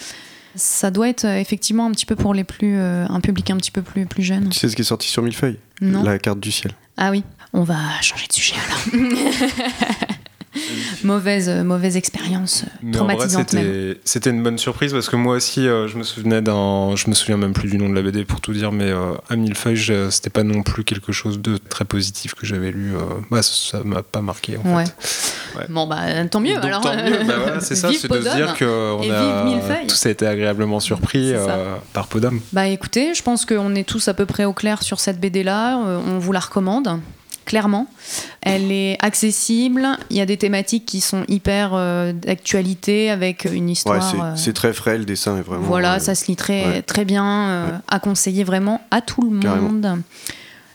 ça 0.55 0.91
doit 0.91 1.09
être 1.09 1.25
euh, 1.25 1.39
effectivement 1.39 1.85
un 1.85 1.91
petit 1.91 2.05
peu 2.05 2.15
pour 2.15 2.33
les 2.33 2.43
plus, 2.43 2.77
euh, 2.77 3.05
un 3.07 3.19
public 3.21 3.49
un 3.49 3.57
petit 3.57 3.71
peu 3.71 3.81
plus, 3.81 4.05
plus 4.05 4.23
jeune. 4.23 4.49
Tu 4.49 4.59
sais 4.59 4.69
ce 4.69 4.75
qui 4.75 4.81
est 4.81 4.85
sorti 4.85 5.07
sur 5.07 5.21
Millefeuille? 5.21 5.57
Non. 5.81 6.03
La 6.03 6.19
carte 6.19 6.39
du 6.39 6.51
ciel. 6.51 6.73
Ah 6.97 7.11
oui, 7.11 7.23
on 7.53 7.63
va 7.63 7.77
changer 8.01 8.27
de 8.27 8.33
sujet 8.33 8.55
alors. 8.55 9.07
mauvaise, 11.03 11.49
euh, 11.49 11.63
mauvaise 11.63 11.97
expérience, 11.97 12.63
euh, 12.63 12.87
en 12.99 13.03
vrai, 13.05 13.15
traumatisante 13.15 13.53
même. 13.53 13.95
c'était 14.03 14.29
une 14.29 14.43
bonne 14.43 14.57
surprise 14.57 14.91
parce 14.93 15.09
que 15.09 15.15
moi 15.15 15.35
aussi, 15.35 15.67
euh, 15.67 15.87
je 15.87 15.97
me 15.97 16.03
souvenais 16.03 16.41
d'un. 16.41 16.95
Je 16.95 17.09
me 17.09 17.13
souviens 17.15 17.37
même 17.37 17.53
plus 17.53 17.69
du 17.69 17.77
nom 17.77 17.89
de 17.89 17.95
la 17.95 18.01
BD 18.01 18.25
pour 18.25 18.41
tout 18.41 18.53
dire, 18.53 18.71
mais 18.71 18.89
euh, 18.91 19.13
à 19.29 19.35
Millefeuille, 19.35 20.09
c'était 20.11 20.29
pas 20.29 20.43
non 20.43 20.63
plus 20.63 20.83
quelque 20.83 21.11
chose 21.11 21.39
de 21.41 21.57
très 21.57 21.85
positif 21.85 22.33
que 22.35 22.45
j'avais 22.45 22.71
lu. 22.71 22.95
euh, 22.95 22.99
bah, 23.31 23.41
ça 23.43 23.81
m'a 23.83 24.03
pas 24.03 24.21
marqué 24.21 24.57
en 24.57 24.75
Ouais. 24.75 24.85
fait. 24.85 25.59
Ouais. 25.59 25.65
Bon 25.69 25.87
bah 25.87 26.01
tant 26.29 26.41
mieux 26.41 26.55
Donc, 26.55 26.65
alors. 26.65 26.81
tant 26.81 26.95
mieux, 26.95 27.23
bah 27.25 27.35
voilà, 27.41 27.59
c'est 27.61 27.75
ça, 27.75 27.89
c'est 27.97 28.11
de 28.11 28.21
se 28.21 28.35
dire 28.35 28.55
qu'on 28.57 29.01
et 29.03 29.09
a 29.11 29.45
tous 29.87 30.05
a 30.05 30.09
été 30.09 30.27
agréablement 30.27 30.81
surpris 30.81 31.31
euh, 31.33 31.75
par 31.93 32.07
Podam. 32.07 32.41
Bah 32.51 32.67
écoutez, 32.67 33.13
je 33.13 33.23
pense 33.23 33.45
qu'on 33.45 33.73
est 33.75 33.85
tous 33.87 34.07
à 34.09 34.13
peu 34.13 34.25
près 34.25 34.43
au 34.43 34.51
clair 34.53 34.83
sur 34.83 34.99
cette 34.99 35.19
BD 35.19 35.43
là. 35.43 35.77
on 35.77 36.19
vous 36.19 36.31
la 36.33 36.41
recommande. 36.41 36.99
Clairement, 37.45 37.87
elle 38.41 38.71
est 38.71 38.97
accessible. 39.01 39.87
Il 40.09 40.17
y 40.17 40.21
a 40.21 40.25
des 40.25 40.37
thématiques 40.37 40.85
qui 40.85 40.99
sont 40.99 41.23
hyper 41.27 41.71
euh, 41.73 42.11
d'actualité 42.11 43.11
avec 43.11 43.45
une 43.45 43.65
Ouais, 43.65 43.71
histoire. 43.73 44.01
c'est 44.11 44.19
euh, 44.19 44.35
c'est 44.35 44.53
très 44.53 44.73
frais, 44.73 44.97
le 44.97 45.05
dessin 45.05 45.37
est 45.37 45.41
vraiment. 45.41 45.61
voilà, 45.63 45.95
euh, 45.95 45.99
ça 45.99 46.15
se 46.15 46.25
lit 46.27 46.35
très, 46.35 46.65
ouais. 46.65 46.81
très 46.81 47.05
bien, 47.05 47.25
euh, 47.49 47.67
à 47.87 47.99
conseiller 47.99 48.43
vraiment 48.43 48.81
à 48.91 49.01
tout 49.01 49.29
le 49.31 49.39
Carrément. 49.39 49.69
monde. 49.69 50.01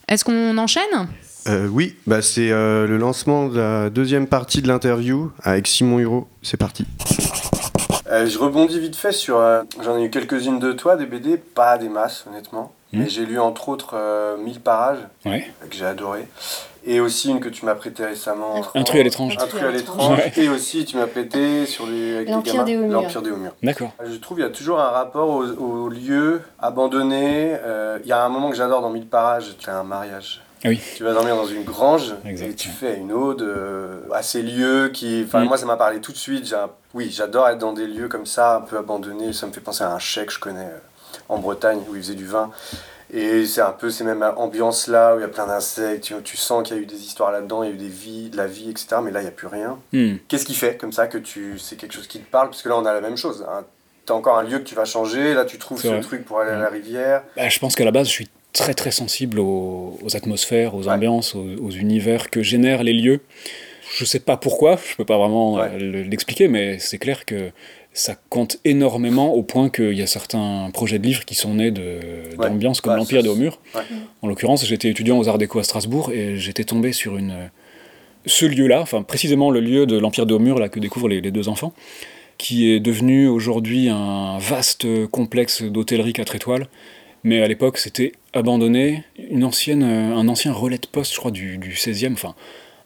Est-ce 0.08 0.24
qu'on 0.24 0.56
enchaîne? 0.58 1.08
Euh, 1.48 1.66
oui, 1.68 1.96
bah 2.06 2.20
c'est 2.22 2.50
euh, 2.50 2.86
le 2.86 2.98
lancement 2.98 3.48
de 3.48 3.58
la 3.58 3.90
deuxième 3.90 4.26
partie 4.26 4.60
de 4.62 4.68
l'interview 4.68 5.32
avec 5.42 5.66
Simon 5.66 5.98
Huro. 5.98 6.28
C'est 6.42 6.56
parti. 6.58 6.84
Euh, 8.10 8.26
je 8.28 8.38
rebondis 8.38 8.78
vite 8.80 8.96
fait 8.96 9.12
sur. 9.12 9.38
euh, 9.38 9.62
J'en 9.82 9.96
ai 9.98 10.04
eu 10.04 10.10
quelques-unes 10.10 10.58
de 10.58 10.72
toi, 10.72 10.96
des 10.96 11.06
BD, 11.06 11.36
pas 11.36 11.78
des 11.78 11.88
masses, 11.88 12.24
honnêtement. 12.28 12.72
Mais 12.92 13.08
j'ai 13.08 13.24
lu 13.24 13.38
entre 13.38 13.68
autres 13.68 13.90
euh, 13.94 14.36
1000 14.36 14.60
parages, 14.60 14.98
Ouais. 15.24 15.48
que 15.68 15.76
j'ai 15.76 15.86
adoré. 15.86 16.26
Et 16.86 16.98
aussi 16.98 17.28
une 17.30 17.40
que 17.40 17.48
tu 17.50 17.66
m'as 17.66 17.74
prêtée 17.74 18.04
récemment. 18.06 18.54
Intrus 18.74 19.00
à 19.00 19.02
l'étrange. 19.04 19.36
Intrus 19.38 19.62
à 19.62 19.70
l'étrange. 19.70 20.18
Ouais. 20.18 20.32
Et 20.38 20.48
aussi, 20.48 20.84
tu 20.86 20.96
m'as 20.96 21.06
prêté 21.06 21.66
sur 21.66 21.86
les, 21.86 22.16
avec 22.16 22.28
les 22.28 22.32
L'Empire 22.34 22.52
gamins, 22.54 22.64
des 22.64 22.76
Hauts-Murs. 22.78 23.02
L'Empire 23.02 23.22
des 23.22 23.30
Hauts-Murs. 23.30 23.52
D'accord. 23.62 23.92
Je 24.02 24.16
trouve 24.16 24.38
qu'il 24.38 24.46
y 24.46 24.48
a 24.48 24.52
toujours 24.52 24.80
un 24.80 24.88
rapport 24.88 25.28
aux, 25.28 25.44
aux 25.46 25.88
lieux 25.90 26.40
abandonnés. 26.58 27.54
Euh, 27.64 27.98
Il 28.02 28.08
y 28.08 28.12
a 28.12 28.24
un 28.24 28.28
moment 28.28 28.50
que 28.50 28.56
j'adore 28.56 28.80
dans 28.80 28.90
1000 28.90 29.06
parages, 29.06 29.54
tu 29.58 29.68
as 29.68 29.76
un 29.78 29.84
mariage. 29.84 30.40
Ah 30.64 30.68
oui. 30.68 30.80
Tu 30.96 31.04
vas 31.04 31.12
dormir 31.14 31.36
dans 31.36 31.46
une 31.46 31.64
grange 31.64 32.14
Exact. 32.26 32.46
et 32.50 32.54
tu 32.54 32.68
fais 32.68 32.96
une 32.98 33.12
ode 33.12 33.40
euh, 33.42 34.00
à 34.14 34.22
ces 34.22 34.42
lieux 34.42 34.90
qui. 34.92 35.24
Enfin, 35.26 35.40
Mm. 35.44 35.48
moi, 35.48 35.56
ça 35.58 35.64
m'a 35.66 35.76
parlé 35.76 36.00
tout 36.00 36.12
de 36.12 36.18
suite. 36.18 36.46
J'ai 36.46 36.56
un- 36.56 36.68
Oui, 36.92 37.10
j'adore 37.10 37.48
être 37.48 37.58
dans 37.58 37.72
des 37.72 37.86
lieux 37.86 38.08
comme 38.08 38.26
ça, 38.26 38.56
un 38.56 38.60
peu 38.62 38.76
abandonnés. 38.78 39.32
Ça 39.32 39.46
me 39.46 39.52
fait 39.52 39.60
penser 39.60 39.84
à 39.84 39.92
un 39.92 39.98
chèque 39.98 40.26
que 40.26 40.32
je 40.34 40.38
connais 40.40 40.60
euh, 40.66 40.78
en 41.30 41.38
Bretagne 41.38 41.80
où 41.88 41.96
ils 41.96 42.02
faisaient 42.02 42.14
du 42.14 42.26
vin. 42.26 42.50
Et 43.12 43.44
c'est 43.44 43.60
un 43.60 43.72
peu 43.72 43.90
ces 43.90 44.04
mêmes 44.04 44.22
ambiances 44.36 44.86
là 44.86 45.14
où 45.14 45.18
il 45.18 45.22
y 45.22 45.24
a 45.24 45.28
plein 45.28 45.46
d'insectes. 45.46 46.04
Tu, 46.04 46.14
tu 46.22 46.36
sens 46.36 46.62
qu'il 46.66 46.76
y 46.76 46.78
a 46.78 46.82
eu 46.82 46.86
des 46.86 47.00
histoires 47.02 47.32
là-dedans, 47.32 47.62
il 47.64 47.70
y 47.70 47.72
a 47.72 47.74
eu 47.74 47.78
des 47.78 47.88
vies, 47.88 48.28
de 48.30 48.36
la 48.36 48.46
vie, 48.46 48.70
etc. 48.70 48.96
Mais 49.02 49.10
là, 49.10 49.20
il 49.20 49.24
n'y 49.24 49.28
a 49.28 49.32
plus 49.32 49.48
rien. 49.48 49.78
Hmm. 49.92 50.16
Qu'est-ce 50.28 50.44
qui 50.44 50.54
fait 50.54 50.76
comme 50.76 50.92
ça 50.92 51.08
que 51.08 51.18
tu 51.18 51.58
c'est 51.58 51.74
quelque 51.76 51.92
chose 51.94 52.06
qui 52.06 52.20
te 52.20 52.30
parle? 52.30 52.50
Parce 52.50 52.62
que 52.62 52.68
là, 52.68 52.76
on 52.78 52.84
a 52.86 52.92
la 52.92 53.00
même 53.00 53.16
chose. 53.16 53.44
Hein. 53.50 53.64
Tu 54.06 54.12
as 54.12 54.16
encore 54.16 54.38
un 54.38 54.44
lieu 54.44 54.58
que 54.60 54.64
tu 54.64 54.74
vas 54.76 54.84
changer. 54.84 55.34
Là, 55.34 55.44
tu 55.44 55.58
trouves 55.58 55.80
ce 55.82 55.88
vrai. 55.88 56.00
truc 56.00 56.24
pour 56.24 56.38
aller 56.40 56.52
à 56.52 56.58
la 56.58 56.68
rivière. 56.68 57.22
Bah, 57.36 57.48
je 57.48 57.58
pense 57.58 57.74
qu'à 57.74 57.84
la 57.84 57.90
base, 57.90 58.06
je 58.06 58.12
suis 58.12 58.28
très 58.52 58.74
très 58.74 58.92
sensible 58.92 59.40
aux, 59.40 59.98
aux 60.02 60.16
atmosphères, 60.16 60.74
aux 60.76 60.86
ambiances, 60.88 61.34
aux, 61.34 61.46
aux 61.60 61.70
univers 61.70 62.30
que 62.30 62.42
génèrent 62.42 62.84
les 62.84 62.92
lieux. 62.92 63.20
Je 63.96 64.04
sais 64.04 64.20
pas 64.20 64.36
pourquoi, 64.36 64.76
je 64.88 64.94
peux 64.94 65.04
pas 65.04 65.18
vraiment 65.18 65.58
euh, 65.58 65.66
le- 65.76 66.02
l'expliquer, 66.02 66.46
mais 66.46 66.78
c'est 66.78 66.98
clair 66.98 67.24
que 67.26 67.50
ça 67.92 68.14
compte 68.28 68.58
énormément 68.64 69.34
au 69.34 69.42
point 69.42 69.68
qu'il 69.68 69.94
y 69.94 70.02
a 70.02 70.06
certains 70.06 70.70
projets 70.72 70.98
de 70.98 71.06
livres 71.06 71.24
qui 71.24 71.34
sont 71.34 71.54
nés 71.54 71.72
d'ambiances 71.72 72.80
comme 72.80 72.92
Ouais, 72.92 72.98
l'Empire 72.98 73.22
des 73.22 73.28
Hauts-Murs. 73.28 73.58
Ouais. 73.74 73.82
En 74.22 74.28
l'occurrence, 74.28 74.64
j'étais 74.64 74.88
étudiant 74.88 75.18
aux 75.18 75.28
Arts 75.28 75.38
Déco 75.38 75.58
à 75.58 75.64
Strasbourg 75.64 76.12
et 76.12 76.36
j'étais 76.36 76.64
tombé 76.64 76.92
sur 76.92 77.16
une, 77.16 77.50
ce 78.26 78.46
lieu-là, 78.46 78.80
enfin 78.80 79.02
précisément 79.02 79.50
le 79.50 79.60
lieu 79.60 79.86
de 79.86 79.98
l'Empire 79.98 80.26
des 80.26 80.34
Hauts-Murs 80.34 80.70
que 80.70 80.78
découvrent 80.78 81.08
les, 81.08 81.20
les 81.20 81.30
deux 81.30 81.48
enfants, 81.48 81.72
qui 82.38 82.70
est 82.70 82.80
devenu 82.80 83.26
aujourd'hui 83.26 83.88
un 83.88 84.38
vaste 84.38 84.86
complexe 85.08 85.62
d'hôtellerie 85.62 86.12
4 86.12 86.36
étoiles. 86.36 86.68
Mais 87.22 87.42
à 87.42 87.48
l'époque, 87.48 87.76
c'était 87.76 88.12
abandonné, 88.32 89.04
une 89.18 89.44
ancienne, 89.44 89.82
un 89.82 90.26
ancien 90.28 90.52
relais 90.52 90.78
de 90.78 90.86
poste, 90.86 91.12
je 91.12 91.18
crois, 91.18 91.30
du, 91.30 91.58
du 91.58 91.72
16e. 91.72 92.14
Enfin, 92.14 92.34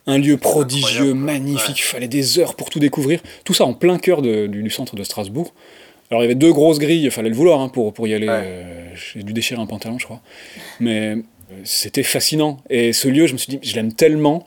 un 0.07 0.19
lieu 0.19 0.37
prodigieux, 0.37 1.15
magnifique, 1.15 1.79
il 1.79 1.83
fallait 1.83 2.09
des 2.09 2.39
heures 2.39 2.55
pour 2.57 2.71
tout 2.71 2.79
découvrir. 2.81 3.21
Tout 3.45 3.55
ça 3.55 3.65
en 3.65 3.73
plein 3.75 3.99
cœur 3.99 4.21
de- 4.23 4.47
du, 4.47 4.63
du 4.63 4.71
centre 4.71 4.97
de 4.97 5.05
Strasbourg. 5.05 5.53
Alors 6.11 6.23
il 6.23 6.27
y 6.27 6.29
avait 6.29 6.35
deux 6.35 6.53
grosses 6.53 6.79
grilles, 6.79 7.03
il 7.05 7.11
fallait 7.11 7.31
le 7.31 7.35
vouloir 7.35 7.61
hein, 7.61 7.69
pour, 7.69 7.93
pour 7.95 8.07
y 8.07 8.15
aller. 8.15 8.27
euh, 8.29 8.95
J'ai 9.15 9.23
dû 9.23 9.33
déchirer 9.33 9.61
un 9.61 9.67
pantalon, 9.67 9.99
je 9.99 10.05
crois. 10.05 10.21
Mais 10.81 11.11
euh, 11.11 11.17
c'était 11.65 12.03
fascinant. 12.03 12.59
Et 12.71 12.93
ce 12.93 13.09
lieu, 13.09 13.27
je 13.27 13.33
me 13.33 13.39
suis 13.39 13.51
dit, 13.57 13.59
je 13.63 13.75
l'aime 13.75 13.93
tellement. 13.95 14.45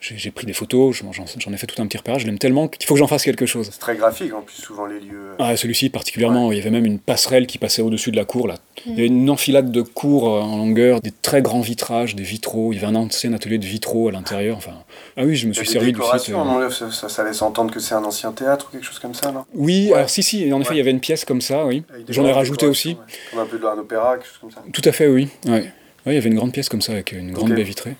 J'ai 0.00 0.30
pris 0.30 0.46
des 0.46 0.52
photos, 0.52 1.02
j'en 1.12 1.52
ai 1.52 1.56
fait 1.56 1.66
tout 1.66 1.82
un 1.82 1.86
petit 1.88 1.96
repérage, 1.96 2.22
je 2.22 2.26
l'aime 2.26 2.38
tellement 2.38 2.68
qu'il 2.68 2.86
faut 2.86 2.94
que 2.94 3.00
j'en 3.00 3.08
fasse 3.08 3.24
quelque 3.24 3.46
chose. 3.46 3.68
C'est 3.72 3.80
très 3.80 3.96
graphique 3.96 4.32
en 4.32 4.42
plus, 4.42 4.54
souvent 4.54 4.86
les 4.86 5.00
lieux. 5.00 5.32
Ah, 5.40 5.56
celui-ci 5.56 5.90
particulièrement, 5.90 6.52
il 6.52 6.58
y 6.58 6.60
avait 6.60 6.70
même 6.70 6.86
une 6.86 7.00
passerelle 7.00 7.48
qui 7.48 7.58
passait 7.58 7.82
au-dessus 7.82 8.12
de 8.12 8.16
la 8.16 8.24
cour. 8.24 8.46
Là. 8.46 8.58
Il 8.86 8.92
y 8.92 8.98
avait 8.98 9.06
une 9.08 9.28
enfilade 9.28 9.72
de 9.72 9.82
cours 9.82 10.28
euh, 10.28 10.40
en 10.40 10.56
longueur, 10.56 11.00
des 11.00 11.10
très 11.10 11.42
grands 11.42 11.62
vitrages, 11.62 12.14
des 12.14 12.22
vitraux. 12.22 12.72
Il 12.72 12.76
y 12.76 12.78
avait 12.78 12.86
un 12.86 12.94
ancien 12.94 13.32
atelier 13.32 13.58
de 13.58 13.66
vitraux 13.66 14.08
à 14.08 14.12
l'intérieur. 14.12 14.56
Enfin, 14.56 14.74
ah 15.16 15.24
oui, 15.24 15.34
je 15.34 15.48
me 15.48 15.52
suis 15.52 15.66
servi 15.66 15.92
du 15.92 16.00
site. 16.00 16.30
euh, 16.32 16.70
ça, 16.70 16.92
ça- 16.92 17.08
ça 17.08 17.24
laisse 17.24 17.42
entendre 17.42 17.74
que 17.74 17.80
c'est 17.80 17.94
un 17.94 18.04
ancien 18.04 18.30
théâtre 18.30 18.68
ou 18.68 18.72
quelque 18.72 18.86
chose 18.86 19.00
comme 19.00 19.14
ça, 19.14 19.32
non? 19.32 19.46
Oui, 19.52 19.92
alors 19.92 20.08
si, 20.08 20.22
si, 20.22 20.52
en 20.52 20.60
effet, 20.60 20.74
il 20.74 20.78
y 20.78 20.80
avait 20.80 20.92
une 20.92 21.00
pièce 21.00 21.24
comme 21.24 21.40
ça, 21.40 21.66
oui. 21.66 21.82
J'en 22.08 22.24
ai 22.24 22.30
rajouté 22.32 22.66
aussi. 22.66 22.96
Comme 23.32 23.40
un 23.40 23.46
peu 23.46 23.58
de 23.58 23.66
un 23.66 23.76
opéra, 23.78 24.16
quelque 24.16 24.28
chose 24.28 24.38
comme 24.40 24.50
ça. 24.52 24.62
Tout 24.72 24.82
à 24.84 24.92
fait, 24.92 25.08
oui. 25.08 25.26
Ouais. 25.46 25.72
Ouais, 26.06 26.12
il 26.12 26.14
y 26.14 26.18
avait 26.18 26.28
une 26.30 26.36
grande 26.36 26.52
pièce 26.52 26.68
comme 26.68 26.80
ça 26.82 26.92
avec 26.92 27.10
une 27.10 27.32
grande 27.32 27.50
Ok. 27.50 27.56
baie 27.56 27.64
vitrée. 27.64 27.96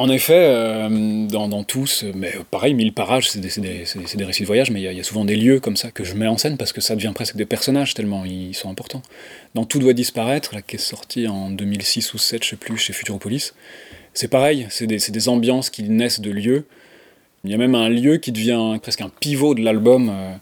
En 0.00 0.08
effet, 0.08 0.32
euh, 0.46 1.26
dans, 1.26 1.62
tous, 1.62 2.06
mais 2.14 2.32
pareil, 2.50 2.72
mille 2.72 2.94
parages, 2.94 3.28
c'est 3.28 3.38
des, 3.38 3.50
des- 3.60 4.24
récits 4.24 4.44
de 4.44 4.46
voyage, 4.46 4.70
mais 4.70 4.80
il 4.80 4.96
y, 4.96 4.98
a- 4.98 5.02
souvent 5.04 5.26
des 5.26 5.36
lieux 5.36 5.60
comme 5.60 5.76
ça 5.76 5.90
que 5.90 6.04
je 6.04 6.14
mets 6.14 6.26
en 6.26 6.38
scène 6.38 6.56
parce 6.56 6.72
que 6.72 6.80
ça 6.80 6.96
devient 6.96 7.12
presque 7.14 7.36
des 7.36 7.44
personnages 7.44 7.92
tellement 7.92 8.24
ils 8.24 8.54
sont 8.54 8.70
importants. 8.70 9.02
Dans 9.54 9.66
Tout 9.66 9.78
doit 9.78 9.92
disparaître, 9.92 10.54
là, 10.54 10.62
qui 10.62 10.76
est 10.76 10.78
sorti 10.78 11.28
en 11.28 11.50
2006 11.50 12.14
ou 12.14 12.16
2007, 12.16 12.44
je 12.44 12.48
sais 12.48 12.56
plus, 12.56 12.78
chez 12.78 12.94
Futuropolis, 12.94 13.52
c'est 14.14 14.28
pareil, 14.28 14.66
c'est 14.70 14.86
des, 14.86 14.98
c'est 14.98 15.12
des 15.12 15.28
ambiances 15.28 15.68
qui 15.68 15.82
naissent 15.82 16.20
de 16.20 16.30
lieux. 16.30 16.64
Il 17.44 17.50
y 17.50 17.54
a 17.54 17.58
même 17.58 17.74
un 17.74 17.90
lieu 17.90 18.16
qui 18.16 18.32
devient 18.32 18.78
presque 18.80 19.02
un 19.02 19.10
pivot 19.10 19.54
de 19.54 19.60
l'album 19.62 20.08
euh, 20.08 20.34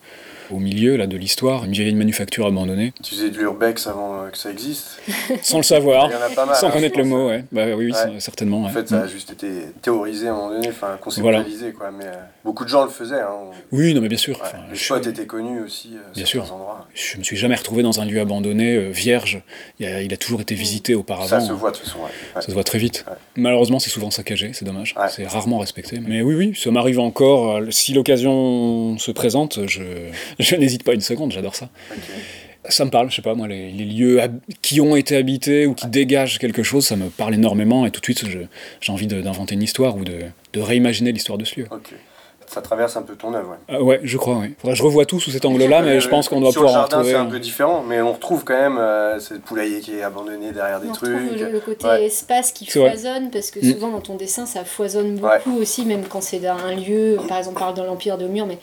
au 0.50 0.58
milieu 0.58 0.96
là, 0.96 1.06
de 1.06 1.16
l'histoire, 1.16 1.64
une 1.64 1.72
vieille 1.72 1.94
manufacture 1.94 2.46
abandonnée. 2.46 2.92
Tu 3.02 3.14
faisais 3.14 3.30
de 3.30 3.36
l'urbex 3.38 3.86
avant 3.86 4.22
euh, 4.22 4.28
que 4.30 4.38
ça 4.38 4.50
existe? 4.50 5.00
Sans 5.42 5.58
le 5.58 5.62
savoir, 5.62 6.10
Il 6.10 6.14
y 6.32 6.36
mal, 6.36 6.56
sans 6.56 6.68
hein, 6.68 6.70
connaître 6.70 6.98
le 6.98 7.04
mot, 7.04 7.28
ouais. 7.28 7.44
Bah, 7.52 7.64
oui, 7.68 7.86
oui, 7.86 7.92
Ouais. 7.92 8.20
certainement. 8.20 8.62
En 8.62 8.66
ouais. 8.66 8.72
fait, 8.72 8.88
ça 8.88 9.00
a 9.02 9.04
Mm. 9.04 9.08
juste 9.08 9.30
été 9.32 9.48
théorisé 9.82 10.28
à 10.28 10.32
un 10.32 10.36
moment 10.36 10.50
donné, 10.50 10.68
enfin 10.68 10.96
conceptualisé, 11.00 11.72
quoi. 11.72 11.90
Mais 11.96 12.04
euh, 12.06 12.12
beaucoup 12.44 12.64
de 12.64 12.68
gens 12.70 12.84
le 12.84 12.90
faisaient. 12.90 13.20
Hein. 13.20 13.28
Oui, 13.72 13.94
non, 13.94 14.00
mais 14.00 14.08
bien 14.08 14.18
sûr. 14.18 14.40
Les 14.70 14.76
je- 14.76 14.84
spots 14.84 14.96
étaient 15.08 15.26
connus 15.26 15.60
aussi, 15.60 15.90
euh, 15.94 16.12
Bien 16.14 16.24
sûr. 16.26 16.42
endroits. 16.52 16.86
Je 16.94 17.18
me 17.18 17.22
suis 17.22 17.36
jamais 17.36 17.54
retrouvé 17.56 17.82
dans 17.82 18.00
un 18.00 18.04
lieu 18.04 18.20
abandonné, 18.20 18.74
euh, 18.76 18.90
vierge. 18.90 19.42
Il 19.78 19.86
a, 19.86 20.02
il 20.02 20.12
a 20.12 20.16
toujours 20.16 20.40
été 20.40 20.54
visité 20.54 20.94
auparavant. 20.94 21.28
Ça 21.28 21.40
se 21.40 21.52
voit 21.52 21.70
de 21.70 21.76
toute 21.76 21.84
façon. 21.86 21.98
Ça 22.34 22.40
se 22.42 22.50
voit 22.52 22.64
très 22.64 22.78
vite. 22.78 23.04
Malheureusement, 23.36 23.78
c'est 23.78 23.90
souvent 23.90 24.10
saccagé, 24.10 24.50
c'est 24.52 24.64
dommage. 24.64 24.94
C'est 25.10 25.26
rarement 25.26 25.58
respecté. 25.58 26.00
Mais 26.06 26.22
oui, 26.22 26.34
oui, 26.34 26.52
ça 26.56 26.70
m'arrive 26.70 26.98
encore. 27.00 27.60
Si 27.70 27.92
l'occasion 27.94 28.96
se 28.98 29.10
présente, 29.10 29.60
je, 29.66 29.82
je 30.44 30.56
n'hésite 30.56 30.82
pas 30.84 30.94
une 30.94 31.00
seconde, 31.00 31.32
j'adore 31.32 31.54
ça. 31.54 31.68
Ça 32.68 32.84
me 32.84 32.90
parle, 32.90 33.08
je 33.10 33.16
sais 33.16 33.22
pas, 33.22 33.34
moi, 33.34 33.48
les, 33.48 33.70
les 33.70 33.84
lieux 33.84 34.20
qui 34.60 34.80
ont 34.80 34.94
été 34.96 35.16
habités 35.16 35.66
ou 35.66 35.74
qui 35.74 35.86
dégagent 35.86 36.38
quelque 36.38 36.62
chose, 36.62 36.84
ça 36.86 36.96
me 36.96 37.08
parle 37.08 37.34
énormément 37.34 37.86
et 37.86 37.90
tout 37.90 38.00
de 38.00 38.04
suite, 38.04 38.24
j'ai 38.80 38.92
envie 38.92 39.06
d'inventer 39.06 39.54
une 39.54 39.62
histoire 39.62 39.96
ou 39.96 40.04
de, 40.04 40.18
de 40.52 40.60
réimaginer 40.60 41.12
l'histoire 41.12 41.38
de 41.38 41.44
ce 41.44 41.60
lieu. 41.60 41.66
Ça 42.46 42.62
traverse 42.62 42.96
un 42.96 43.02
peu 43.02 43.14
ton 43.14 43.34
œuvre. 43.34 43.50
ouais. 43.50 43.56
Ah 43.68 43.82
ouais, 43.82 44.00
je 44.02 44.16
crois. 44.16 44.36
Faudrait 44.58 44.72
que 44.72 44.78
je 44.78 44.82
revoie 44.82 45.04
tout 45.04 45.20
sous 45.20 45.30
cet 45.30 45.44
angle-là, 45.44 45.82
mais 45.82 46.00
je 46.00 46.08
pense 46.08 46.30
qu'on 46.30 46.40
doit 46.40 46.50
Sur 46.50 46.62
le 46.62 46.66
pouvoir 46.68 46.86
en 46.86 46.90
jardin, 46.90 47.04
c'est 47.08 47.14
un 47.14 47.26
peu 47.26 47.38
différent, 47.38 47.82
mais 47.86 48.00
on 48.00 48.12
retrouve 48.14 48.42
quand 48.44 48.58
même 48.58 48.78
euh, 48.78 49.20
ce 49.20 49.34
poulailler 49.34 49.80
qui 49.80 49.96
est 49.98 50.02
abandonné 50.02 50.52
derrière 50.52 50.80
des 50.80 50.88
On 50.88 50.92
trucs. 50.92 51.14
retrouve 51.14 51.36
le, 51.38 51.52
le 51.52 51.60
côté 51.60 51.86
Ouais. 51.86 52.04
espace 52.06 52.52
qui 52.52 52.64
foisonne, 52.66 53.30
parce 53.30 53.50
que 53.50 53.60
Mm. 53.60 53.72
souvent 53.74 53.90
dans 53.90 54.00
ton 54.00 54.14
dessin 54.16 54.46
ça 54.46 54.64
foisonne 54.64 55.16
beaucoup 55.16 55.58
aussi, 55.58 55.84
même 55.84 56.04
quand 56.08 56.22
c'est 56.22 56.38
dans 56.38 56.56
un 56.56 56.74
lieu, 56.74 57.18
par 57.28 57.36
exemple 57.38 57.56
on 57.58 57.60
parle 57.60 57.74
dans 57.74 57.84
l'Empire 57.84 58.16
de 58.16 58.26
Mur, 58.26 58.46
mais 58.46 58.56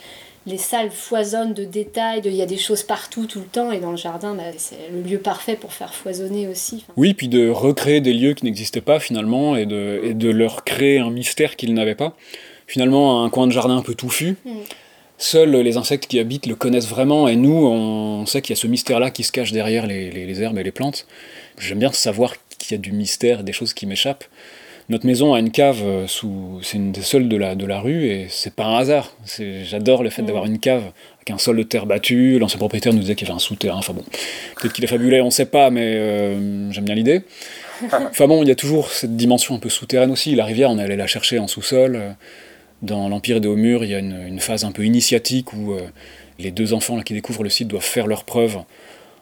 les 0.47 0.57
salles 0.57 0.91
foisonnent 0.91 1.53
de 1.53 1.63
détails, 1.65 2.21
il 2.25 2.33
y 2.35 2.41
a 2.41 2.45
des 2.45 2.57
choses 2.57 2.83
partout 2.83 3.25
tout 3.25 3.39
le 3.39 3.45
temps, 3.45 3.71
et 3.71 3.79
dans 3.79 3.91
le 3.91 3.97
jardin, 3.97 4.35
bah, 4.35 4.43
c'est 4.57 4.77
le 4.93 5.01
lieu 5.01 5.17
parfait 5.17 5.55
pour 5.55 5.73
faire 5.73 5.93
foisonner 5.93 6.47
aussi. 6.47 6.77
Enfin, 6.83 6.93
Oui, 6.97 7.13
puis 7.13 7.27
de 7.27 7.49
recréer 7.49 7.99
des 8.01 8.13
lieux 8.13 8.33
qui 8.33 8.45
n'existaient 8.45 8.81
pas 8.81 8.99
finalement 8.99 9.55
et 9.55 9.65
de, 9.65 10.01
et 10.03 10.13
de 10.13 10.29
leur 10.29 10.63
créer 10.63 10.99
un 10.99 11.09
mystère 11.09 11.55
qu'ils 11.55 11.73
n'avaient 11.73 11.95
pas. 11.95 12.15
Finalement, 12.67 13.23
un 13.23 13.29
coin 13.29 13.47
de 13.47 13.51
jardin 13.51 13.77
un 13.77 13.81
peu 13.81 13.95
touffu. 13.95 14.35
Mm. 14.45 14.51
Seuls 15.17 15.55
les 15.55 15.77
insectes 15.77 16.07
qui 16.07 16.19
habitent 16.19 16.45
le 16.45 16.55
connaissent 16.55 16.89
vraiment 16.89 17.27
et 17.29 17.35
nous, 17.37 17.65
on 17.65 18.25
sait 18.25 18.41
qu'il 18.41 18.53
y 18.55 18.59
a 18.59 18.61
ce 18.61 18.67
mystère-là 18.67 19.11
qui 19.11 19.23
se 19.23 19.31
cache 19.31 19.51
derrière 19.53 19.87
les, 19.87 20.11
les- 20.11 20.25
les 20.25 20.41
herbes 20.41 20.57
et 20.57 20.63
les 20.63 20.71
plantes. 20.73 21.07
J'aime 21.57 21.79
bien 21.79 21.91
savoir 21.93 22.33
qu'il 22.57 22.71
y 22.75 22.79
a 22.79 22.81
du 22.81 22.91
mystère, 22.91 23.43
des 23.43 23.53
choses 23.53 23.73
qui 23.73 23.85
m'échappent. 23.85 24.25
Notre 24.87 25.07
maison 25.07 25.33
a 25.33 25.39
une 25.39 25.49
cave 25.49 25.81
euh, 25.83 26.07
sous, 26.07 26.59
c'est 26.61 26.77
une 26.77 26.91
des 26.91 27.01
seules 27.01 27.27
de 27.27 27.37
la, 27.37 27.55
de 27.55 27.65
la 27.65 27.79
rue 27.79 28.05
et 28.05 28.27
c'est 28.29 28.53
pas 28.53 28.65
un 28.65 28.77
hasard. 28.77 29.15
J'adore 29.63 30.03
le 30.03 30.09
fait 30.11 30.21
Mm. 30.21 30.25
d'avoir 30.25 30.45
une 30.45 30.59
cave 30.59 30.83
avec 31.17 31.31
un 31.31 31.37
sol 31.39 31.57
de 31.57 31.63
terre 31.63 31.85
battue. 31.87 32.37
L'ancien 32.37 32.59
propriétaire 32.59 32.93
nous 32.93 32.99
disait 32.99 33.15
qu'il 33.15 33.27
y 33.27 33.31
avait 33.31 33.35
un 33.35 33.39
souterrain. 33.39 33.77
Enfin 33.77 33.93
bon, 33.93 34.03
peut-être 34.61 34.73
qu'il 34.73 34.83
est 34.83 34.87
fabulé, 34.87 35.21
on 35.21 35.31
sait 35.31 35.47
pas, 35.47 35.71
mais 35.71 35.95
euh, 35.95 36.71
j'aime 36.71 36.85
bien 36.85 36.95
l'idée. 36.95 37.23
Enfin 37.91 38.27
bon, 38.27 38.41
il 38.41 38.47
y 38.47 38.51
a 38.51 38.55
toujours 38.55 38.89
cette 38.89 39.17
dimension 39.17 39.53
un 39.55 39.59
peu 39.59 39.69
souterraine 39.69 40.09
aussi. 40.11 40.33
La 40.35 40.45
rivière, 40.45 40.69
on 40.69 40.77
est 40.79 40.83
allé 40.83 40.95
la 40.95 41.07
chercher 41.07 41.39
en 41.39 41.47
sous-sol. 41.47 42.15
Dans 42.81 43.09
l'Empire 43.09 43.41
des 43.41 43.47
Hauts-Murs, 43.49 43.83
il 43.83 43.89
y 43.89 43.95
a 43.95 43.99
une, 43.99 44.17
une 44.27 44.39
phase 44.39 44.63
un 44.63 44.71
peu 44.71 44.85
initiatique 44.85 45.51
où 45.51 45.73
euh, 45.73 45.81
les 46.39 46.51
deux 46.51 46.73
enfants 46.73 46.95
là, 46.95 47.03
qui 47.03 47.13
découvrent 47.13 47.43
le 47.43 47.49
site 47.49 47.67
doivent 47.67 47.83
faire 47.83 48.07
leurs 48.07 48.23
preuves 48.23 48.59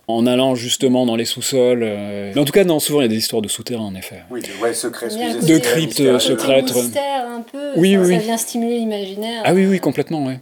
en 0.07 0.25
allant 0.27 0.55
justement 0.55 1.05
dans 1.05 1.15
les 1.15 1.25
sous-sols. 1.25 1.81
euh. 1.83 2.31
Mais 2.35 2.41
en 2.41 2.45
tout 2.45 2.51
cas, 2.51 2.63
non, 2.63 2.79
souvent 2.79 2.99
il 2.99 3.03
y 3.03 3.05
a 3.05 3.09
des 3.09 3.17
histoires 3.17 3.41
de 3.41 3.47
souterrains 3.47 3.85
en 3.85 3.95
effet. 3.95 4.23
Oui, 4.29 4.41
de 4.41 4.47
vrais 4.59 4.73
secrets. 4.73 5.07
De 5.07 5.57
cryptes 5.57 6.19
secrètes. 6.19 6.71
un 6.75 7.41
peu, 7.41 7.71
Oui, 7.77 7.93
ça, 7.93 7.99
oui, 8.01 8.07
ça 8.13 8.17
oui. 8.17 8.23
vient 8.23 8.37
stimuler 8.37 8.79
l'imaginaire. 8.79 9.41
Ah 9.45 9.53
oui, 9.53 9.65
oui, 9.65 9.79
complètement, 9.79 10.25
ouais. 10.25 10.39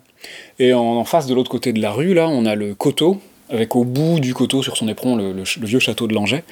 Et 0.59 0.73
en, 0.73 0.81
en 0.81 1.03
face 1.05 1.27
de 1.27 1.33
l'autre 1.33 1.49
côté 1.51 1.73
de 1.73 1.81
la 1.81 1.91
rue, 1.91 2.13
là, 2.13 2.27
on 2.27 2.45
a 2.45 2.55
le 2.55 2.73
coteau, 2.75 3.19
avec 3.49 3.75
au 3.75 3.83
bout 3.83 4.19
du 4.19 4.33
coteau, 4.33 4.61
sur 4.63 4.77
son 4.77 4.87
éperon, 4.87 5.15
le, 5.15 5.31
le 5.33 5.45
ch- 5.45 5.57
le 5.59 5.67
vieux 5.67 5.79
château 5.79 6.07
de 6.07 6.13
Langeais. 6.13 6.43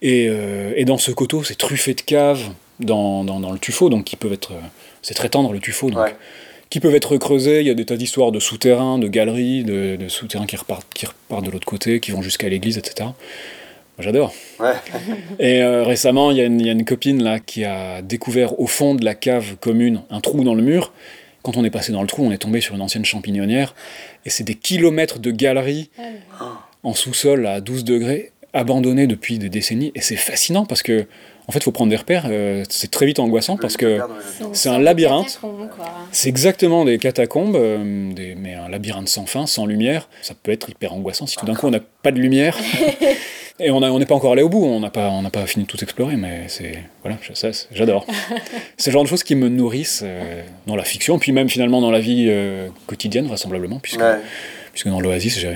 Et, 0.00 0.26
euh, 0.28 0.72
et 0.76 0.84
dans 0.84 0.98
ce 0.98 1.10
coteau, 1.12 1.44
c'est 1.44 1.54
truffé 1.56 1.94
de 1.94 2.00
caves 2.00 2.42
dans, 2.80 3.22
dans, 3.24 3.38
dans 3.40 3.52
le 3.52 3.58
tuffeau, 3.58 3.88
donc 3.88 4.04
qui 4.04 4.16
peuvent 4.16 4.32
être. 4.32 4.52
euh, 4.52 4.60
C'est 5.00 5.14
très 5.14 5.28
tendre 5.28 5.52
le 5.52 5.60
tuffeau, 5.60 5.90
donc. 5.90 5.98
Qui 6.72 6.80
peuvent 6.80 6.94
être 6.94 7.18
creusés, 7.18 7.60
il 7.60 7.66
y 7.66 7.70
a 7.70 7.74
des 7.74 7.84
tas 7.84 7.98
d'histoires 7.98 8.32
de 8.32 8.40
souterrains, 8.40 8.98
de 8.98 9.06
galeries, 9.06 9.62
de, 9.62 9.96
de 9.96 10.08
souterrains 10.08 10.46
qui 10.46 10.56
repartent, 10.56 10.86
qui 10.94 11.04
repartent 11.04 11.44
de 11.44 11.50
l'autre 11.50 11.66
côté, 11.66 12.00
qui 12.00 12.12
vont 12.12 12.22
jusqu'à 12.22 12.48
l'église, 12.48 12.78
etc. 12.78 12.94
Moi, 13.00 13.12
J'adore. 13.98 14.32
Ouais. 14.58 14.72
Et 15.38 15.60
euh, 15.62 15.82
récemment, 15.82 16.30
il 16.30 16.38
y, 16.38 16.40
a 16.40 16.44
une- 16.46 16.58
il 16.58 16.64
y 16.66 16.70
a 16.70 16.72
une 16.72 16.86
copine 16.86 17.22
là 17.22 17.40
qui 17.40 17.66
a 17.66 18.00
découvert 18.00 18.58
au 18.58 18.66
fond 18.66 18.94
de 18.94 19.04
la 19.04 19.14
cave 19.14 19.56
commune 19.60 20.00
un 20.08 20.22
trou 20.22 20.44
dans 20.44 20.54
le 20.54 20.62
mur. 20.62 20.94
Quand 21.42 21.58
on 21.58 21.64
est 21.66 21.68
passé 21.70 21.92
dans 21.92 22.00
le 22.00 22.08
trou, 22.08 22.24
on 22.24 22.30
est 22.32 22.38
tombé 22.38 22.62
sur 22.62 22.74
une 22.74 22.80
ancienne 22.80 23.04
champignonnière. 23.04 23.74
Et 24.24 24.30
c'est 24.30 24.44
des 24.44 24.54
kilomètres 24.54 25.18
de 25.18 25.30
galeries 25.30 25.90
en 26.84 26.94
sous-sol 26.94 27.46
à 27.46 27.60
12 27.60 27.84
degrés, 27.84 28.32
abandonnées 28.54 29.06
depuis 29.06 29.38
des 29.38 29.50
décennies. 29.50 29.92
Et 29.94 30.00
c'est 30.00 30.16
fascinant 30.16 30.64
parce 30.64 30.82
que, 30.82 31.04
en 31.48 31.52
fait, 31.52 31.58
il 31.58 31.62
faut 31.64 31.72
prendre 31.72 31.90
des 31.90 31.96
repères. 31.96 32.26
euh, 32.28 32.62
c'est 32.68 32.90
très 32.90 33.04
vite 33.06 33.18
angoissant 33.18 33.56
parce 33.56 33.76
que 33.76 33.98
c'est 34.52 34.68
un 34.68 34.78
labyrinthe. 34.78 35.40
C'est 36.12 36.28
exactement 36.28 36.84
des 36.84 36.98
catacombes, 36.98 37.56
euh, 37.56 38.12
des- 38.12 38.34
mais 38.34 38.54
un 38.54 38.68
labyrinthe 38.68 39.08
sans 39.08 39.26
fin, 39.26 39.46
sans 39.46 39.66
lumière. 39.66 40.08
Ça 40.22 40.34
peut 40.40 40.52
être 40.52 40.70
hyper 40.70 40.92
angoissant 40.92 41.26
si 41.26 41.36
tout 41.36 41.46
d'un 41.46 41.54
coup 41.54 41.66
on 41.66 41.70
n'a 41.70 41.80
pas 42.02 42.12
de 42.12 42.18
lumière. 42.20 42.56
Et 43.60 43.70
on 43.70 43.80
n'est 43.98 44.06
pas 44.06 44.14
encore 44.14 44.32
allé 44.32 44.42
au 44.42 44.48
bout, 44.48 44.64
on 44.64 44.80
n'a 44.80 44.90
pas, 44.90 45.10
on 45.10 45.22
n'a 45.22 45.30
pas 45.30 45.46
fini 45.46 45.64
de 45.66 45.70
tout 45.70 45.80
explorer, 45.84 46.16
mais 46.16 46.44
c'est 46.48 46.78
voilà, 47.02 47.18
ça, 47.34 47.50
j'adore. 47.70 48.06
c'est 48.78 48.90
le 48.90 48.94
genre 48.94 49.04
de 49.04 49.08
choses 49.08 49.22
qui 49.22 49.34
me 49.34 49.48
nourrissent 49.48 50.00
euh, 50.04 50.42
dans 50.66 50.74
la 50.74 50.84
fiction, 50.84 51.18
puis 51.18 51.32
même 51.32 51.48
finalement 51.50 51.80
dans 51.80 51.90
la 51.90 52.00
vie 52.00 52.26
euh, 52.28 52.68
quotidienne 52.86 53.26
vraisemblablement, 53.26 53.78
puisque, 53.78 54.00
Ouais. 54.00 54.16
puisque 54.72 54.88
dans 54.88 55.00
l'Oasis 55.00 55.38
j'ai, 55.38 55.54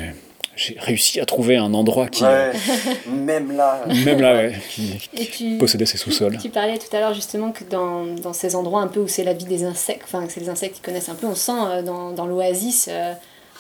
j'ai 0.57 0.77
réussi 0.79 1.21
à 1.21 1.27
trouver 1.27 1.57
un 1.57 1.73
endroit 1.75 2.09
qui, 2.09 2.25
Ouais. 2.25 2.51
Même 3.07 3.57
là. 3.57 3.85
même 4.05 4.21
là, 4.21 4.35
ouais, 4.35 4.53
qui, 4.71 4.99
Et 5.17 5.27
tu- 5.27 5.59
possédait 5.59 5.87
ses 5.87 5.99
sous-sols. 5.99 6.39
Tu 6.41 6.49
parlais 6.49 6.79
tout 6.79 6.95
à 6.97 7.01
l'heure 7.01 7.15
justement 7.15 7.53
que 7.53 7.63
dans, 7.65 8.05
dans 8.07 8.33
ces 8.33 8.57
endroits 8.57 8.81
un 8.81 8.89
peu 8.89 9.01
où 9.01 9.09
c'est 9.09 9.25
la 9.25 9.33
vie 9.35 9.45
des 9.45 9.65
insectes, 9.65 10.03
enfin 10.05 10.27
que 10.27 10.33
c'est 10.33 10.41
les 10.41 10.49
insectes 10.49 10.77
qui 10.77 10.81
connaissent 10.81 11.09
un 11.11 11.15
peu, 11.15 11.27
on 11.27 11.35
sent 11.35 11.53
euh, 11.53 11.83
dans, 11.83 12.11
dans 12.13 12.27
l'oasis 12.27 12.89
euh, 12.91 13.13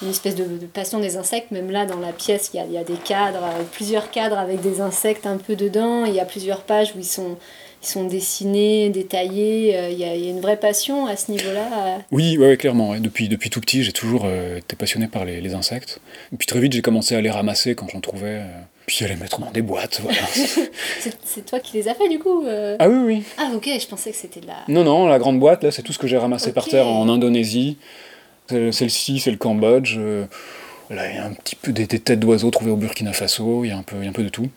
une 0.02 0.10
espèce 0.10 0.34
de, 0.34 0.44
de 0.44 0.66
passion 0.66 0.98
des 1.00 1.16
insectes. 1.16 1.50
Même 1.50 1.70
là 1.70 1.86
dans 1.86 1.98
la 2.00 2.12
pièce, 2.12 2.50
il 2.52 2.56
y 2.56 2.60
a, 2.60 2.64
il 2.64 2.72
y 2.72 2.78
a 2.78 2.84
des 2.84 2.94
cadres, 2.94 3.42
euh, 3.44 3.62
plusieurs 3.72 4.10
cadres 4.10 4.38
avec 4.38 4.60
des 4.60 4.80
insectes 4.80 5.26
un 5.26 5.36
peu 5.38 5.54
dedans. 5.56 6.04
Il 6.04 6.14
y 6.14 6.20
a 6.20 6.24
plusieurs 6.24 6.62
pages 6.62 6.92
où 6.96 6.98
ils 6.98 7.04
sont, 7.04 7.36
sont 7.86 8.04
dessinés, 8.04 8.90
détaillés. 8.90 9.76
euh, 9.76 9.90
Il 9.90 9.98
y, 9.98 10.04
a, 10.04 10.14
il 10.14 10.24
y 10.24 10.28
a 10.28 10.30
une 10.30 10.40
vraie 10.40 10.58
passion 10.58 11.06
à 11.06 11.16
ce 11.16 11.30
niveau-là. 11.30 11.98
Oui, 12.10 12.36
ouais, 12.38 12.48
ouais, 12.48 12.56
clairement. 12.56 12.90
ouais. 12.90 13.00
Depuis, 13.00 13.28
depuis 13.28 13.50
tout 13.50 13.60
petit, 13.60 13.82
j'ai 13.84 13.92
toujours 13.92 14.22
euh, 14.26 14.58
été 14.58 14.76
passionné 14.76 15.06
par 15.08 15.24
les, 15.24 15.40
les 15.40 15.54
insectes. 15.54 16.00
Et 16.32 16.36
puis 16.36 16.46
très 16.46 16.60
vite, 16.60 16.72
j'ai 16.72 16.82
commencé 16.82 17.14
à 17.14 17.20
les 17.20 17.30
ramasser 17.30 17.74
quand 17.74 17.88
j'en 17.88 18.00
trouvais, 18.00 18.40
euh, 18.40 18.46
puis 18.86 19.04
à 19.04 19.08
les 19.08 19.16
mettre 19.16 19.40
dans 19.40 19.50
des 19.50 19.62
boîtes. 19.62 20.00
Voilà. 20.02 20.18
C'est 21.24 21.44
toi 21.46 21.60
qui 21.60 21.76
les 21.76 21.88
as 21.88 21.94
fait 21.94 22.08
du 22.08 22.18
coup 22.18 22.44
ah 22.78 22.88
oui, 22.88 22.98
oui. 23.04 23.22
Ah 23.38 23.50
ok, 23.54 23.68
je 23.80 23.86
pensais 23.86 24.10
que 24.10 24.16
c'était 24.16 24.40
de 24.40 24.46
la... 24.46 24.56
Non, 24.68 24.84
non, 24.84 25.06
la 25.06 25.18
grande 25.18 25.38
boîte, 25.38 25.62
là, 25.64 25.70
c'est 25.70 25.82
tout 25.82 25.92
ce 25.92 25.98
que 25.98 26.06
j'ai 26.06 26.16
ramassé 26.18 26.52
par 26.52 26.66
terre 26.66 26.86
en 26.86 27.08
Indonésie. 27.08 27.76
Celle-ci, 28.48 29.18
c'est 29.20 29.30
le 29.30 29.36
Cambodge. 29.36 29.98
Là, 30.88 31.10
il 31.10 31.16
y 31.16 31.18
a 31.18 31.24
un 31.24 31.32
petit 31.32 31.56
peu 31.56 31.72
des, 31.72 31.86
des 31.86 31.98
têtes 31.98 32.20
d'oiseaux 32.20 32.50
trouvées 32.50 32.70
au 32.70 32.76
Burkina 32.76 33.12
Faso. 33.12 33.64
Il 33.64 33.68
y 33.68 33.70
a 33.72 33.76
un 33.76 33.82
peu, 33.82 33.96
il 33.98 34.04
y 34.04 34.06
a 34.06 34.10
un 34.10 34.12
peu 34.12 34.22
de 34.22 34.28
tout. 34.28 34.48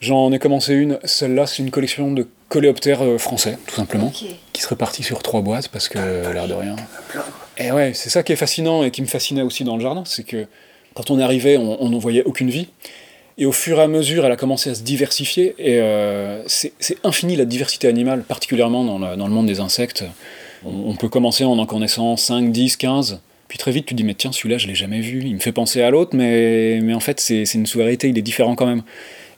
J'en 0.00 0.30
ai 0.32 0.38
commencé 0.38 0.74
une. 0.74 0.98
Celle-là, 1.04 1.46
c'est 1.46 1.62
une 1.62 1.70
collection 1.70 2.12
de 2.12 2.26
coléoptères 2.52 3.02
euh, 3.02 3.18
français, 3.18 3.56
tout 3.66 3.74
simplement, 3.74 4.10
qui 4.52 4.62
se 4.62 4.68
répartit 4.68 5.02
sur 5.02 5.22
trois 5.22 5.40
boîtes 5.40 5.68
parce 5.68 5.88
que, 5.88 5.98
l'air 6.32 6.46
de 6.48 6.54
rien. 6.54 6.76
Et 7.58 7.72
ouais, 7.72 7.92
c'est 7.94 8.10
ça 8.10 8.22
qui 8.22 8.32
est 8.32 8.36
fascinant 8.36 8.84
et 8.84 8.90
qui 8.90 9.00
me 9.02 9.06
fascinait 9.06 9.42
aussi 9.42 9.64
dans 9.64 9.76
le 9.76 9.82
jardin, 9.82 10.04
c'est 10.06 10.24
que 10.24 10.46
quand 10.94 11.10
on 11.10 11.18
arrivé, 11.18 11.56
on 11.56 11.88
n'en 11.88 11.98
voyait 11.98 12.22
aucune 12.24 12.50
vie. 12.50 12.68
Et 13.38 13.46
au 13.46 13.52
fur 13.52 13.78
et 13.78 13.82
à 13.82 13.88
mesure, 13.88 14.26
elle 14.26 14.32
a 14.32 14.36
commencé 14.36 14.68
à 14.68 14.74
se 14.74 14.82
diversifier. 14.82 15.54
Et 15.58 15.80
euh, 15.80 16.42
c'est 16.46 16.72
infini 17.02 17.34
la 17.36 17.46
diversité 17.46 17.88
animale, 17.88 18.22
particulièrement 18.22 18.84
dans, 18.84 18.98
la- 18.98 19.16
dans 19.16 19.26
le 19.26 19.32
monde 19.32 19.46
des 19.46 19.58
insectes. 19.60 20.04
On, 20.66 20.90
on 20.90 20.94
peut 20.96 21.08
commencer 21.08 21.44
en 21.44 21.58
en 21.58 21.64
connaissant 21.66 22.18
5, 22.18 22.52
10, 22.52 22.76
15. 22.76 23.20
Puis 23.48 23.58
très 23.58 23.70
vite, 23.72 23.86
tu 23.86 23.94
te 23.94 23.96
dis, 23.96 24.04
mais 24.04 24.14
tiens, 24.14 24.32
celui-là, 24.32 24.58
je 24.58 24.66
l'ai 24.66 24.74
jamais 24.74 25.00
vu. 25.00 25.22
Il 25.24 25.34
me 25.34 25.40
fait 25.40 25.52
penser 25.52 25.80
à 25.82 25.88
l'autre, 25.90 26.14
mais, 26.14 26.80
mais 26.82 26.92
en 26.94 27.00
fait, 27.00 27.20
c'est 27.20 27.44
c'est 27.46 27.56
une 27.58 27.66
sous-variété, 27.66 28.08
il 28.08 28.18
est 28.18 28.22
différent 28.22 28.54
quand 28.54 28.66
même. 28.66 28.82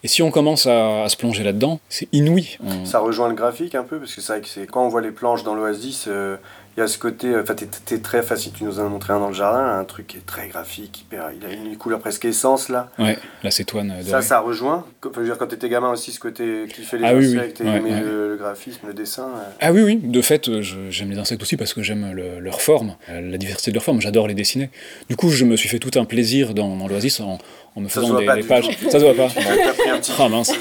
Et 0.05 0.09
si 0.09 0.23
on 0.23 0.31
commence 0.31 0.67
à, 0.67 1.09
se 1.09 1.17
plonger 1.17 1.43
là-dedans, 1.43 1.81
c'est 1.89 2.09
inouï. 2.13 2.59
Ça 2.85 2.99
rejoint 2.99 3.29
le 3.29 3.35
graphique 3.35 3.75
un 3.75 3.85
peu, 3.85 3.99
parce 3.99 4.15
que 4.15 4.21
c'est 4.21 4.33
vrai 4.33 4.43
que 4.43 4.71
quand 4.71 4.85
on 4.85 4.89
voit 4.89 5.01
les 5.01 5.11
planches 5.11 5.45
dans 5.45 5.55
l'Oasis, 5.55 6.05
euh, 6.09 6.37
il 6.77 6.81
y 6.81 6.83
a 6.83 6.87
ce 6.87 6.99
côté. 6.99 7.29
euh, 7.29 7.43
Enfin, 7.43 7.55
t'es- 7.55 7.99
très 7.99 8.23
facile, 8.23 8.53
tu 8.53 8.65
nous 8.65 8.81
en 8.81 8.87
as 8.87 8.89
montré 8.89 9.13
un 9.13 9.21
dans 9.21 9.29
le 9.29 9.35
jardin, 9.35 9.79
un 9.79 9.85
truc 9.85 10.07
qui 10.09 10.17
est 10.19 10.27
très 10.27 10.49
graphique, 10.49 11.03
hyper, 11.03 11.31
il 11.39 11.45
a 11.47 11.53
une 11.53 11.77
couleur 11.77 12.01
presque 12.01 12.25
essence 12.25 12.69
là. 12.69 12.91
Ouais, 12.99 13.17
l'acétoine 13.43 13.91
euh, 13.93 14.03
Ça, 14.03 14.11
dorée. 14.11 14.23
ça 14.23 14.41
rejoint. 14.41 14.85
Je 15.05 15.09
veux 15.21 15.25
dire, 15.27 15.39
quand 15.39 15.47
t'étais 15.47 15.69
gamin 15.69 15.91
aussi, 15.91 16.11
ce 16.13 16.21
côté 16.21 16.67
qui 16.75 16.83
fait 16.83 16.99
les 16.99 17.05
Ah 17.05 17.15
oui, 17.15 17.27
oui. 17.29 17.39
insectes 17.39 17.61
et 17.61 17.65
Ouais. 17.65 17.81
Le, 17.81 18.29
le 18.31 18.37
graphisme, 18.37 18.87
le 18.87 18.95
dessin. 18.95 19.25
euh. 19.25 19.51
Ah 19.61 19.73
oui, 19.73 19.83
oui, 19.83 19.97
de 19.97 20.23
fait, 20.23 20.49
euh, 20.49 20.63
j'aime 20.91 21.11
les 21.11 21.19
insectes 21.19 21.43
aussi 21.43 21.57
parce 21.57 21.73
que 21.75 21.83
j'aime 21.83 22.13
le- 22.13 22.41
leur 22.41 22.61
forme, 22.61 22.97
la 23.09 23.39
diversité 23.39 23.71
de 23.71 23.77
leur 23.77 23.85
forme, 23.85 24.01
j'adore 24.01 24.27
les 24.29 24.35
dessiner. 24.35 24.71
Du 25.09 25.17
coup, 25.17 25.29
je 25.31 25.45
me 25.45 25.57
suis 25.57 25.69
fait 25.69 25.79
tout 25.79 25.97
un 25.99 26.05
plaisir 26.05 26.55
dans, 26.55 26.77
dans 26.77 26.89
l'Oasis 26.89 27.21
en, 27.21 27.39
en 27.77 27.81
me 27.81 27.89
Ça 27.89 28.01
faisant 28.01 28.19
des, 28.19 28.43
pages. 28.43 28.69
Ça 28.91 28.99
se 28.99 29.05
voit 29.05 29.15
pas. 29.15 29.29
Petit- 29.99 30.13
Ah 30.19 30.29
mince. 30.29 30.53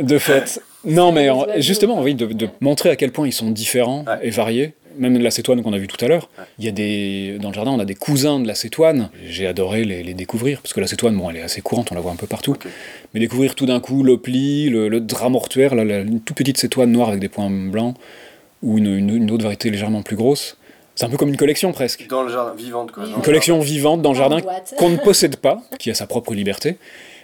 De 0.00 0.18
fait. 0.18 0.60
Non, 0.84 1.12
mais 1.12 1.28
en- 1.30 1.46
justement, 1.58 2.00
oui, 2.02 2.14
de, 2.14 2.26
de 2.26 2.48
montrer 2.60 2.90
à 2.90 2.96
quel 2.96 3.10
point 3.12 3.26
ils 3.26 3.32
sont 3.32 3.50
différents 3.50 4.04
et 4.22 4.30
variés. 4.30 4.74
Même 4.98 5.18
l'acétoine 5.18 5.62
qu'on 5.62 5.72
a 5.72 5.78
vu 5.78 5.86
tout 5.88 6.02
à 6.04 6.08
l'heure. 6.08 6.28
Il 6.58 6.64
y 6.66 6.68
a 6.68 6.70
des 6.70 7.38
dans 7.40 7.48
le 7.48 7.54
jardin, 7.54 7.70
on 7.70 7.78
a 7.80 7.86
des 7.86 7.94
cousins 7.94 8.38
de 8.38 8.46
l'acétoine. 8.46 9.08
J'ai 9.26 9.46
adoré 9.46 9.84
les, 9.84 10.02
les 10.02 10.12
découvrir 10.12 10.60
parce 10.60 10.74
que 10.74 10.80
l'acétoine, 10.80 11.16
bon, 11.16 11.30
elle 11.30 11.38
est 11.38 11.42
assez 11.42 11.62
courante, 11.62 11.88
on 11.92 11.94
la 11.94 12.02
voit 12.02 12.12
un 12.12 12.16
peu 12.16 12.26
partout. 12.26 12.54
Mais 13.14 13.20
découvrir 13.20 13.54
tout 13.54 13.64
d'un 13.64 13.80
coup 13.80 14.02
l'opli, 14.02 14.68
le, 14.68 14.88
le 14.88 15.00
drap 15.00 15.30
mortuaire, 15.30 15.74
là, 15.74 15.84
la- 15.84 16.00
une 16.00 16.20
toute 16.20 16.36
petite 16.36 16.58
cétoine 16.58 16.92
noire 16.92 17.08
avec 17.08 17.20
des 17.20 17.30
points 17.30 17.48
blancs, 17.50 17.96
ou 18.62 18.76
une, 18.78 18.94
une- 18.94 19.16
une 19.16 19.30
autre 19.30 19.44
variété 19.44 19.70
légèrement 19.70 20.02
plus 20.02 20.16
grosse. 20.16 20.58
C'est 20.94 21.06
un 21.06 21.08
peu 21.08 21.16
comme 21.16 21.30
une 21.30 21.38
collection 21.38 21.72
presque. 21.72 22.06
Dans 22.10 22.22
le 22.22 22.30
jardin, 22.30 22.54
vivante 22.54 22.92
quoi. 22.92 23.04
Une 23.06 23.22
collection 23.22 23.58
vivante 23.60 24.02
dans 24.02 24.12
le 24.12 24.18
jardin 24.18 24.40
qu'on 24.76 24.90
ne 24.90 24.98
possède 24.98 25.36
pas, 25.36 25.62
qui 25.78 25.90
a 25.90 25.94
sa 25.94 26.06
propre 26.06 26.34
liberté, 26.34 26.76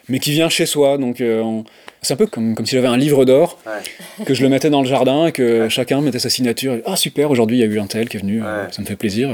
mais 0.08 0.20
qui 0.20 0.30
vient 0.32 0.48
chez 0.48 0.64
soi. 0.64 0.96
Donc 0.96 1.20
euh, 1.20 1.42
on- 1.42 1.64
c'est 2.02 2.14
un 2.14 2.16
peu 2.16 2.26
comme, 2.26 2.54
comme 2.54 2.66
si 2.66 2.74
j'avais 2.76 2.88
un 2.88 2.96
livre 2.96 3.24
d'or, 3.24 3.58
que 4.24 4.34
je 4.34 4.42
le 4.42 4.48
mettais 4.48 4.70
dans 4.70 4.82
le 4.82 4.88
jardin 4.88 5.26
et 5.26 5.32
que 5.32 5.68
chacun 5.68 6.00
mettait 6.00 6.18
sa 6.18 6.30
signature. 6.30 6.78
Ah 6.86 6.96
super, 6.96 7.30
aujourd'hui 7.30 7.58
il 7.58 7.60
y 7.60 7.62
a 7.62 7.66
eu 7.66 7.78
un 7.80 7.86
tel 7.86 8.08
qui 8.08 8.16
est 8.16 8.20
venu, 8.20 8.42
euh, 8.42 8.64
ça 8.70 8.82
me 8.82 8.86
fait 8.86 8.96
plaisir. 8.96 9.30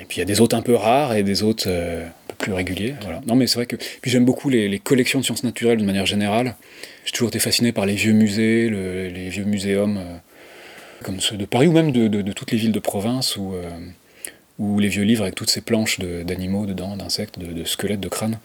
Et 0.00 0.04
puis 0.08 0.16
il 0.16 0.20
y 0.20 0.22
a 0.22 0.26
des 0.26 0.40
autres 0.40 0.56
un 0.56 0.62
peu 0.62 0.74
rares 0.74 1.14
et 1.14 1.22
des 1.22 1.42
autres 1.42 1.64
euh, 1.68 2.04
un 2.06 2.10
peu 2.28 2.34
plus 2.38 2.52
réguliers. 2.52 2.94
Voilà. 3.02 3.20
Non 3.26 3.34
mais 3.36 3.46
c'est 3.46 3.56
vrai 3.56 3.66
que 3.66 3.76
puis 3.76 4.10
j'aime 4.10 4.24
beaucoup 4.24 4.48
les, 4.48 4.68
les 4.68 4.78
collections 4.78 5.20
de 5.20 5.24
sciences 5.24 5.44
naturelles 5.44 5.78
de 5.78 5.84
manière 5.84 6.06
générale. 6.06 6.56
J'ai 7.04 7.12
toujours 7.12 7.28
été 7.28 7.38
fasciné 7.38 7.72
par 7.72 7.86
les 7.86 7.94
vieux 7.94 8.12
musées, 8.12 8.68
le- 8.68 9.08
les 9.08 9.28
vieux 9.28 9.44
muséums. 9.44 9.98
euh, 9.98 10.16
comme 11.02 11.18
ceux 11.20 11.36
de 11.38 11.46
Paris 11.46 11.66
ou 11.66 11.72
même 11.72 11.92
de, 11.92 12.08
de- 12.08 12.20
de 12.20 12.32
toutes 12.32 12.50
les 12.52 12.58
villes 12.58 12.72
de 12.72 12.78
province 12.78 13.36
où, 13.36 13.54
euh, 13.54 13.62
où 14.58 14.78
les 14.78 14.88
vieux 14.88 15.02
livres 15.04 15.22
avec 15.22 15.34
toutes 15.34 15.48
ces 15.50 15.62
planches 15.62 15.98
de- 15.98 16.22
d'animaux 16.24 16.66
dedans, 16.66 16.94
d'insectes, 16.96 17.38
de, 17.38 17.46
de 17.52 17.64
squelettes, 17.64 18.00
de 18.00 18.08
crânes. 18.10 18.38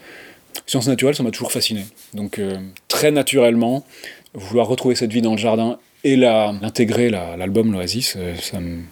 Sciences 0.65 0.87
naturelles, 0.87 1.15
ça 1.15 1.23
m'a 1.23 1.31
toujours 1.31 1.51
fasciné. 1.51 1.85
Donc 2.13 2.39
euh, 2.39 2.57
très 2.87 3.11
naturellement, 3.11 3.85
vouloir 4.33 4.67
retrouver 4.67 4.95
cette 4.95 5.11
vie 5.13 5.21
dans 5.21 5.31
le 5.33 5.37
jardin 5.37 5.77
Et 6.03 6.15
l'intégrer, 6.17 7.09
la- 7.09 7.35
l'album, 7.35 7.71
l'Oasis, 7.73 8.15
euh, 8.17 8.35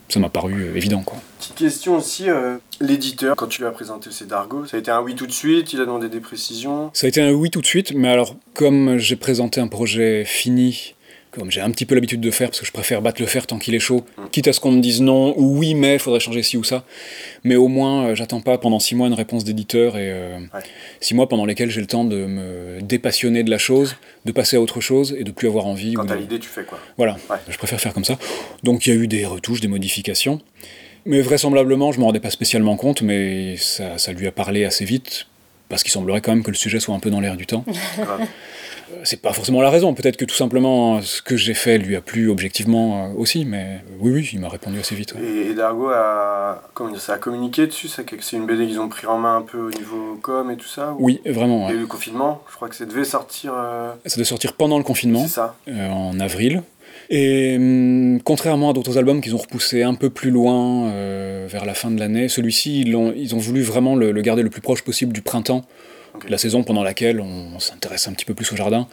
ça 0.09 0.20
m'a 0.20 0.30
paru 0.30 0.53
euh, 0.64 0.76
évident. 0.76 1.03
Quoi. 1.03 1.20
Petite 1.39 1.55
question 1.55 1.95
aussi, 1.97 2.28
euh, 2.30 2.57
l'éditeur, 2.82 3.36
quand 3.36 3.45
tu 3.47 3.61
lui 3.61 3.68
as 3.68 3.72
présenté 3.72 4.09
c'est 4.11 4.28
Dargo, 4.28 4.66
ça 4.66 4.78
a 4.78 4.80
été 4.80 4.89
un 4.89 4.99
oui 5.01 5.14
tout 5.14 5.28
de 5.28 5.32
suite, 5.32 5.74
il 5.74 5.80
a 5.82 5.86
demandé 5.86 6.09
des 6.09 6.20
précisions? 6.22 6.89
Ça 6.93 7.05
a 7.05 7.09
été 7.09 7.22
un 7.22 7.32
oui 7.32 7.51
tout 7.51 7.61
de 7.61 7.68
suite, 7.68 7.93
mais 7.93 8.07
alors, 8.09 8.36
comme 8.55 8.97
j'ai 8.97 9.16
présenté 9.16 9.61
un 9.61 9.68
projet 9.68 10.24
fini, 10.26 10.95
comme 11.34 11.49
j'ai 11.51 11.61
un 11.61 11.71
petit 11.71 11.86
peu 11.86 11.95
l'habitude 11.95 12.21
de 12.21 12.31
faire, 12.31 12.49
parce 12.49 12.59
que 12.59 12.65
je 12.65 12.71
préfère 12.71 13.01
battre 13.01 13.21
le 13.21 13.27
fer 13.27 13.47
tant 13.47 13.57
qu'il 13.59 13.73
est 13.75 13.79
chaud, 13.79 14.05
quitte 14.31 14.47
à 14.47 14.53
ce 14.53 14.59
qu'on 14.59 14.71
me 14.71 14.81
dise 14.81 15.01
non, 15.01 15.34
ou 15.38 15.57
oui, 15.57 15.73
mais 15.75 15.93
il 15.93 15.99
faudrait 15.99 16.19
changer 16.19 16.43
ci 16.43 16.57
ou 16.57 16.63
ça, 16.63 16.84
mais 17.43 17.55
au 17.55 17.67
moins, 17.67 18.07
euh, 18.09 18.15
j'attends 18.15 18.41
pas 18.41 18.57
pendant 18.57 18.79
six 18.79 18.95
mois 18.95 19.07
une 19.07 19.13
réponse 19.13 19.43
d'éditeur, 19.43 19.97
et 19.97 20.11
euh, 20.11 20.38
six 20.99 21.13
mois 21.15 21.27
pendant 21.27 21.45
lesquels 21.45 21.69
j'ai 21.71 21.81
le 21.81 21.88
temps 21.88 22.05
de 22.05 22.17
me 22.25 22.81
dépassionner 22.81 23.43
de 23.43 23.49
la 23.49 23.57
chose, 23.57 23.95
de 24.25 24.31
passer 24.31 24.57
à 24.57 24.61
autre 24.61 24.79
chose, 24.79 25.15
et 25.17 25.23
de 25.23 25.31
plus 25.31 25.47
avoir 25.47 25.65
envie. 25.65 25.93
Quand 25.93 26.05
t'as 26.05 26.15
de- 26.15 26.21
l'idée, 26.21 26.39
tu 26.39 26.47
fais 26.49 26.63
quoi? 26.63 26.79
Voilà, 26.97 27.17
je 27.49 27.57
préfère 27.57 27.79
faire 27.81 27.93
comme 27.93 28.05
ça. 28.05 28.17
Donc 28.63 28.86
il 28.86 28.93
y 28.93 28.97
a 28.97 28.99
eu 28.99 29.07
des 29.07 29.25
retouches, 29.25 29.59
des 29.61 29.67
modifications. 29.67 30.39
Mais 31.05 31.19
vraisemblablement, 31.19 31.91
je 31.91 31.99
m'en 31.99 32.05
rendais 32.07 32.21
pas 32.21 32.29
spécialement 32.29 32.77
compte, 32.77 33.01
mais 33.01 33.57
ça, 33.57 33.97
ça 33.97 34.13
lui 34.13 34.25
a 34.25 34.31
parlé 34.31 34.63
assez 34.63 34.86
vite, 34.86 35.27
parce 35.74 35.82
qu'il 35.82 35.91
semblerait 35.91 36.21
quand 36.21 36.32
même 36.32 36.43
que 36.43 36.51
le 36.51 36.55
sujet 36.55 36.80
soit 36.80 36.93
un 36.93 36.99
peu 36.99 37.09
dans 37.09 37.19
l'air 37.19 37.36
du 37.36 37.47
temps. 37.47 37.65
Euh, 37.99 38.97
C'est 39.05 39.21
pas 39.21 39.34
forcément 39.34 39.61
la 39.61 39.69
raison, 39.71 39.93
peut-être 39.95 40.17
que 40.17 40.26
tout 40.26 40.36
simplement 40.36 41.01
ce 41.01 41.21
que 41.21 41.36
j'ai 41.36 41.53
fait 41.55 41.78
lui 41.80 41.95
a 41.95 42.01
plu 42.01 42.30
objectivement 42.30 43.05
euh, 43.07 43.13
aussi, 43.17 43.43
mais 43.43 43.80
oui, 43.99 44.11
oui, 44.11 44.30
il 44.34 44.39
m'a 44.39 44.49
répondu 44.49 44.80
assez 44.80 44.93
vite. 44.93 45.13
ouais. 45.13 45.21
Et, 45.24 45.49
et 45.51 45.53
Dargo 45.55 45.89
a, 45.89 46.61
comment 46.76 46.91
dire, 46.91 47.01
ça 47.01 47.13
a 47.13 47.17
communiqué 47.17 47.65
dessus, 47.65 47.88
c'est 47.88 48.36
une 48.36 48.45
BD 48.45 48.67
qu'ils 48.67 48.80
ont 48.80 48.89
pris 48.89 49.07
en 49.07 49.17
main 49.17 49.38
un 49.38 49.41
peu 49.41 49.57
au 49.57 49.69
niveau 49.71 50.19
com 50.21 50.51
et 50.51 50.57
tout 50.57 50.67
ça 50.67 50.91
ou- 50.93 51.05
Oui, 51.05 51.21
vraiment, 51.26 51.67
Il 51.69 51.71
y 51.71 51.74
a 51.74 51.78
eu 51.78 51.82
le 51.82 51.88
confinement, 51.88 52.43
je 52.51 52.55
crois 52.55 52.69
que 52.69 52.76
ça 52.76 52.86
devait 52.86 53.03
sortir. 53.05 53.53
euh, 53.55 53.93
Ça 54.05 54.15
devait 54.17 54.26
sortir 54.26 54.53
pendant 54.53 54.78
le 54.78 54.84
confinement, 54.84 55.24
C'est 55.24 55.34
ça. 55.36 55.55
euh, 55.69 55.89
en 55.89 56.19
avril. 56.19 56.61
Et 57.10 57.56
hum, 57.58 58.20
contrairement 58.24 58.70
à 58.72 58.74
d'autres 58.74 58.97
albums 58.97 59.22
qu'ils 59.22 59.36
ont 59.36 59.39
repoussé 59.39 59.84
un 59.84 59.93
peu 59.95 60.10
plus 60.10 60.32
loin 60.32 60.88
euh, 60.88 61.45
vers 61.49 61.66
la 61.66 61.74
fin 61.74 61.91
de 61.91 61.99
l'année, 61.99 62.30
celui-ci, 62.30 62.82
ils, 62.82 62.91
l'ont- 62.91 63.14
ils 63.16 63.36
ont 63.36 63.39
voulu 63.39 63.62
vraiment 63.62 63.95
le, 63.95 64.12
le 64.12 64.22
garder 64.22 64.41
le 64.43 64.49
plus 64.49 64.62
proche 64.62 64.82
possible 64.84 65.14
du 65.14 65.22
printemps, 65.22 65.64
la 66.30 66.38
saison 66.38 66.64
pendant 66.64 66.84
laquelle 66.84 67.20
on, 67.20 67.60
s'intéresse 67.60 68.08
un 68.08 68.14
petit 68.14 68.26
peu 68.26 68.34
plus 68.34 68.51
au 68.51 68.56
jardin. 68.56 68.88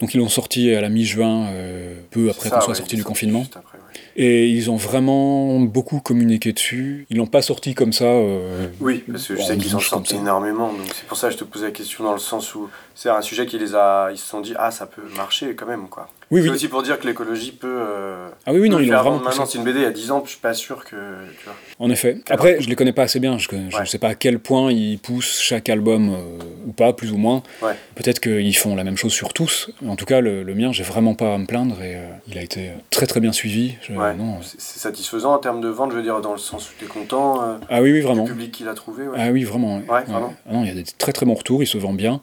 Donc 0.00 0.14
ils 0.14 0.18
l'ont 0.18 0.28
sorti 0.28 0.74
à 0.74 0.80
la 0.80 0.88
mi-juin, 0.88 1.46
euh, 1.52 1.94
peu 2.10 2.28
après 2.30 2.50
qu'on 2.50 2.60
soit 2.60 2.70
ouais, 2.70 2.74
sorti 2.74 2.96
du 2.96 3.04
confinement. 3.04 3.40
juste 3.40 3.56
après, 3.56 3.78
ouais. 3.78 3.82
Et 4.16 4.48
ils 4.48 4.68
ont 4.70 4.76
vraiment 4.76 5.60
beaucoup 5.60 6.00
communiqué 6.00 6.52
dessus. 6.52 7.06
Ils 7.08 7.18
l'ont 7.18 7.26
pas 7.26 7.42
sorti 7.42 7.74
comme 7.74 7.92
ça. 7.92 8.06
euh, 8.06 8.66
Oui, 8.80 9.04
parce 9.10 9.28
que 9.28 9.36
je 9.36 9.42
sais 9.42 9.56
qu'ils 9.56 9.76
en 9.76 9.80
sortent 9.80 10.12
énormément, 10.12 10.72
donc 10.72 10.86
c'est 10.94 11.06
pour 11.06 11.16
ça 11.16 11.28
que 11.28 11.34
je 11.34 11.38
te 11.38 11.44
posais 11.44 11.66
la 11.66 11.70
question 11.70 12.02
dans 12.04 12.12
le 12.14 12.18
sens 12.18 12.54
où 12.54 12.68
c'est 12.96 13.10
un 13.10 13.20
sujet 13.22 13.46
qui 13.46 13.58
les 13.58 13.74
a. 13.76 14.08
Ils 14.10 14.18
se 14.18 14.26
sont 14.26 14.40
dit, 14.40 14.54
ah, 14.56 14.70
ça 14.72 14.86
peut 14.86 15.02
marcher 15.16 15.54
quand 15.54 15.66
même, 15.66 15.88
quoi. 15.88 16.08
Oui, 16.32 16.40
c'est 16.42 16.48
oui. 16.48 16.54
aussi 16.54 16.68
pour 16.68 16.82
dire 16.82 16.98
que 16.98 17.06
l'écologie 17.06 17.52
peut. 17.52 17.68
euh, 17.68 18.28
Ah 18.46 18.52
oui, 18.54 18.60
oui, 18.60 18.70
non, 18.70 18.78
faire 18.78 18.86
l'ont 18.86 19.10
vraiment 19.10 19.18
Maintenant, 19.24 19.44
c'est 19.44 19.58
une 19.58 19.64
BD 19.64 19.80
il 19.80 19.82
y 19.82 19.86
a 19.86 19.90
10 19.90 20.10
ans, 20.12 20.22
je 20.24 20.30
suis 20.30 20.40
pas 20.40 20.54
sûr 20.54 20.82
que. 20.84 20.96
Tu 20.96 21.44
vois. 21.44 21.54
En 21.78 21.90
effet. 21.90 22.16
Après, 22.30 22.56
je 22.60 22.68
les 22.70 22.74
connais 22.74 22.94
pas 22.94 23.02
assez 23.02 23.20
bien. 23.20 23.36
Je 23.38 23.48
ne 23.54 23.84
sais 23.84 23.98
pas 23.98 24.08
à 24.08 24.14
quel 24.14 24.38
point 24.38 24.72
ils 24.72 24.98
poussent 24.98 25.40
chaque 25.40 25.68
album 25.68 26.08
euh, 26.14 26.18
ou 26.66 26.72
pas, 26.72 26.94
plus 26.94 27.12
ou 27.12 27.18
moins. 27.18 27.42
Ouais. 27.60 27.74
Peut-être 27.96 28.18
qu'ils 28.18 28.56
font 28.56 28.74
la 28.74 28.82
même 28.82 28.96
chose 28.96 29.12
sur 29.12 29.34
tous. 29.34 29.70
En 29.86 29.94
tout 29.94 30.06
cas, 30.06 30.20
le, 30.22 30.42
le 30.42 30.54
mien, 30.54 30.72
j'ai 30.72 30.84
vraiment 30.84 31.14
pas 31.14 31.34
à 31.34 31.38
me 31.38 31.44
plaindre 31.46 31.82
et 31.82 31.96
euh, 31.96 32.08
il 32.28 32.38
a 32.38 32.42
été 32.42 32.70
très 32.88 33.06
très 33.06 33.20
bien 33.20 33.32
suivi. 33.32 33.74
Je- 33.82 33.92
Ouais. 33.92 34.14
non, 34.14 34.38
C'est 34.42 34.58
c'est 34.58 34.80
satisfaisant 34.80 35.34
en 35.34 35.38
termes 35.38 35.60
de 35.60 35.68
vente, 35.68 35.90
je 35.90 35.96
veux 35.96 36.02
dire, 36.02 36.20
dans 36.22 36.32
le 36.32 36.38
sens 36.38 36.70
où 36.70 36.72
tu 36.78 36.86
es 36.86 36.88
content. 36.88 37.58
Ah 37.68 37.82
oui, 37.82 37.92
oui, 37.92 38.00
vraiment. 38.00 38.24
Du 38.24 38.30
public 38.30 38.52
qu'il 38.52 38.68
a 38.68 38.74
trouvé. 38.74 39.04
Ah 39.16 39.28
oui, 39.30 39.44
vraiment. 39.44 39.82
Ah 39.90 40.02
non, 40.50 40.62
il 40.62 40.68
y 40.68 40.70
a 40.70 40.74
des 40.74 40.84
très 40.84 41.12
très 41.12 41.26
bons 41.26 41.34
retours. 41.34 41.62
Il 41.62 41.66
se 41.66 41.76
vend 41.76 41.92
bien. 41.92 42.22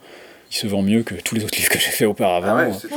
Il 0.51 0.55
se 0.55 0.65
vend 0.67 0.81
mieux 0.81 1.03
que 1.03 1.13
tous 1.15 1.35
les 1.35 1.43
autres 1.43 1.55
livres 1.57 1.69
que 1.69 1.77
j'ai 1.79 1.91
fait 1.91 2.05
auparavant. 2.05 2.47
Ah 2.49 2.55
ouais, 2.67 2.71
c'est 2.73 2.87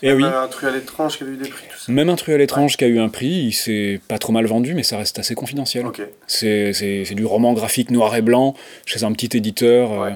c'est 0.00 0.06
Et 0.06 0.08
même 0.14 0.16
oui. 0.16 0.24
un 0.24 0.48
truc 0.48 0.64
à 0.68 0.72
l'étrange 0.72 1.18
qui 1.18 1.22
a 1.24 1.26
eu 1.28 1.36
des 1.36 1.48
prix, 1.48 1.64
tout 1.70 1.78
ça. 1.78 1.92
Même 1.92 2.08
un 2.10 2.16
truc 2.16 2.34
à 2.34 2.38
l'étrange 2.38 2.76
qui 2.76 2.84
a 2.84 2.88
eu 2.88 2.98
un 2.98 3.08
prix, 3.08 3.28
il 3.28 3.52
s'est 3.52 4.00
pas 4.08 4.18
trop 4.18 4.32
mal 4.32 4.44
vendu, 4.46 4.74
mais 4.74 4.82
ça 4.82 4.98
reste 4.98 5.18
assez 5.20 5.34
confidentiel. 5.36 5.86
C'est 6.26 6.72
c'est- 6.72 7.04
c'est 7.04 7.14
du 7.14 7.24
roman 7.24 7.52
graphique 7.52 7.90
noir 7.92 8.16
et 8.16 8.22
blanc 8.22 8.54
chez 8.86 9.04
un 9.04 9.12
petit 9.12 9.36
éditeur. 9.36 10.02
euh, 10.02 10.10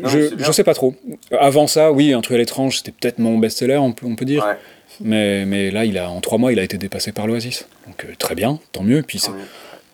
Non, 0.00 0.08
je, 0.08 0.18
je 0.38 0.52
sais 0.52 0.64
pas 0.64 0.74
trop. 0.74 0.94
Avant 1.38 1.66
ça, 1.66 1.92
oui, 1.92 2.12
un 2.14 2.22
truc 2.22 2.34
à 2.36 2.38
l'étrange, 2.38 2.78
c'était 2.78 2.92
peut-être 2.92 3.18
mon 3.18 3.38
best-seller, 3.38 3.76
on 3.76 3.92
peut, 3.92 4.06
on 4.06 4.16
peut 4.16 4.24
dire. 4.24 4.44
Mais, 5.00 5.44
mais 5.46 5.70
là, 5.70 5.84
il 5.84 5.96
a, 5.98 6.10
en 6.10 6.20
trois 6.20 6.38
mois, 6.38 6.52
il 6.52 6.58
a 6.58 6.62
été 6.62 6.76
dépassé 6.78 7.12
par 7.12 7.26
l'Oasis. 7.26 7.66
Donc 7.86 8.04
euh, 8.04 8.12
très 8.18 8.34
bien, 8.34 8.58
tant 8.72 8.82
mieux. 8.82 9.02
Puis 9.02 9.18
ça, 9.18 9.32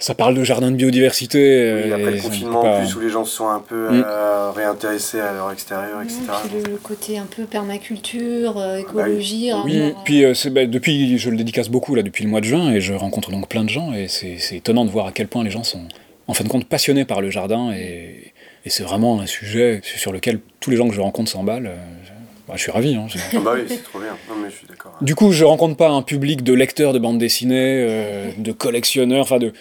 ça 0.01 0.14
parle 0.14 0.34
de 0.34 0.44
jardin 0.44 0.70
de 0.70 0.76
biodiversité. 0.76 1.38
Oui, 1.38 1.90
euh, 1.90 1.94
après 1.96 2.11
le 2.12 2.20
confinement, 2.22 2.61
en 2.62 2.78
plus, 2.80 2.94
où 2.94 3.01
les 3.01 3.09
gens 3.11 3.24
se 3.24 3.34
sont 3.36 3.49
un 3.49 3.61
peu 3.61 3.88
Mm. 3.90 4.05
euh, 4.07 4.51
réintéressés 4.53 5.20
à 5.20 5.32
leur 5.32 5.51
extérieur, 5.51 6.01
etc. 6.03 6.20
Puis 6.49 6.62
le, 6.70 6.76
côté 6.76 7.18
un 7.18 7.26
peu 7.26 7.44
permaculture, 7.44 8.59
euh, 8.59 8.76
écologie. 8.78 9.51
Oui, 9.64 9.80
rapport 9.82 10.01
à- 10.01 10.05
puis 10.05 10.24
euh, 10.24 10.34
c'est- 10.34 10.51
bah, 10.51 10.66
depuis, 10.66 11.18
je 11.18 11.30
le 11.30 11.36
dédicace 11.36 11.68
beaucoup 11.68 11.94
là 11.94 12.03
depuis 12.03 12.24
le 12.24 12.30
mois 12.30 12.40
de 12.40 12.44
juin 12.46 12.72
et 12.72 12.80
je 12.80 12.92
rencontre 12.94 13.30
donc 13.30 13.49
plein 13.49 13.64
de 13.64 13.68
gens 13.70 13.92
et 13.92 14.09
c'est 14.09 14.36
c'est 14.38 14.57
étonnant 14.57 14.84
de 14.84 14.90
voir 14.90 15.07
à 15.07 15.12
quel 15.12 15.26
point 15.28 15.42
les 15.44 15.51
gens 15.51 15.64
sont 15.64 15.80
en 16.26 16.34
fin 16.34 16.44
de 16.44 16.49
compte 16.49 16.66
passionnés 16.66 17.05
par 17.05 17.20
le 17.20 17.30
jardin 17.30 17.72
et, 17.72 18.32
et 18.64 18.70
c'est 18.70 18.82
vraiment 18.82 19.20
un 19.20 19.26
sujet 19.26 19.80
sur 19.82 20.12
lequel 20.12 20.40
tous 20.61 20.70
les 20.70 20.76
gens 20.76 20.88
que 20.88 20.94
je 20.94 21.01
rencontre 21.01 21.30
s'emballent. 21.30 21.66
euh, 21.66 21.76
je, 22.05 22.11
bah, 22.46 22.55
je 22.57 22.62
suis 22.62 22.70
ravi. 22.70 22.94
hein, 22.94 23.07
Ah 23.34 23.38
bah 23.44 23.53
oui, 23.55 23.62
c'est 23.68 23.82
trop 23.82 23.99
bien. 23.99 24.16
Non, 24.28 24.34
mais 24.42 24.51
je 24.51 24.57
suis 24.57 24.66
d'accord. 24.66 24.96
Du 25.01 25.14
coup, 25.14 25.32
je 25.32 25.44
rencontre 25.44 25.76
pas 25.76 25.88
un 25.90 26.03
public 26.03 26.42
de 26.42 26.53
lecteurs 26.55 26.92
de 26.92 26.99
bandes 26.99 27.18
dessinées, 27.18 27.84
euh, 27.88 28.30
de 28.38 28.53
collectionneurs, 28.53 29.22
enfin 29.22 29.38
de, 29.38 29.53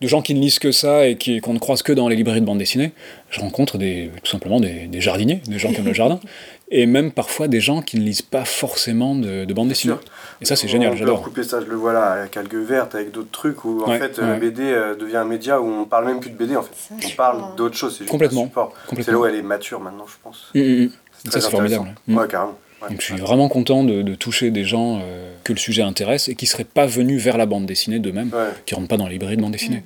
de 0.00 0.08
gens 0.08 0.22
qui 0.22 0.34
ne 0.34 0.40
lisent 0.40 0.58
que 0.58 0.72
ça 0.72 1.06
et 1.06 1.16
qui, 1.16 1.40
qu'on 1.40 1.52
ne 1.54 1.58
croise 1.58 1.82
que 1.82 1.92
dans 1.92 2.08
les 2.08 2.16
librairies 2.16 2.40
de 2.40 2.46
bandes 2.46 2.58
dessinées. 2.58 2.92
Je 3.30 3.40
rencontre 3.40 3.78
des, 3.78 4.10
tout 4.22 4.30
simplement 4.30 4.60
des, 4.60 4.86
des 4.86 5.00
jardiniers, 5.00 5.40
des 5.48 5.58
gens 5.58 5.70
qui 5.72 5.76
aiment 5.80 5.86
le 5.86 5.94
jardin, 5.94 6.20
et 6.70 6.86
même 6.86 7.10
parfois 7.12 7.48
des 7.48 7.60
gens 7.60 7.82
qui 7.82 7.98
ne 7.98 8.02
lisent 8.04 8.22
pas 8.22 8.44
forcément 8.44 9.14
de, 9.14 9.44
de 9.44 9.54
bandes 9.54 9.68
dessinées. 9.68 9.94
Et 10.40 10.44
ça, 10.44 10.56
c'est 10.56 10.68
génial, 10.68 10.96
j'adore. 10.96 11.22
couper 11.22 11.42
ça, 11.42 11.60
je 11.60 11.66
le 11.66 11.74
vois 11.76 11.92
là, 11.92 12.04
à 12.12 12.16
la 12.20 12.26
calgue 12.28 12.54
verte, 12.56 12.94
avec 12.94 13.10
d'autres 13.12 13.30
trucs, 13.30 13.64
où 13.64 13.82
en 13.84 13.88
Ouais, 13.90 13.98
fait 13.98 14.18
ouais. 14.18 14.26
la 14.26 14.36
BD 14.36 14.62
euh, 14.62 14.94
devient 14.94 15.16
un 15.18 15.24
média 15.24 15.60
où 15.60 15.66
on 15.66 15.84
parle 15.84 16.06
même 16.06 16.20
plus 16.20 16.30
de 16.30 16.36
BD 16.36 16.56
en 16.56 16.62
fait. 16.62 16.72
On 17.06 17.10
parle 17.16 17.56
d'autres 17.56 17.76
choses, 17.76 17.92
c'est 17.92 17.98
juste 18.00 18.10
Complètement, 18.10 18.42
un 18.42 18.46
support. 18.46 18.72
complètement. 18.88 19.04
C'est 19.04 19.10
là 19.12 19.18
où 19.18 19.26
elle 19.26 19.34
est 19.36 19.42
mature 19.42 19.80
maintenant, 19.80 20.06
je 20.06 20.14
pense. 20.22 20.50
Mm, 20.54 20.60
mm. 20.84 20.90
C'est 21.24 21.24
Ça, 21.24 21.30
très 21.30 21.40
c'est 21.40 21.50
formidable. 21.50 21.82
intéressant. 21.82 22.00
Mm. 22.08 22.18
Ouais, 22.18 22.28
carrément. 22.28 22.58
Ouais. 22.84 22.90
Donc, 22.90 23.00
je 23.00 23.04
suis 23.06 23.16
vraiment 23.16 23.48
content 23.48 23.84
de, 23.84 24.02
de 24.02 24.14
toucher 24.14 24.50
des 24.50 24.64
gens 24.64 24.98
euh, 25.02 25.30
que 25.44 25.52
le 25.52 25.58
sujet 25.58 25.82
intéresse 25.82 26.28
et 26.28 26.34
qui 26.34 26.46
seraient 26.46 26.64
pas 26.64 26.86
venus 26.86 27.20
vers 27.22 27.36
la 27.36 27.46
bande 27.46 27.66
dessinée 27.66 27.98
d'eux-mêmes, 27.98 28.30
qui 28.66 28.74
rentrent 28.74 28.88
pas 28.88 28.96
dans 28.96 29.06
les 29.06 29.12
librairies 29.14 29.36
de 29.36 29.42
bande 29.42 29.52
dessinée. 29.52 29.82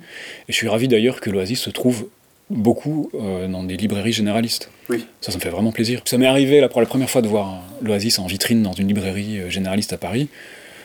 Et 0.47 0.51
je 0.51 0.55
suis 0.55 0.67
ravi 0.67 0.87
d'ailleurs 0.87 1.19
que 1.21 1.29
l'Oasis 1.29 1.59
se 1.59 1.69
trouve 1.69 2.07
beaucoup 2.49 3.11
euh, 3.13 3.47
dans 3.47 3.63
des 3.63 3.77
librairies 3.77 4.11
généralistes. 4.13 4.71
Oui. 4.89 5.05
Ça, 5.21 5.31
ça 5.31 5.37
me 5.37 5.41
fait 5.43 5.49
vraiment 5.49 5.71
plaisir. 5.71 6.01
Ça 6.05 6.17
m'est 6.17 6.25
arrivé 6.25 6.59
là, 6.61 6.67
pour 6.69 6.81
la 6.81 6.87
première 6.87 7.09
fois 7.09 7.21
de 7.21 7.27
voir 7.27 7.61
l'Oasis 7.81 8.17
en 8.19 8.25
vitrine 8.25 8.63
dans 8.63 8.73
une 8.73 8.87
librairie 8.87 9.39
euh, 9.39 9.49
généraliste 9.49 9.93
à 9.93 9.97
Paris. 9.97 10.29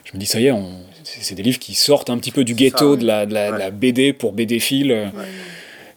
Je 0.04 0.12
me 0.12 0.18
dis, 0.18 0.26
ça 0.26 0.40
y 0.40 0.46
est, 0.46 0.50
on- 0.50 0.70
c'est 1.04 1.34
des 1.34 1.42
livres 1.42 1.58
qui 1.58 1.74
sortent 1.74 2.10
un 2.10 2.18
petit 2.18 2.30
peu 2.32 2.44
du 2.44 2.54
ghetto 2.54 2.92
ouais. 2.92 2.96
de, 2.98 3.06
la, 3.06 3.24
de 3.26 3.32
la- 3.32 3.52
de 3.52 3.56
la 3.58 3.70
BD 3.70 4.12
pour 4.12 4.32
BD-phile, 4.34 4.92
euh, 4.92 5.06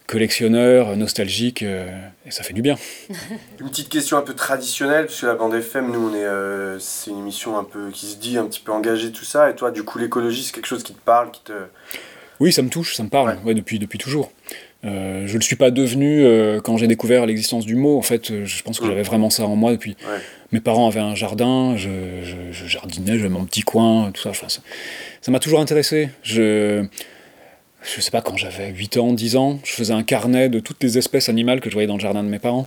collectionneur, 0.06 0.96
nostalgique, 0.96 1.62
euh, 1.62 1.86
et 2.28 2.30
ça 2.30 2.42
fait 2.42 2.52
du 2.52 2.62
bien. 2.62 2.76
Une 3.60 3.68
petite 3.68 3.88
question 3.88 4.16
un 4.18 4.22
peu 4.22 4.34
traditionnelle, 4.34 5.06
parce 5.06 5.20
que 5.20 5.26
la 5.26 5.34
bande 5.34 5.54
FM, 5.54 5.90
nous, 5.90 6.10
on 6.10 6.14
est, 6.14 6.24
euh, 6.24 6.78
c'est 6.78 7.10
une 7.10 7.18
émission 7.18 7.58
un 7.58 7.64
peu 7.64 7.90
qui 7.90 8.06
se 8.06 8.16
dit 8.16 8.38
un 8.38 8.44
petit 8.44 8.60
peu 8.60 8.70
engagée, 8.72 9.10
tout 9.10 9.24
ça. 9.24 9.50
Et 9.50 9.54
toi, 9.54 9.70
du 9.70 9.82
coup, 9.82 9.98
l'écologie, 9.98 10.42
c'est 10.42 10.52
quelque 10.52 10.66
chose 10.66 10.82
qui 10.82 10.92
te 10.92 11.00
parle, 11.00 11.30
qui 11.30 11.40
te. 11.42 11.52
Oui, 12.40 12.52
ça 12.52 12.62
me 12.62 12.68
touche, 12.68 12.94
ça 12.94 13.02
me 13.02 13.08
parle, 13.08 13.38
ouais. 13.44 13.54
depuis, 13.54 13.78
depuis 13.78 13.98
toujours. 13.98 14.30
Euh, 14.84 15.26
je 15.26 15.32
ne 15.32 15.38
le 15.38 15.42
suis 15.42 15.56
pas 15.56 15.72
devenu 15.72 16.22
euh, 16.22 16.60
quand 16.60 16.76
j'ai 16.76 16.86
découvert 16.86 17.26
l'existence 17.26 17.66
du 17.66 17.74
mot. 17.74 17.98
En 17.98 18.02
fait, 18.02 18.44
je 18.44 18.62
pense 18.62 18.78
que 18.78 18.86
j'avais 18.86 19.02
vraiment 19.02 19.28
ça 19.28 19.44
en 19.44 19.56
moi 19.56 19.72
depuis. 19.72 19.96
Ouais. 20.06 20.20
Mes 20.52 20.60
parents 20.60 20.86
avaient 20.86 21.00
un 21.00 21.16
jardin, 21.16 21.76
je, 21.76 21.88
je, 22.22 22.36
je 22.52 22.66
jardinais, 22.66 23.16
j'avais 23.16 23.28
mon 23.28 23.44
petit 23.44 23.62
coin, 23.62 24.12
tout 24.12 24.22
ça. 24.22 24.30
Enfin, 24.30 24.48
ça 24.48 24.60
ça 25.20 25.32
m'a 25.32 25.40
toujours 25.40 25.60
intéressé. 25.60 26.10
Je 26.22 26.84
je 27.82 28.00
sais 28.00 28.10
pas, 28.10 28.20
quand 28.22 28.36
j'avais 28.36 28.68
8 28.70 28.96
ans, 28.98 29.12
10 29.12 29.36
ans, 29.36 29.60
je 29.64 29.72
faisais 29.72 29.92
un 29.94 30.02
carnet 30.02 30.48
de 30.48 30.60
toutes 30.60 30.82
les 30.82 30.98
espèces 30.98 31.28
animales 31.28 31.60
que 31.60 31.70
je 31.70 31.74
voyais 31.74 31.86
dans 31.86 31.94
le 31.94 32.00
jardin 32.00 32.22
de 32.22 32.28
mes 32.28 32.38
parents, 32.38 32.66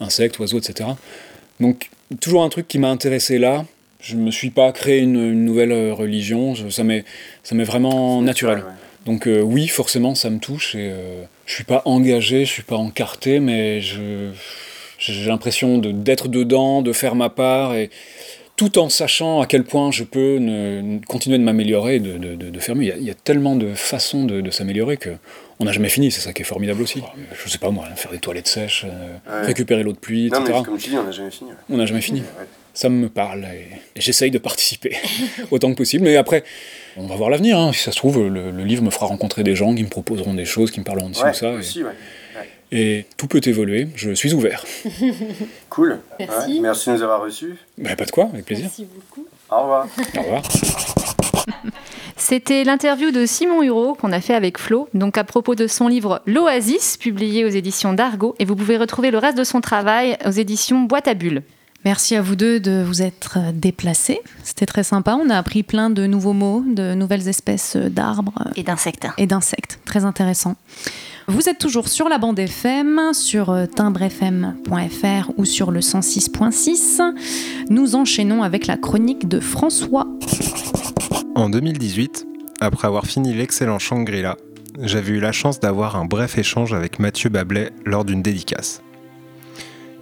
insectes, 0.00 0.38
oiseaux, 0.38 0.58
etc. 0.58 0.90
Donc, 1.60 1.90
toujours 2.20 2.42
un 2.44 2.48
truc 2.48 2.68
qui 2.68 2.78
m'a 2.78 2.88
intéressé 2.90 3.38
là. 3.38 3.64
Je 4.00 4.16
me 4.16 4.30
suis 4.30 4.50
pas 4.50 4.70
créé 4.72 4.98
une, 4.98 5.14
une 5.16 5.44
nouvelle 5.46 5.72
euh, 5.72 5.94
religion, 5.94 6.54
je- 6.54 6.68
ça 6.68 6.84
m'est 6.84 7.04
ça 7.42 7.54
m'est 7.54 7.64
vraiment 7.64 8.20
naturel. 8.20 8.62
Donc 9.06 9.26
euh, 9.26 9.40
oui, 9.40 9.66
forcément, 9.66 10.14
ça 10.14 10.28
me 10.30 10.38
touche 10.40 10.74
et 10.74 10.90
euh, 10.92 11.22
je 11.46 11.54
suis 11.54 11.64
pas 11.64 11.80
engagé, 11.86 12.44
je 12.44 12.50
suis 12.50 12.62
pas 12.62 12.76
encarté, 12.76 13.40
mais 13.40 13.80
je 13.80 14.30
j'ai 14.98 15.26
l'impression 15.28 15.78
de- 15.78 15.90
d'être 15.92 16.28
dedans, 16.28 16.82
de 16.82 16.92
faire 16.92 17.14
ma 17.14 17.30
part 17.30 17.74
et 17.74 17.88
tout 18.56 18.78
en 18.78 18.88
sachant 18.88 19.40
à 19.40 19.46
quel 19.46 19.64
point 19.64 19.90
je 19.90 20.04
peux 20.04 20.36
ne- 20.38 20.80
ne- 20.80 20.98
continuer 21.06 21.38
de 21.38 21.42
m'améliorer, 21.42 21.98
de, 21.98 22.18
de, 22.18 22.34
de, 22.36 22.50
de 22.50 22.58
faire 22.60 22.76
mieux. 22.76 22.84
Il 22.84 22.88
y, 22.88 22.92
a, 22.92 22.96
il 22.96 23.04
y 23.04 23.10
a 23.10 23.14
tellement 23.14 23.56
de 23.56 23.74
façons 23.74 24.24
de, 24.24 24.48
s'améliorer 24.50 24.96
que 24.96 25.10
on 25.58 25.64
n'a 25.64 25.72
jamais 25.72 25.88
fini. 25.88 26.10
C'est 26.12 26.20
ça 26.20 26.32
qui 26.32 26.42
est 26.42 26.44
formidable 26.44 26.82
aussi. 26.82 27.02
Je 27.44 27.48
sais 27.50 27.58
pas 27.58 27.70
moi, 27.70 27.86
faire 27.96 28.10
des 28.12 28.18
toilettes 28.18 28.46
sèches, 28.48 28.84
euh, 28.86 29.16
Ouais. 29.40 29.46
récupérer 29.46 29.82
l'eau 29.82 29.92
de 29.92 29.98
pluie, 29.98 30.30
Non, 30.30 30.40
etc. 30.40 30.58
mais 30.58 30.64
comme 30.64 30.78
tu 30.78 30.90
dis, 30.90 30.96
on 30.98 31.02
n'a 31.04 31.10
jamais 31.12 31.30
fini. 31.30 31.50
ouais. 31.50 31.56
On 31.70 31.76
n'a 31.76 31.86
jamais 31.86 32.00
fini. 32.00 32.22
Ça 32.76 32.88
me 32.88 33.08
parle 33.08 33.44
et, 33.44 33.68
et 33.96 34.00
j'essaye 34.00 34.32
de 34.32 34.38
participer 34.38 34.96
autant 35.52 35.70
que 35.70 35.76
possible. 35.76 36.04
Mais 36.04 36.16
après, 36.16 36.42
on 36.96 37.06
va 37.06 37.14
voir 37.14 37.30
l'avenir. 37.30 37.56
hein. 37.58 37.72
Si 37.72 37.80
ça 37.80 37.92
se 37.92 37.96
trouve, 37.96 38.18
le, 38.28 38.50
le 38.50 38.64
livre 38.64 38.82
me 38.82 38.90
fera 38.90 39.06
rencontrer 39.06 39.44
des 39.44 39.54
gens 39.54 39.74
qui 39.74 39.84
me 39.84 39.88
proposeront 39.88 40.34
des 40.34 40.44
choses, 40.44 40.70
qui 40.72 40.80
me 40.80 40.84
parleront 40.84 41.08
de 41.10 41.14
ci 41.14 41.22
ou 41.24 41.32
ça. 41.34 41.50
aussi. 41.52 41.82
Et, 42.76 43.06
tout 43.16 43.28
peut 43.28 43.40
évoluer. 43.44 43.86
Je 43.94 44.12
suis 44.12 44.34
ouvert. 44.34 44.64
Cool. 45.70 45.98
Merci. 46.18 46.54
Ouais, 46.54 46.60
Merci 46.60 46.90
de 46.90 46.94
nous 46.94 47.02
avoir 47.02 47.22
reçus. 47.22 47.56
Bah, 47.78 47.96
pas 47.96 48.04
de 48.04 48.10
quoi, 48.10 48.28
avec 48.32 48.44
plaisir. 48.44 48.66
Merci 48.66 48.86
beaucoup. 48.94 49.26
Au 49.50 49.62
revoir. 49.62 49.88
Au 50.16 50.22
revoir. 50.22 50.42
C'était 52.16 52.62
l'interview 52.62 53.10
de 53.10 53.26
Simon 53.26 53.62
Hureau 53.62 53.94
qu'on 53.94 54.12
a 54.12 54.20
fait 54.20 54.34
avec 54.34 54.58
Flo, 54.58 54.88
donc 54.94 55.18
à 55.18 55.24
propos 55.24 55.56
de 55.56 55.66
son 55.66 55.88
livre 55.88 56.22
L'Oasis, 56.26 56.96
publié 56.96 57.44
aux 57.44 57.48
éditions 57.48 57.92
d'Argo, 57.92 58.36
et 58.38 58.44
vous 58.44 58.54
pouvez 58.54 58.76
retrouver 58.76 59.10
le 59.10 59.18
reste 59.18 59.36
de 59.36 59.44
son 59.44 59.60
travail 59.60 60.16
aux 60.24 60.30
éditions 60.30 60.82
Boîte 60.82 61.08
à 61.08 61.14
Bulles. 61.14 61.42
Merci 61.84 62.14
à 62.16 62.22
vous 62.22 62.36
deux 62.36 62.60
de 62.60 62.82
vous 62.82 63.02
être 63.02 63.38
déplacés. 63.52 64.20
C'était 64.42 64.64
très 64.64 64.84
sympa. 64.84 65.18
On 65.20 65.28
a 65.28 65.36
appris 65.36 65.62
plein 65.62 65.90
de 65.90 66.06
nouveaux 66.06 66.32
mots, 66.32 66.64
de 66.66 66.94
nouvelles 66.94 67.28
espèces 67.28 67.76
d'arbres. 67.76 68.32
Et 68.56 68.62
d'insectes. 68.62 69.06
Et 69.18 69.26
d'insectes. 69.26 69.80
Très 69.84 70.04
intéressant. 70.04 70.56
Vous 71.26 71.48
êtes 71.48 71.58
toujours 71.58 71.88
sur 71.88 72.10
la 72.10 72.18
bande 72.18 72.38
FM, 72.38 73.14
sur 73.14 73.56
timbrefm.fr 73.74 75.30
ou 75.38 75.44
sur 75.46 75.70
le 75.70 75.80
106.6. 75.80 77.00
Nous 77.70 77.94
enchaînons 77.96 78.42
avec 78.42 78.66
la 78.66 78.76
chronique 78.76 79.26
de 79.26 79.40
François. 79.40 80.06
En 81.34 81.48
2018, 81.48 82.26
après 82.60 82.86
avoir 82.86 83.06
fini 83.06 83.32
l'excellent 83.32 83.78
Shangri-La, 83.78 84.36
j'avais 84.82 85.12
eu 85.12 85.20
la 85.20 85.32
chance 85.32 85.60
d'avoir 85.60 85.96
un 85.96 86.04
bref 86.04 86.36
échange 86.36 86.74
avec 86.74 86.98
Mathieu 86.98 87.30
Bablet 87.30 87.70
lors 87.86 88.04
d'une 88.04 88.20
dédicace. 88.20 88.82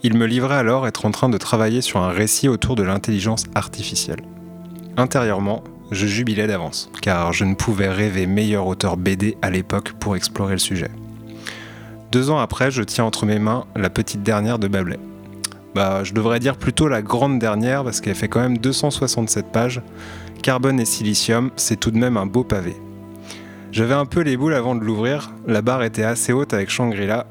Il 0.03 0.17
me 0.17 0.27
livrait 0.27 0.57
alors 0.57 0.89
être 0.89 1.07
en 1.07 1.13
train 1.13 1.29
de 1.29 1.39
travailler 1.39 1.83
sur 1.83 2.01
un 2.01 2.11
récit 2.11 2.49
autour 2.49 2.75
de 2.75 2.83
l'intelligence 2.83 3.45
artificielle. 3.55 4.23
Intérieurement, 4.97 5.63
je 5.93 6.07
jubilais 6.07 6.49
d'avance, 6.49 6.91
car 7.01 7.33
je 7.33 7.45
ne 7.45 7.55
pouvais 7.55 7.89
rêver 7.89 8.27
meilleur 8.27 8.67
auteur 8.67 8.97
BD 8.97 9.37
à 9.41 9.51
l'époque 9.51 9.93
pour 10.01 10.17
explorer 10.17 10.55
le 10.55 10.59
sujet. 10.59 10.91
Deux 12.13 12.29
ans 12.29 12.39
après, 12.39 12.71
je 12.71 12.83
tiens 12.83 13.05
entre 13.05 13.25
mes 13.25 13.39
mains 13.39 13.65
la 13.75 13.89
petite 13.89 14.23
dernière 14.23 14.59
de 14.59 14.69
Bablet. 14.69 14.99
Bah, 15.75 16.05
je 16.05 16.13
devrais 16.13 16.41
dire 16.41 16.59
plutôt 16.59 16.87
la 16.87 17.01
grande 17.01 17.39
dernière 17.39 17.85
parce 17.85 18.03
qu'elle 18.03 18.15
fait 18.15 18.29
quand 18.29 18.41
même 18.41 18.59
267 18.59 19.47
pages. 19.47 19.81
Carbone 20.43 20.79
et 20.79 20.85
silicium, 20.85 21.51
c'est 21.57 21.81
tout 21.81 21.91
de 21.91 21.97
même 21.97 22.19
un 22.19 22.27
beau 22.27 22.45
pavé. 22.45 22.77
J'avais 23.71 23.95
un 23.95 24.05
peu 24.05 24.21
les 24.21 24.37
boules 24.37 24.53
avant 24.53 24.75
de 24.75 24.85
l'ouvrir, 24.85 25.33
la 25.47 25.63
barre 25.63 25.85
était 25.85 26.03
assez 26.03 26.35
haute 26.35 26.53
avec 26.53 26.69
Shangri-La, 26.69 27.27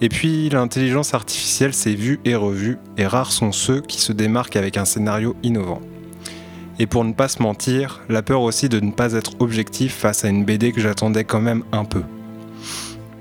et 0.00 0.08
puis 0.08 0.48
l'intelligence 0.48 1.14
artificielle 1.14 1.72
s'est 1.72 1.94
vue 1.94 2.18
et 2.24 2.34
revue, 2.34 2.78
et 2.96 3.06
rares 3.06 3.30
sont 3.30 3.52
ceux 3.52 3.80
qui 3.80 4.00
se 4.00 4.12
démarquent 4.12 4.56
avec 4.56 4.78
un 4.78 4.84
scénario 4.84 5.36
innovant. 5.44 5.80
Et 6.80 6.88
pour 6.88 7.04
ne 7.04 7.12
pas 7.12 7.28
se 7.28 7.40
mentir, 7.40 8.00
la 8.08 8.22
peur 8.22 8.40
aussi 8.40 8.68
de 8.68 8.80
ne 8.80 8.90
pas 8.90 9.12
être 9.12 9.34
objectif 9.38 9.94
face 9.94 10.24
à 10.24 10.28
une 10.28 10.44
BD 10.44 10.72
que 10.72 10.80
j'attendais 10.80 11.22
quand 11.22 11.40
même 11.40 11.62
un 11.70 11.84
peu. 11.84 12.02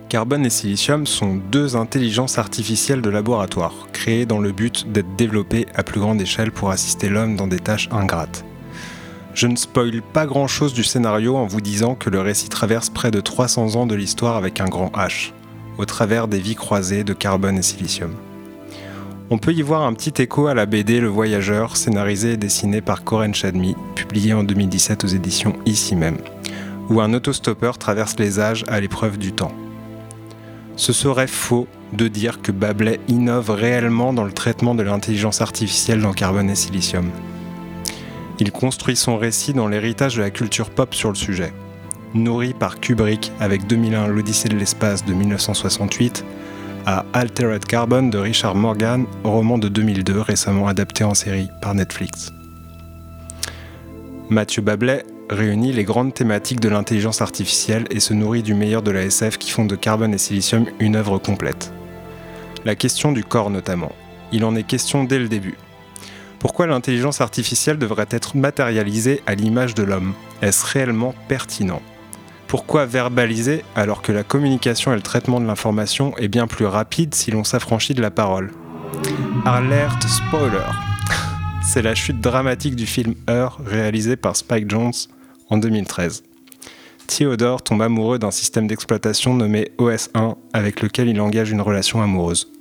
Carbone 0.09 0.45
et 0.45 0.49
Silicium 0.49 1.05
sont 1.05 1.35
deux 1.35 1.75
intelligences 1.75 2.37
artificielles 2.37 3.01
de 3.01 3.09
laboratoire, 3.09 3.89
créées 3.91 4.25
dans 4.25 4.39
le 4.39 4.53
but 4.53 4.89
d'être 4.89 5.15
développées 5.17 5.65
à 5.75 5.83
plus 5.83 5.99
grande 5.99 6.21
échelle 6.21 6.51
pour 6.51 6.69
assister 6.71 7.09
l'homme 7.09 7.35
dans 7.35 7.47
des 7.47 7.59
tâches 7.59 7.89
ingrates. 7.91 8.45
Je 9.33 9.47
ne 9.47 9.57
spoil 9.57 10.01
pas 10.01 10.25
grand 10.25 10.47
chose 10.47 10.73
du 10.73 10.85
scénario 10.85 11.35
en 11.35 11.45
vous 11.45 11.59
disant 11.59 11.93
que 11.93 12.09
le 12.09 12.21
récit 12.21 12.47
traverse 12.47 12.89
près 12.89 13.11
de 13.11 13.19
300 13.19 13.75
ans 13.75 13.85
de 13.85 13.95
l'histoire 13.95 14.37
avec 14.37 14.61
un 14.61 14.69
grand 14.69 14.91
H 14.95 15.33
au 15.77 15.83
travers 15.83 16.29
des 16.29 16.39
vies 16.39 16.55
croisées 16.55 17.03
de 17.03 17.13
carbone 17.13 17.57
et 17.57 17.61
silicium. 17.61 18.15
On 19.29 19.37
peut 19.37 19.53
y 19.53 19.61
voir 19.61 19.81
un 19.81 19.93
petit 19.93 20.21
écho 20.21 20.47
à 20.47 20.53
la 20.53 20.65
BD 20.65 21.01
Le 21.01 21.09
Voyageur, 21.09 21.75
scénarisée 21.75 22.31
et 22.31 22.37
dessinée 22.37 22.81
par 22.81 23.03
Corinne 23.03 23.35
Chadmi, 23.35 23.75
publiée 23.93 24.33
en 24.33 24.45
2017 24.45 25.03
aux 25.03 25.07
éditions 25.07 25.53
Ici 25.65 25.97
même, 25.97 26.17
où 26.89 27.01
un 27.01 27.13
autostoppeur 27.13 27.77
traverse 27.77 28.15
les 28.17 28.39
âges 28.39 28.63
à 28.69 28.79
l'épreuve 28.79 29.17
du 29.17 29.33
temps. 29.33 29.51
Ce 30.77 30.93
serait 30.93 31.27
faux 31.27 31.67
de 31.91 32.07
dire 32.07 32.41
que 32.41 32.51
Bablet 32.51 32.99
innove 33.07 33.49
réellement 33.49 34.13
dans 34.13 34.23
le 34.23 34.31
traitement 34.31 34.75
de 34.75 34.83
l'intelligence 34.83 35.41
artificielle 35.41 36.01
dans 36.01 36.13
carbone 36.13 36.49
et 36.49 36.55
silicium. 36.55 37.09
Il 38.39 38.51
construit 38.51 38.95
son 38.95 39.17
récit 39.17 39.53
dans 39.53 39.67
l'héritage 39.67 40.15
de 40.15 40.21
la 40.21 40.29
culture 40.29 40.69
pop 40.69 40.93
sur 40.95 41.09
le 41.09 41.15
sujet 41.15 41.51
nourri 42.13 42.53
par 42.53 42.79
Kubrick 42.79 43.31
avec 43.39 43.67
2001 43.67 44.07
L'Odyssée 44.07 44.49
de 44.49 44.57
l'espace 44.57 45.05
de 45.05 45.13
1968, 45.13 46.25
à 46.85 47.05
Altered 47.13 47.65
Carbon 47.65 48.03
de 48.03 48.17
Richard 48.17 48.55
Morgan, 48.55 49.05
roman 49.23 49.57
de 49.57 49.67
2002 49.67 50.21
récemment 50.21 50.67
adapté 50.67 51.03
en 51.03 51.13
série 51.13 51.49
par 51.61 51.75
Netflix. 51.75 52.31
Mathieu 54.29 54.61
Bablet 54.61 55.05
réunit 55.29 55.73
les 55.73 55.83
grandes 55.83 56.13
thématiques 56.13 56.59
de 56.59 56.69
l'intelligence 56.69 57.21
artificielle 57.21 57.85
et 57.91 57.99
se 57.99 58.13
nourrit 58.13 58.43
du 58.43 58.53
meilleur 58.53 58.81
de 58.81 58.91
la 58.91 59.03
SF 59.03 59.37
qui 59.37 59.51
font 59.51 59.65
de 59.65 59.75
Carbone 59.75 60.13
et 60.13 60.17
Silicium 60.17 60.65
une 60.79 60.95
œuvre 60.95 61.17
complète. 61.17 61.73
La 62.65 62.75
question 62.75 63.11
du 63.11 63.23
corps 63.23 63.49
notamment. 63.49 63.91
Il 64.31 64.43
en 64.43 64.55
est 64.55 64.63
question 64.63 65.03
dès 65.03 65.19
le 65.19 65.27
début. 65.27 65.55
Pourquoi 66.39 66.67
l'intelligence 66.67 67.21
artificielle 67.21 67.77
devrait 67.77 68.07
être 68.09 68.37
matérialisée 68.37 69.21
à 69.25 69.35
l'image 69.35 69.73
de 69.73 69.83
l'homme? 69.83 70.13
Est-ce 70.41 70.65
réellement 70.65 71.15
pertinent? 71.27 71.81
Pourquoi 72.47 72.85
verbaliser 72.85 73.63
alors 73.75 74.01
que 74.01 74.11
la 74.11 74.23
communication 74.23 74.93
et 74.93 74.95
le 74.95 75.01
traitement 75.01 75.41
de 75.41 75.45
l'information 75.45 76.15
est 76.17 76.27
bien 76.27 76.47
plus 76.47 76.65
rapide 76.65 77.13
si 77.15 77.31
l'on 77.31 77.43
s'affranchit 77.43 77.93
de 77.93 78.01
la 78.01 78.11
parole? 78.11 78.51
Alert 79.45 80.01
spoiler 80.07 80.71
C'est 81.63 81.81
la 81.81 81.95
chute 81.95 82.21
dramatique 82.21 82.75
du 82.75 82.85
film 82.85 83.15
Heure 83.29 83.59
réalisé 83.65 84.15
par 84.15 84.35
Spike 84.35 84.69
Jones 84.69 84.93
en 85.49 85.57
2013. 85.57 86.23
Theodore 87.07 87.61
tombe 87.61 87.81
amoureux 87.81 88.19
d'un 88.19 88.31
système 88.31 88.67
d'exploitation 88.67 89.33
nommé 89.33 89.71
OS1 89.77 90.35
avec 90.53 90.81
lequel 90.81 91.07
il 91.07 91.21
engage 91.21 91.51
une 91.51 91.61
relation 91.61 92.01
amoureuse. 92.01 92.51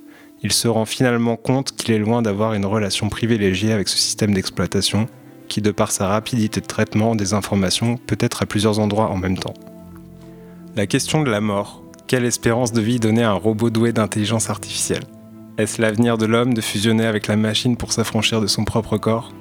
Il 0.43 0.53
se 0.53 0.67
rend 0.67 0.85
finalement 0.85 1.35
compte 1.35 1.75
qu'il 1.75 1.93
est 1.93 1.99
loin 1.99 2.21
d'avoir 2.21 2.53
une 2.53 2.65
relation 2.65 3.09
privilégiée 3.09 3.73
avec 3.73 3.87
ce 3.87 3.97
système 3.97 4.33
d'exploitation 4.33 5.07
qui, 5.47 5.61
de 5.61 5.71
par 5.71 5.91
sa 5.91 6.07
rapidité 6.07 6.61
de 6.61 6.65
traitement 6.65 7.15
des 7.15 7.33
informations, 7.33 7.97
peut 7.97 8.17
être 8.19 8.43
à 8.43 8.45
plusieurs 8.45 8.79
endroits 8.79 9.09
en 9.09 9.17
même 9.17 9.37
temps. 9.37 9.53
La 10.75 10.87
question 10.87 11.23
de 11.23 11.31
la 11.31 11.41
mort. 11.41 11.81
Quelle 12.07 12.23
espérance 12.23 12.71
de 12.71 12.81
vie 12.81 12.99
donner 12.99 13.23
à 13.23 13.31
un 13.31 13.33
robot 13.33 13.69
doué 13.69 13.91
d'intelligence 13.91 14.49
artificielle? 14.49 15.03
Est-ce 15.57 15.81
l'avenir 15.81 16.17
de 16.17 16.25
l'homme 16.25 16.53
de 16.53 16.61
fusionner 16.61 17.05
avec 17.05 17.27
la 17.27 17.35
machine 17.35 17.75
pour 17.75 17.91
s'affranchir 17.91 18.39
de 18.39 18.47
son 18.47 18.63
propre 18.63 18.97
corps? 18.97 19.33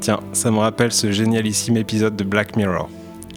Tiens, 0.00 0.20
ça 0.32 0.50
me 0.50 0.58
rappelle 0.58 0.92
ce 0.92 1.12
génialissime 1.12 1.76
épisode 1.76 2.16
de 2.16 2.24
Black 2.24 2.56
Mirror. 2.56 2.88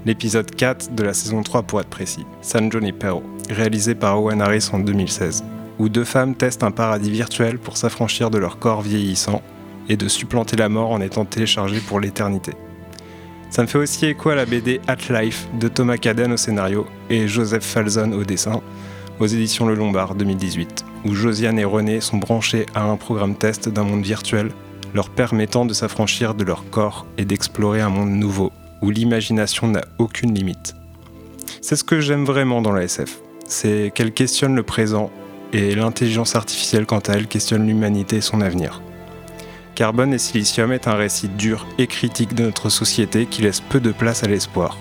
L'épisode 0.06 0.50
4 0.50 0.96
de 0.96 1.04
la 1.04 1.14
saison 1.14 1.44
3 1.44 1.64
pour 1.64 1.82
être 1.82 1.90
précis, 1.90 2.26
San 2.42 2.72
Junipero, 2.72 3.22
réalisé 3.50 3.96
par 3.96 4.22
Owen 4.22 4.42
Harris 4.42 4.70
en 4.72 4.80
2016, 4.80 5.44
où 5.78 5.90
deux 5.90 6.06
femmes 6.06 6.36
testent 6.36 6.64
un 6.64 6.72
paradis 6.72 7.12
virtuel 7.12 7.60
pour 7.60 7.76
s'affranchir 7.76 8.30
de 8.30 8.38
leur 8.38 8.60
corps 8.60 8.82
vieillissant 8.82 9.42
et 9.90 9.98
de 9.98 10.08
supplanter 10.08 10.56
la 10.56 10.70
mort 10.70 10.92
en 10.92 11.02
étant 11.02 11.26
téléchargées 11.26 11.82
pour 11.82 12.00
l'éternité. 12.00 12.54
Ça 13.50 13.62
me 13.62 13.68
fait 13.68 13.78
aussi 13.78 14.06
écho 14.06 14.30
à 14.30 14.36
la 14.36 14.46
BD 14.46 14.80
At 14.88 15.10
Life 15.10 15.50
de 15.60 15.68
Thomas 15.68 15.98
Caden 15.98 16.32
au 16.32 16.38
scénario 16.38 16.88
et 17.10 17.28
Joseph 17.28 17.66
Falzon 17.66 18.14
au 18.14 18.24
dessin, 18.24 18.62
aux 19.20 19.28
éditions 19.28 19.68
Le 19.68 19.76
Lombard 19.76 20.16
2018, 20.16 20.86
où 21.04 21.14
Josiane 21.14 21.60
et 21.60 21.66
René 21.66 22.00
sont 22.00 22.18
branchés 22.18 22.68
à 22.74 22.84
un 22.86 22.96
programme 22.96 23.36
test 23.36 23.68
d'un 23.68 23.84
monde 23.84 24.04
virtuel, 24.04 24.52
leur 24.94 25.10
permettant 25.10 25.66
de 25.66 25.74
s'affranchir 25.74 26.36
de 26.36 26.44
leur 26.44 26.70
corps 26.70 27.06
et 27.18 27.26
d'explorer 27.26 27.82
un 27.82 27.90
monde 27.90 28.12
nouveau, 28.12 28.52
où 28.82 28.90
l'imagination 28.90 29.68
n'a 29.68 29.84
aucune 29.98 30.34
limite. 30.34 30.76
C'est 31.62 31.76
ce 31.76 31.84
que 31.84 32.02
j'aime 32.02 32.26
vraiment 32.26 32.62
dans 32.62 32.72
la 32.72 32.84
SF, 32.84 33.20
c'est 33.48 33.92
qu'elle 33.94 34.12
questionne 34.12 34.56
le 34.56 34.64
présent 34.64 35.12
et 35.54 35.76
l'intelligence 35.76 36.36
artificielle 36.36 36.86
quant 36.86 37.00
à 37.00 37.14
elle 37.14 37.28
questionne 37.28 37.68
l'humanité 37.68 38.18
et 38.18 38.22
son 38.22 38.42
avenir. 38.42 38.82
Carbone 39.76 40.14
et 40.14 40.20
Silicium 40.20 40.72
est 40.72 40.88
un 40.88 40.96
récit 40.96 41.30
dur 41.30 41.66
et 41.78 41.88
critique 41.88 42.36
de 42.36 42.44
notre 42.44 42.70
société 42.70 43.26
qui 43.26 43.42
laisse 43.42 43.60
peu 43.60 43.80
de 43.80 43.92
place 43.92 44.24
à 44.24 44.28
l'espoir. 44.28 44.78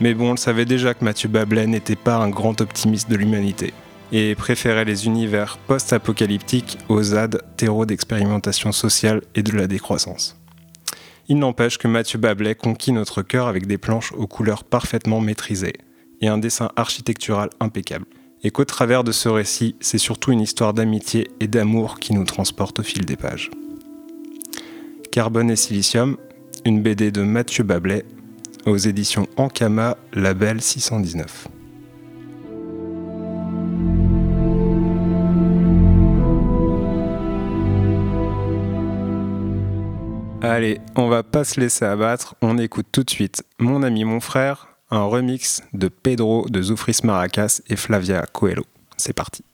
Mais 0.00 0.14
bon, 0.14 0.28
on 0.28 0.32
le 0.32 0.36
savait 0.38 0.64
déjà 0.64 0.94
que 0.94 1.04
Mathieu 1.04 1.28
Bablet 1.28 1.66
n'était 1.66 1.96
pas 1.96 2.16
un 2.16 2.30
grand 2.30 2.60
optimiste 2.60 3.10
de 3.10 3.16
l'humanité 3.16 3.74
et 4.12 4.34
préférait 4.34 4.84
les 4.84 5.06
univers 5.06 5.56
post-apocalyptiques 5.66 6.78
aux 6.88 7.02
ZAD, 7.02 7.42
terreaux 7.56 7.86
d'expérimentation 7.86 8.70
sociale 8.70 9.22
et 9.34 9.42
de 9.42 9.52
la 9.52 9.66
décroissance. 9.66 10.36
Il 11.28 11.38
n'empêche 11.38 11.78
que 11.78 11.88
Mathieu 11.88 12.18
Bablet 12.18 12.54
conquit 12.54 12.92
notre 12.92 13.22
cœur 13.22 13.46
avec 13.46 13.66
des 13.66 13.78
planches 13.78 14.12
aux 14.12 14.26
couleurs 14.26 14.64
parfaitement 14.64 15.20
maîtrisées 15.20 15.72
et 16.20 16.28
un 16.28 16.38
dessin 16.38 16.70
architectural 16.76 17.48
impeccable. 17.58 18.04
Et 18.44 18.50
qu'au 18.50 18.64
travers 18.64 19.04
de 19.04 19.12
ce 19.12 19.28
récit, 19.28 19.76
c'est 19.80 19.98
surtout 19.98 20.32
une 20.32 20.40
histoire 20.40 20.74
d'amitié 20.74 21.30
et 21.40 21.46
d'amour 21.46 22.00
qui 22.00 22.12
nous 22.12 22.24
transporte 22.24 22.80
au 22.80 22.82
fil 22.82 23.04
des 23.04 23.16
pages. 23.16 23.50
Carbone 25.12 25.50
et 25.50 25.56
Silicium, 25.56 26.16
une 26.64 26.82
BD 26.82 27.12
de 27.12 27.22
Mathieu 27.22 27.64
Bablet, 27.64 28.04
aux 28.66 28.76
éditions 28.76 29.28
Ankama, 29.36 29.96
label 30.12 30.60
619. 30.60 31.48
Allez, 40.44 40.80
on 40.96 41.08
va 41.08 41.22
pas 41.22 41.44
se 41.44 41.60
laisser 41.60 41.84
abattre, 41.84 42.34
on 42.42 42.58
écoute 42.58 42.86
tout 42.90 43.04
de 43.04 43.10
suite 43.10 43.44
Mon 43.60 43.84
ami, 43.84 44.04
mon 44.04 44.18
frère, 44.18 44.66
un 44.90 45.04
remix 45.04 45.62
de 45.72 45.86
Pedro 45.86 46.48
de 46.48 46.60
Zoufris 46.60 46.98
Maracas 47.04 47.60
et 47.68 47.76
Flavia 47.76 48.26
Coelho. 48.26 48.64
C'est 48.96 49.12
parti. 49.12 49.44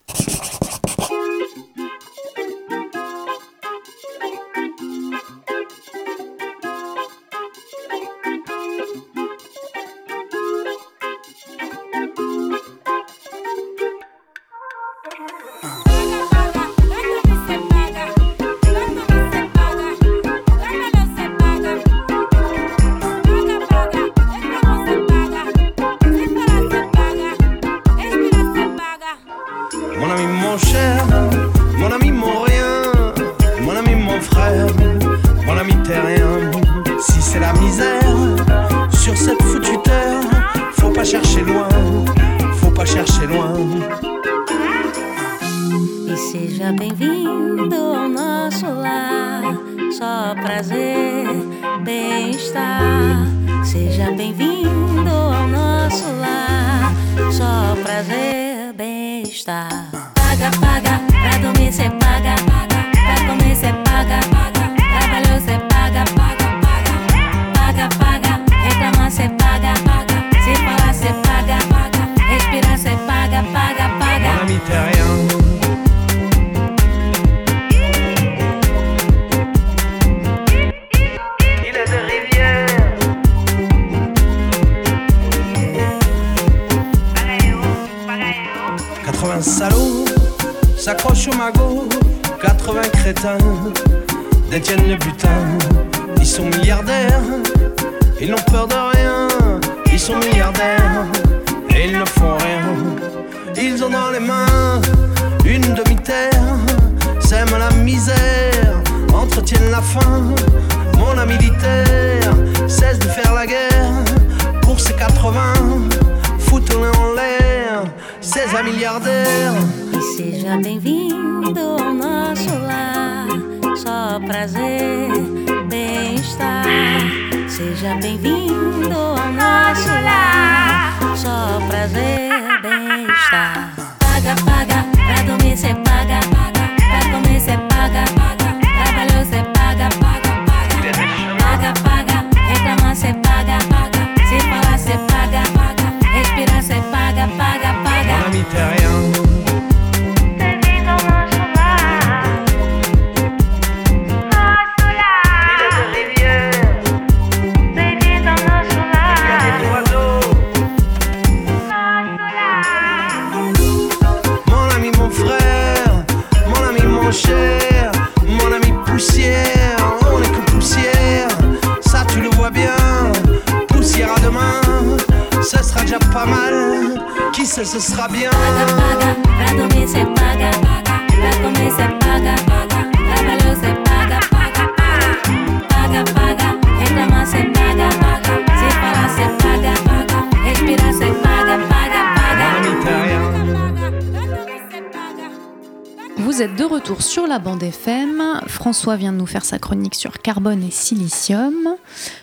François 198.78 198.94
vient 198.94 199.12
de 199.12 199.18
nous 199.18 199.26
faire 199.26 199.44
sa 199.44 199.58
chronique 199.58 199.96
sur 199.96 200.18
carbone 200.20 200.62
et 200.62 200.70
silicium. 200.70 201.52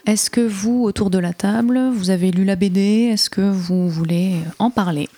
Est-ce 0.07 0.29
que 0.29 0.39
vous, 0.39 0.83
autour 0.85 1.09
de 1.09 1.19
la 1.19 1.33
table, 1.33 1.77
vous 1.93 2.11
avez 2.11 2.31
lu 2.31 2.45
la 2.45 2.55
BD 2.55 3.09
Est-ce 3.11 3.29
que 3.29 3.41
vous 3.41 3.89
voulez 3.89 4.35
en 4.57 4.69
parler? 4.71 5.09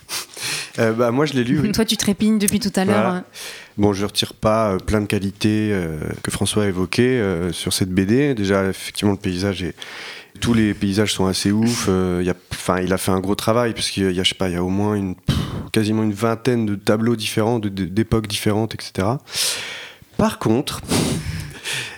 Euh, 0.80 0.92
bah, 0.92 1.12
moi, 1.12 1.26
je 1.26 1.34
l'ai 1.34 1.44
lu. 1.44 1.60
oui. 1.60 1.70
Toi, 1.72 1.84
tu 1.84 1.96
trépignes 1.96 2.40
depuis 2.40 2.58
tout 2.58 2.72
à 2.74 2.84
l'heure. 2.84 3.02
Voilà. 3.02 3.24
Bon, 3.76 3.92
je 3.92 4.04
retire 4.04 4.34
pas 4.34 4.72
euh, 4.72 4.78
plein 4.78 5.00
de 5.00 5.06
qualités 5.06 5.70
euh, 5.72 6.00
que 6.24 6.32
François 6.32 6.64
a 6.64 6.66
évoquées 6.66 7.20
euh, 7.20 7.52
sur 7.52 7.72
cette 7.72 7.90
BD. 7.90 8.34
Déjà, 8.34 8.64
effectivement, 8.68 9.12
le 9.12 9.18
paysage 9.18 9.62
est. 9.62 9.76
Tous 10.40 10.54
les 10.54 10.74
paysages 10.74 11.12
sont 11.14 11.26
assez 11.26 11.52
ouf. 11.52 11.86
euh, 11.88 12.18
il 12.20 12.26
y 12.26 12.30
a- 12.30 12.34
Enfin, 12.50 12.80
il 12.80 12.92
a 12.92 12.98
fait 12.98 13.12
un 13.12 13.20
gros 13.20 13.36
travail 13.36 13.74
parce 13.74 13.90
qu'il 13.90 14.10
y 14.10 14.18
a, 14.18 14.22
je 14.24 14.28
sais 14.28 14.34
pas, 14.34 14.48
il 14.48 14.54
y 14.54 14.56
a 14.56 14.64
au 14.64 14.68
moins 14.70 14.96
une, 14.96 15.14
pff, 15.14 15.36
quasiment 15.70 16.02
une 16.02 16.12
vingtaine 16.12 16.66
de 16.66 16.74
tableaux 16.74 17.14
différents, 17.14 17.60
d'époques 17.60 18.26
différentes, 18.26 18.74
etc. 18.74 19.06
Par 20.18 20.40
contre, 20.40 20.82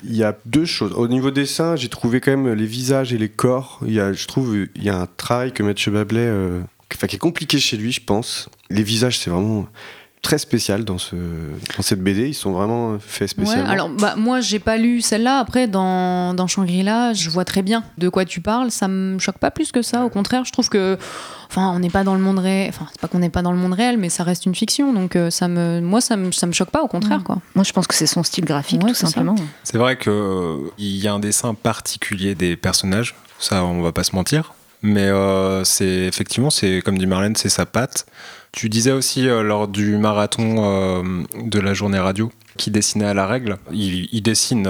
il 0.05 0.15
y 0.15 0.23
a 0.23 0.37
deux 0.45 0.67
choses. 0.67 0.93
Au 0.93 1.09
niveau 1.09 1.31
dessin, 1.31 1.75
j'ai 1.75 1.89
trouvé 1.89 2.21
quand 2.21 2.31
même 2.31 2.53
les 2.53 2.67
visages 2.67 3.15
et 3.15 3.19
les 3.19 3.31
corps. 3.31 3.81
Il 3.87 3.95
y 3.95 3.99
a, 3.99 4.13
je 4.13 4.27
trouve, 4.27 4.69
il 4.75 4.85
y 4.85 4.91
a 4.91 5.01
un 5.01 5.07
travail 5.07 5.53
que 5.53 5.63
Mathieu 5.63 5.91
Bablet, 5.91 6.27
euh, 6.27 6.61
enfin, 6.95 7.07
qui 7.07 7.17
est 7.17 7.19
compliqué 7.19 7.59
chez 7.59 7.79
lui, 7.79 7.93
je 7.93 8.03
pense. 8.03 8.51
Les 8.69 8.83
visages, 8.83 9.19
c'est 9.19 9.31
vraiment 9.31 9.67
très 10.23 10.39
spécial 10.39 10.85
dans, 10.85 10.99
ce, 10.99 11.17
dans 11.17 11.83
cette 11.83 12.01
BD. 12.03 12.29
Ils 12.29 12.35
sont 12.35 12.53
vraiment 12.53 12.99
faits 12.99 13.23
Ouais, 13.23 13.45
spécialement. 13.45 13.71
alors 13.71 13.89
bah, 13.89 14.15
moi 14.17 14.41
j'ai 14.41 14.59
pas 14.59 14.77
lu 14.77 15.01
celle-là. 15.01 15.39
Après 15.39 15.67
dans, 15.67 16.35
dans 16.35 16.47
Shangri-La, 16.47 17.13
je 17.15 17.31
vois 17.31 17.45
très 17.45 17.63
bien 17.63 17.83
de 17.99 18.09
quoi 18.09 18.25
tu 18.25 18.41
parles. 18.41 18.71
Ça 18.71 18.87
me 18.89 19.19
choque 19.19 19.39
pas 19.39 19.51
plus 19.51 19.73
que 19.73 19.83
ça. 19.83 20.05
Au 20.05 20.11
contraire, 20.11 20.45
je 20.45 20.53
trouve 20.53 20.69
que, 20.69 20.99
enfin, 21.49 21.73
on 21.75 21.79
n'est 21.79 21.91
pas 21.91 22.05
dans 22.05 22.15
le 22.15 22.21
monde 22.21 22.39
réel. 22.39 22.69
Enfin, 22.69 22.87
c'est 22.93 23.01
pas 23.01 23.09
qu'on 23.09 23.19
n'est 23.21 23.31
pas 23.31 23.43
dans 23.43 23.53
le 23.53 23.59
monde 23.59 23.73
réel, 23.73 23.97
mais 23.99 24.11
ça 24.11 24.23
reste 24.25 24.47
une 24.47 24.55
fiction. 24.55 24.93
Donc 24.93 25.17
euh, 25.17 25.31
ça 25.31 25.49
me, 25.49 25.81
moi 25.81 26.01
ça 26.01 26.17
me, 26.17 26.33
ça 26.33 26.47
me 26.47 26.53
choque 26.53 26.71
pas. 26.71 26.83
Au 26.83 26.89
contraire, 26.89 27.23
quoi. 27.25 27.39
Moi, 27.55 27.65
je 27.65 27.73
pense 27.73 27.87
que 27.87 27.95
c'est 27.95 28.07
son 28.07 28.23
style 28.23 28.45
graphique, 28.45 28.83
Ouais, 28.83 28.91
tout 28.91 28.95
simplement. 28.97 29.35
C'est 29.65 29.79
vrai 29.79 29.97
qu'il 29.97 30.71
y 30.79 31.09
a 31.09 31.13
un 31.15 31.19
dessin 31.21 31.55
particulier 31.55 32.35
des 32.35 32.57
personnages, 32.57 33.15
ça 33.39 33.65
on 33.65 33.81
va 33.83 33.93
pas 33.93 34.05
se 34.05 34.15
mentir. 34.15 34.53
Mais 34.83 35.09
euh, 35.09 35.65
c'est 35.65 35.85
effectivement, 35.87 36.51
c'est 36.51 36.81
comme 36.83 36.99
dit 36.99 37.07
Marlène, 37.07 37.37
c'est 37.37 37.49
sa 37.49 37.67
patte. 37.67 38.07
Tu 38.53 38.69
disais 38.69 38.93
aussi 38.93 39.29
euh, 39.29 39.43
lors 39.43 39.69
du 39.69 39.97
marathon 39.97 40.57
euh, 40.59 41.03
de 41.45 41.61
la 41.61 41.75
journée 41.75 41.99
radio 41.99 42.33
qui 42.57 42.71
dessinait 42.71 43.07
à 43.07 43.15
la 43.15 43.27
règle. 43.27 43.59
Il, 43.73 44.23
dessine 44.23 44.69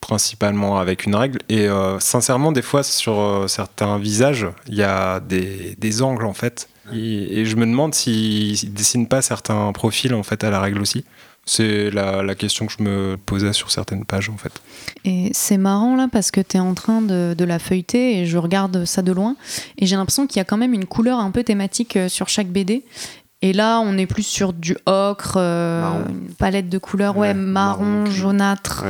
principalement 0.00 0.78
avec 0.78 1.04
une 1.04 1.16
règle 1.16 1.40
et 1.48 1.66
sincèrement, 1.98 2.52
des 2.52 2.62
fois 2.62 2.84
sur 2.84 3.46
certains 3.48 3.98
visages, 3.98 4.46
il 4.68 4.74
y 4.74 4.84
a 4.84 5.18
des, 5.18 6.02
angles 6.02 6.26
en 6.26 6.34
fait. 6.34 6.68
Et, 6.92 7.44
je 7.44 7.56
me 7.56 7.66
demande 7.66 7.92
s'il 7.92 8.72
dessine 8.72 9.08
pas 9.08 9.20
certains 9.20 9.72
profils 9.72 10.14
en 10.14 10.22
fait 10.22 10.44
à 10.44 10.50
la 10.50 10.60
règle 10.60 10.80
aussi. 10.80 11.04
C'est 11.46 11.90
la, 11.90 12.22
la 12.22 12.34
question 12.34 12.66
que 12.66 12.72
je 12.76 12.82
me 12.82 13.16
posais 13.16 13.52
sur 13.52 13.70
certaines 13.70 14.04
pages 14.04 14.30
en 14.30 14.36
fait. 14.36 14.52
Et 15.04 15.30
c'est 15.32 15.58
marrant 15.58 15.96
là 15.96 16.08
parce 16.10 16.30
que 16.30 16.40
tu 16.40 16.56
es 16.56 16.60
en 16.60 16.74
train 16.74 17.02
de, 17.02 17.34
de 17.36 17.44
la 17.44 17.58
feuilleter 17.58 18.18
et 18.18 18.26
je 18.26 18.38
regarde 18.38 18.84
ça 18.84 19.02
de 19.02 19.12
loin 19.12 19.36
et 19.78 19.86
j'ai 19.86 19.96
l'impression 19.96 20.26
qu'il 20.26 20.38
y 20.38 20.40
a 20.40 20.44
quand 20.44 20.56
même 20.56 20.74
une 20.74 20.86
couleur 20.86 21.18
un 21.18 21.30
peu 21.30 21.44
thématique 21.44 21.96
euh, 21.96 22.08
sur 22.08 22.28
chaque 22.28 22.48
BD. 22.48 22.84
Et 23.42 23.52
là, 23.52 23.80
on 23.80 23.98
est 23.98 24.06
plus 24.06 24.22
sur 24.26 24.54
du 24.54 24.74
ocre, 24.86 25.34
euh, 25.36 25.82
une 26.08 26.34
palette 26.34 26.70
de 26.70 26.78
couleurs, 26.78 27.16
ouais, 27.18 27.34
marron, 27.34 28.06
jaunâtre, 28.06 28.86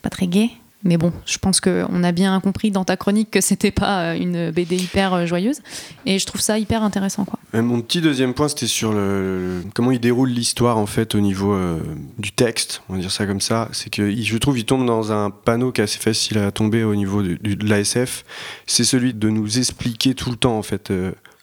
pas 0.00 0.08
très 0.08 0.26
gai. 0.26 0.50
Mais 0.82 0.96
bon, 0.96 1.12
je 1.26 1.36
pense 1.36 1.60
qu'on 1.60 2.02
a 2.04 2.12
bien 2.12 2.40
compris 2.40 2.70
dans 2.70 2.84
ta 2.84 2.96
chronique 2.96 3.30
que 3.30 3.42
c'était 3.42 3.70
pas 3.70 4.12
euh, 4.12 4.14
une 4.14 4.50
BD 4.50 4.76
hyper 4.76 5.12
euh, 5.12 5.26
joyeuse. 5.26 5.60
Et 6.06 6.18
je 6.18 6.24
trouve 6.24 6.40
ça 6.40 6.58
hyper 6.58 6.82
intéressant, 6.82 7.26
quoi. 7.26 7.38
Mon 7.52 7.82
petit 7.82 8.00
deuxième 8.00 8.32
point, 8.32 8.48
c'était 8.48 8.66
sur 8.66 8.92
le, 8.92 9.62
comment 9.74 9.90
il 9.90 10.00
déroule 10.00 10.30
l'histoire 10.30 10.78
en 10.78 10.86
fait 10.86 11.14
au 11.14 11.20
niveau 11.20 11.52
euh, 11.52 11.80
du 12.18 12.32
texte, 12.32 12.82
on 12.88 12.94
va 12.94 13.00
dire 13.00 13.10
ça 13.10 13.26
comme 13.26 13.42
ça. 13.42 13.68
C'est 13.72 13.90
que 13.90 14.10
je 14.10 14.38
trouve 14.38 14.58
il 14.58 14.64
tombe 14.64 14.86
dans 14.86 15.12
un 15.12 15.30
panneau 15.30 15.70
qui 15.70 15.82
est 15.82 15.84
assez 15.84 15.98
facile 15.98 16.38
à 16.38 16.50
tomber 16.50 16.82
au 16.82 16.94
niveau 16.94 17.22
de 17.22 17.68
l'ASF. 17.68 18.24
C'est 18.66 18.84
celui 18.84 19.12
de 19.12 19.28
nous 19.28 19.58
expliquer 19.58 20.14
tout 20.14 20.30
le 20.30 20.36
temps 20.36 20.56
en 20.56 20.62
fait 20.62 20.92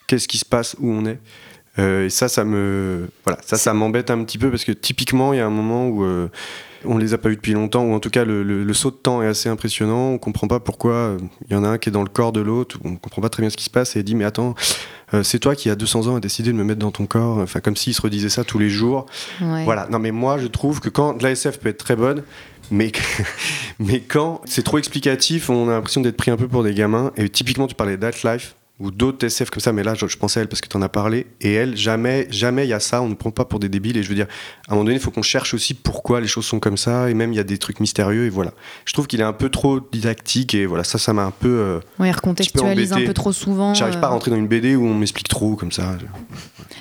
qu'est-ce 0.07 0.27
qui 0.27 0.37
se 0.39 0.45
passe, 0.45 0.75
où 0.79 0.89
on 0.89 1.05
est. 1.05 1.19
Et 1.79 2.09
ça, 2.09 2.27
ça 2.27 2.43
me, 2.43 3.09
voilà, 3.23 3.39
ça, 3.45 3.57
ça 3.57 3.73
m'embête 3.73 4.09
un 4.09 4.23
petit 4.23 4.39
peu 4.39 4.49
parce 4.49 4.63
que 4.63 4.71
typiquement, 4.71 5.33
il 5.33 5.37
y 5.37 5.39
a 5.41 5.45
un 5.45 5.51
moment 5.51 5.87
où 5.87 6.03
On 6.85 6.97
les 6.97 7.13
a 7.13 7.17
pas 7.17 7.29
vus 7.29 7.35
depuis 7.35 7.53
longtemps, 7.53 7.83
ou 7.83 7.93
en 7.93 7.99
tout 7.99 8.09
cas 8.09 8.23
le, 8.25 8.43
le- 8.43 8.63
le 8.63 8.73
saut 8.73 8.91
de 8.91 8.95
temps 8.95 9.21
est 9.21 9.27
assez 9.27 9.49
impressionnant. 9.49 10.09
On 10.11 10.17
comprend 10.17 10.47
pas 10.47 10.59
pourquoi 10.59 10.91
euh, 10.93 11.17
il 11.49 11.53
y 11.53 11.55
en 11.55 11.63
a 11.63 11.67
un 11.69 11.77
qui 11.77 11.89
est 11.89 11.91
dans 11.91 12.03
le 12.03 12.09
corps 12.09 12.31
de 12.31 12.41
l'autre, 12.41 12.77
on 12.83 12.95
comprend 12.95 13.21
pas 13.21 13.29
très 13.29 13.41
bien 13.41 13.49
ce 13.49 13.57
qui 13.57 13.63
se 13.65 13.69
passe 13.69 13.95
et 13.95 13.99
il 13.99 14.03
dit 14.03 14.15
mais 14.15 14.25
attends, 14.25 14.55
euh, 15.13 15.23
c'est 15.23 15.39
toi 15.39 15.55
qui 15.55 15.69
a 15.69 15.75
200 15.75 16.07
ans 16.07 16.15
a 16.15 16.19
décidé 16.19 16.51
de 16.51 16.57
me 16.57 16.63
mettre 16.63 16.79
dans 16.79 16.91
ton 16.91 17.05
corps, 17.05 17.37
enfin 17.39 17.59
comme 17.61 17.75
s'il 17.75 17.93
se 17.93 18.01
redisait 18.01 18.29
ça 18.29 18.43
tous 18.43 18.59
les 18.59 18.69
jours. 18.69 19.05
Ouais. 19.41 19.63
Voilà, 19.63 19.87
non 19.89 19.99
mais 19.99 20.11
moi 20.11 20.37
je 20.37 20.47
trouve 20.47 20.79
que 20.81 20.89
quand 20.89 21.13
de 21.13 21.23
la 21.23 21.31
SF 21.31 21.59
peut 21.59 21.69
être 21.69 21.77
très 21.83 21.95
bonne, 21.95 22.23
mais, 22.69 22.91
mais 23.79 24.01
quand 24.01 24.41
c'est 24.43 24.63
trop 24.63 24.77
explicatif, 24.77 25.49
on 25.49 25.69
a 25.69 25.73
l'impression 25.73 26.01
d'être 26.01 26.17
pris 26.17 26.31
un 26.31 26.35
peu 26.37 26.49
pour 26.49 26.63
des 26.63 26.73
gamins. 26.73 27.11
Et 27.15 27.29
typiquement, 27.29 27.65
tu 27.65 27.75
parlais 27.75 27.95
d'Half-Life 27.95 28.56
ou 28.79 28.91
d'autres 28.91 29.25
SF 29.25 29.49
comme 29.49 29.59
ça, 29.61 29.73
mais 29.73 29.81
là, 29.83 29.95
je, 29.95 30.05
je 30.05 30.17
pensais 30.17 30.39
à 30.39 30.43
elle 30.43 30.49
parce 30.49 30.61
que 30.61 30.67
tu 30.67 30.77
en 30.77 30.81
as 30.83 30.89
parlé. 30.89 31.25
Et 31.41 31.51
elle, 31.53 31.75
jamais, 31.75 32.27
jamais 32.29 32.65
il 32.65 32.69
y 32.69 32.73
a 32.73 32.79
ça, 32.79 33.01
on 33.01 33.09
ne 33.09 33.15
prend 33.15 33.31
pas 33.31 33.43
pour 33.45 33.59
des 33.59 33.69
débiles. 33.69 33.97
Et 33.97 34.03
je 34.03 34.09
veux 34.09 34.13
dire, 34.15 34.27
à 34.67 34.71
un 34.71 34.75
moment 34.75 34.83
donné, 34.85 34.97
il 34.97 35.01
faut 35.01 35.09
qu'on 35.09 35.23
cherche 35.23 35.55
aussi 35.55 35.73
pourquoi 35.73 36.21
les 36.21 36.27
choses 36.27 36.45
sont 36.45 36.59
comme 36.59 36.77
ça. 36.77 37.09
Et 37.09 37.15
même, 37.15 37.33
il 37.33 37.37
y 37.37 37.39
a 37.39 37.43
des 37.43 37.57
trucs 37.57 37.79
mystérieux. 37.79 38.25
Et 38.25 38.29
voilà. 38.29 38.51
Je 38.85 38.93
trouve 38.93 39.07
qu'il 39.07 39.19
est 39.19 39.23
un 39.23 39.33
peu 39.33 39.49
trop 39.49 39.79
didactique. 39.79 40.53
Et 40.53 40.67
voilà, 40.67 40.83
ça, 40.83 40.99
ça 40.99 41.11
m'a 41.13 41.23
un 41.23 41.31
peu. 41.31 41.47
euh, 41.47 41.79
Ouais, 41.97 42.07
il 42.07 42.09
un 42.09 42.13
petit 42.13 42.13
peu 42.13 42.17
recontextualise 42.59 42.93
un 42.93 43.01
peu 43.03 43.13
trop 43.13 43.31
souvent. 43.33 43.73
J'arrive 43.73 43.99
pas 43.99 44.07
à 44.07 44.09
euh, 44.11 44.13
rentrer 44.13 44.29
dans 44.29 44.37
une 44.37 44.47
BD 44.47 44.75
où 44.75 44.85
on 44.85 44.93
m'explique 44.93 45.27
trop 45.27 45.55
comme 45.55 45.71
ça. 45.71 45.95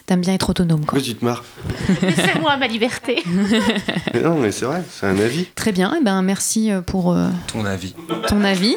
T'aimes 0.04 0.20
bien 0.20 0.34
être 0.34 0.50
autonome, 0.50 0.84
quoi. 0.84 0.98
Vas-y, 0.98 1.08
tu 1.08 1.14
te 1.16 1.24
marres. 1.24 1.44
Laissez-moi 2.02 2.56
ma 2.58 2.66
liberté. 2.68 3.22
Mais 4.14 4.20
non, 4.20 4.38
mais 4.38 4.52
c'est 4.52 4.64
vrai, 4.66 4.82
c'est 4.90 5.06
un 5.06 5.18
avis. 5.18 5.46
Très 5.54 5.72
bien, 5.72 5.94
et 5.96 6.02
ben 6.04 6.20
merci 6.22 6.70
euh, 6.70 6.80
pour 6.80 7.12
euh, 7.12 7.28
Ton 7.48 7.64
avis. 7.64 7.94
ton 8.28 8.44
avis. 8.44 8.76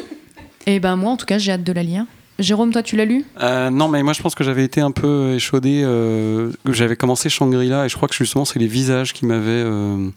Et 0.66 0.80
ben 0.80 0.96
moi, 0.96 1.12
en 1.12 1.16
tout 1.16 1.26
cas, 1.26 1.38
j'ai 1.38 1.52
hâte 1.52 1.62
de 1.64 1.72
la 1.72 1.82
lire. 1.82 2.04
Jérôme, 2.40 2.72
toi, 2.72 2.82
tu 2.82 2.96
l'as 2.96 3.04
lu? 3.04 3.24
Euh, 3.40 3.70
non, 3.70 3.88
mais 3.88 4.02
moi 4.02 4.12
je 4.12 4.22
pense 4.22 4.34
que 4.34 4.44
j'avais 4.44 4.64
été 4.64 4.80
un 4.80 4.90
peu 4.90 5.34
échaudé. 5.34 5.82
euh, 5.84 6.50
j'avais 6.66 6.96
commencé 6.96 7.28
Shangri-La 7.28 7.86
et 7.86 7.88
je 7.88 7.96
crois 7.96 8.08
que 8.08 8.14
justement 8.14 8.44
c'est 8.44 8.58
les 8.58 8.66
visages 8.66 9.12
qui 9.12 9.26
m'avaient 9.26 9.50
euh, 9.64 10.08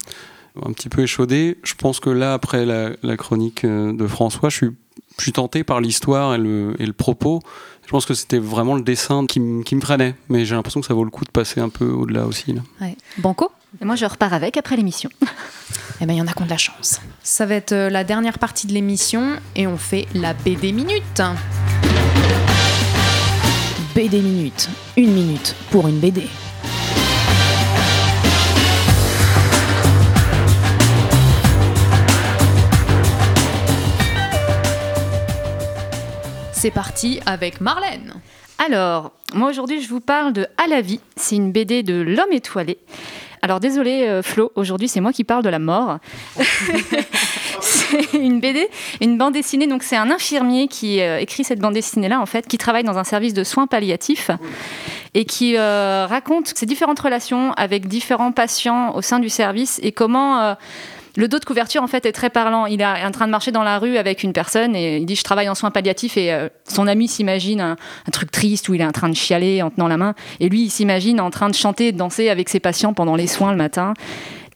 un 0.65 0.71
petit 0.71 0.89
peu 0.89 1.01
échaudé. 1.01 1.57
Je 1.63 1.74
pense 1.76 1.99
que 1.99 2.09
là, 2.09 2.34
après 2.34 2.65
la, 2.65 2.91
la 3.03 3.17
chronique 3.17 3.65
de 3.65 4.07
François, 4.07 4.49
je 4.49 4.55
suis, 4.55 4.69
je 5.17 5.24
suis 5.24 5.34
tenté 5.34 5.63
par 5.63 5.82
l'histoire 5.82 6.36
et 6.36 6.38
le, 6.38 6.76
et 6.80 6.86
le 6.86 6.93
propos. 6.93 7.41
Je 7.86 7.89
pense 7.91 8.05
que 8.05 8.13
c'était 8.13 8.39
vraiment 8.39 8.76
le 8.76 8.82
dessin 8.82 9.26
qui, 9.26 9.39
me 9.39 9.82
freinait, 9.82 10.15
mais 10.30 10.45
j'ai 10.45 10.55
l'impression 10.55 10.80
que 10.80 10.88
ça 10.88 10.93
vaut 10.93 11.03
le 11.03 11.09
coup 11.09 11.26
de 11.26 11.30
passer 11.32 11.59
un 11.59 11.69
peu 11.69 11.86
au-delà 11.86 12.26
aussi. 12.26 12.53
Là. 12.53 12.61
Ouais. 12.82 12.95
Banco? 13.17 13.51
Et 13.82 13.86
moi, 13.86 13.95
je 13.95 14.05
repars 14.05 14.34
avec 14.34 14.57
après 14.57 14.76
l'émission. 14.76 15.09
Eh 16.01 16.05
ben, 16.05 16.13
il 16.13 16.17
y 16.17 16.21
en 16.21 16.28
a 16.28 16.34
qui 16.34 16.41
ont 16.41 16.45
de 16.45 16.49
la 16.49 16.57
chance. 16.57 16.99
Ça 17.21 17.45
va 17.45 17.55
être 17.55 17.71
euh, 17.71 17.89
la 17.89 18.03
dernière 18.03 18.38
partie 18.38 18.67
de 18.67 18.74
l'émission 18.74 19.38
et 19.55 19.67
on 19.67 19.78
fait 19.78 20.07
la 20.15 20.34
BD 20.34 20.74
Minute. 20.74 21.21
BD 23.95 24.21
Minute. 24.21 24.69
Une 24.97 25.13
minute 25.13 25.55
pour 25.69 25.88
une 25.88 25.99
BD. 25.99 26.28
C'est 36.51 36.71
parti 36.71 37.21
avec 37.26 37.61
Marlène. 37.61 38.15
Alors, 38.65 39.13
moi 39.34 39.49
aujourd'hui, 39.49 39.82
je 39.82 39.88
vous 39.89 40.01
parle 40.01 40.34
de 40.34 40.47
À 40.61 40.67
la 40.67 40.82
vie. 40.82 40.99
C'est 41.15 41.36
une 41.36 41.51
BD 41.51 41.84
de 41.84 42.01
l'homme 42.01 42.34
étoilé. 42.34 42.80
Alors 43.44 43.60
désolé 43.60 44.08
euh, 44.08 44.24
Flo, 44.24 44.54
aujourd'hui 44.56 44.88
c'est 44.88 45.02
moi 45.02 45.12
qui 45.12 45.26
parle 45.26 45.44
de 45.44 45.50
la 45.50 45.60
mort. 45.60 45.98
c'est 47.60 48.14
une 48.14 48.39
BD, 48.39 48.70
une 49.02 49.18
bande 49.18 49.34
dessinée. 49.34 49.68
Donc 49.68 49.84
c'est 49.84 49.98
un 49.98 50.10
infirmier 50.10 50.70
qui 50.70 51.02
euh, 51.02 51.20
écrit 51.20 51.44
cette 51.44 51.60
bande 51.60 51.74
dessinée 51.74 52.08
là 52.08 52.22
en 52.22 52.26
fait, 52.26 52.48
qui 52.48 52.58
travaille 52.58 52.86
dans 52.86 52.98
un 52.98 53.04
service 53.04 53.34
de 53.34 53.44
soins 53.44 53.68
palliatifs 53.68 54.32
et 55.14 55.26
qui 55.26 55.58
euh, 55.58 56.08
raconte 56.10 56.54
ses 56.56 56.66
différentes 56.66 57.02
relations 57.02 57.52
avec 57.58 57.89
différents 57.89 58.32
patients 58.32 58.96
au 58.96 59.02
sein 59.02 59.20
du 59.20 59.28
service 59.28 59.78
et 59.84 59.91
comment 59.91 60.56
le 61.16 61.28
dos 61.28 61.39
de 61.39 61.45
couverture 61.45 61.84
en 61.84 61.88
fait 61.88 62.05
est 62.05 62.11
très 62.11 62.30
parlant. 62.30 62.66
Il 62.66 62.82
est 62.82 62.86
en 62.86 63.11
train 63.11 63.26
de 63.26 63.32
marcher 63.32 63.51
dans 63.51 63.64
la 63.64 63.78
rue 63.78 63.97
avec 63.97 64.24
une 64.24 64.34
personne 64.34 64.76
et 64.76 64.97
il 64.97 65.05
dit 65.05 65.16
je 65.16 65.24
travaille 65.24 65.49
en 65.49 65.55
soins 65.55 65.72
palliatifs 65.72 66.18
et 66.18 66.34
euh, 66.34 66.49
son 66.68 66.88
ami 66.88 67.07
s'imagine 67.07 67.61
un, 67.61 67.78
truc 68.11 68.32
triste 68.32 68.68
où 68.70 68.74
il 68.74 68.82
est 68.82 68.86
en 68.86 68.91
train 68.91 69.09
de 69.09 69.16
chialer 69.16 69.61
en 69.61 69.70
tenant 69.70 69.88
la 69.88 69.97
main 69.97 70.16
et 70.39 70.49
lui 70.49 70.64
il 70.64 70.70
s'imagine 70.70 71.20
en 71.20 71.30
train 71.30 71.49
de 71.49 71.55
chanter 71.55 71.88
et 71.88 71.91
de 71.91 71.97
danser 71.97 72.30
avec 72.30 72.49
ses 72.49 72.59
patients 72.59 72.93
pendant 72.93 73.16
les 73.16 73.28
soins 73.28 73.51
le 73.51 73.57
matin. 73.57 73.93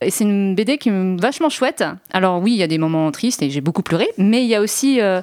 Et 0.02 0.12
c'est 0.12 0.24
une 0.24 0.54
BD 0.54 0.78
qui 0.78 0.90
est 0.90 1.20
vachement 1.20 1.50
chouette. 1.50 1.84
Alors 2.14 2.42
oui, 2.42 2.52
il 2.54 2.58
y 2.58 2.64
a 2.64 2.68
des 2.68 2.78
moments 2.78 3.10
tristes 3.12 3.42
et 3.42 3.50
j'ai 3.50 3.62
beaucoup 3.62 3.82
pleuré, 3.82 4.08
mais 4.18 4.44
il 4.44 4.48
y 4.48 4.54
a 4.54 4.62
aussi 4.62 5.02
euh, 5.02 5.22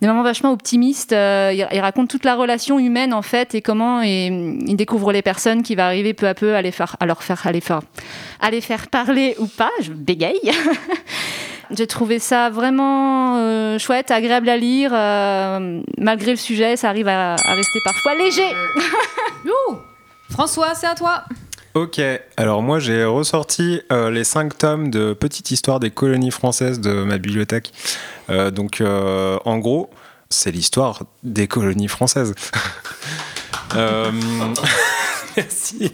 des 0.00 0.06
moments 0.06 0.22
vachement 0.22 0.52
optimistes. 0.52 1.12
Euh, 1.12 1.52
il, 1.52 1.80
raconte 1.80 2.08
toute 2.08 2.24
la 2.24 2.34
relation 2.34 2.78
humaine 2.78 3.12
en 3.12 3.22
fait 3.22 3.54
et 3.54 3.62
comment 3.62 4.00
il 4.00 4.76
découvre 4.76 5.12
les 5.12 5.22
personnes 5.22 5.62
qui 5.62 5.74
va 5.74 5.86
arriver 5.86 6.14
peu 6.14 6.26
à 6.26 6.34
peu 6.34 6.54
à 6.54 6.62
les 6.62 6.70
faire, 6.70 6.96
à 7.00 7.06
leur 7.06 7.22
faire, 7.22 7.46
à 7.46 7.52
les 8.50 8.60
faire, 8.60 8.88
parler 8.88 9.36
ou 9.38 9.46
pas. 9.46 9.70
Je 9.82 9.92
bégaye. 9.92 10.40
J'ai 11.70 11.86
trouvé 11.86 12.18
ça 12.18 12.50
vraiment 12.50 13.36
euh, 13.36 13.78
chouette, 13.78 14.10
agréable 14.10 14.48
à 14.48 14.56
lire. 14.56 14.90
euh, 14.92 15.80
malgré 15.98 16.32
le 16.32 16.36
sujet, 16.36 16.76
ça 16.76 16.88
arrive 16.88 17.06
à, 17.06 17.36
rester 17.36 17.78
parfois 17.84 18.14
léger. 18.16 18.48
François, 20.30 20.74
c'est 20.74 20.86
à 20.86 20.94
toi. 20.94 21.24
Ok, 21.74 22.00
alors 22.36 22.62
moi 22.62 22.80
j'ai 22.80 23.04
ressorti 23.04 23.80
euh, 23.92 24.10
les 24.10 24.24
cinq 24.24 24.58
tomes 24.58 24.90
de 24.90 25.12
Petite 25.12 25.52
histoire 25.52 25.78
des 25.78 25.92
colonies 25.92 26.32
françaises 26.32 26.80
de 26.80 27.04
ma 27.04 27.16
bibliothèque. 27.18 27.72
Euh, 28.28 28.50
donc 28.50 28.80
euh, 28.80 29.38
en 29.44 29.58
gros, 29.58 29.88
c'est 30.30 30.50
l'histoire 30.50 31.04
des 31.22 31.46
colonies 31.46 31.86
françaises. 31.86 32.34
Merci. 35.36 35.92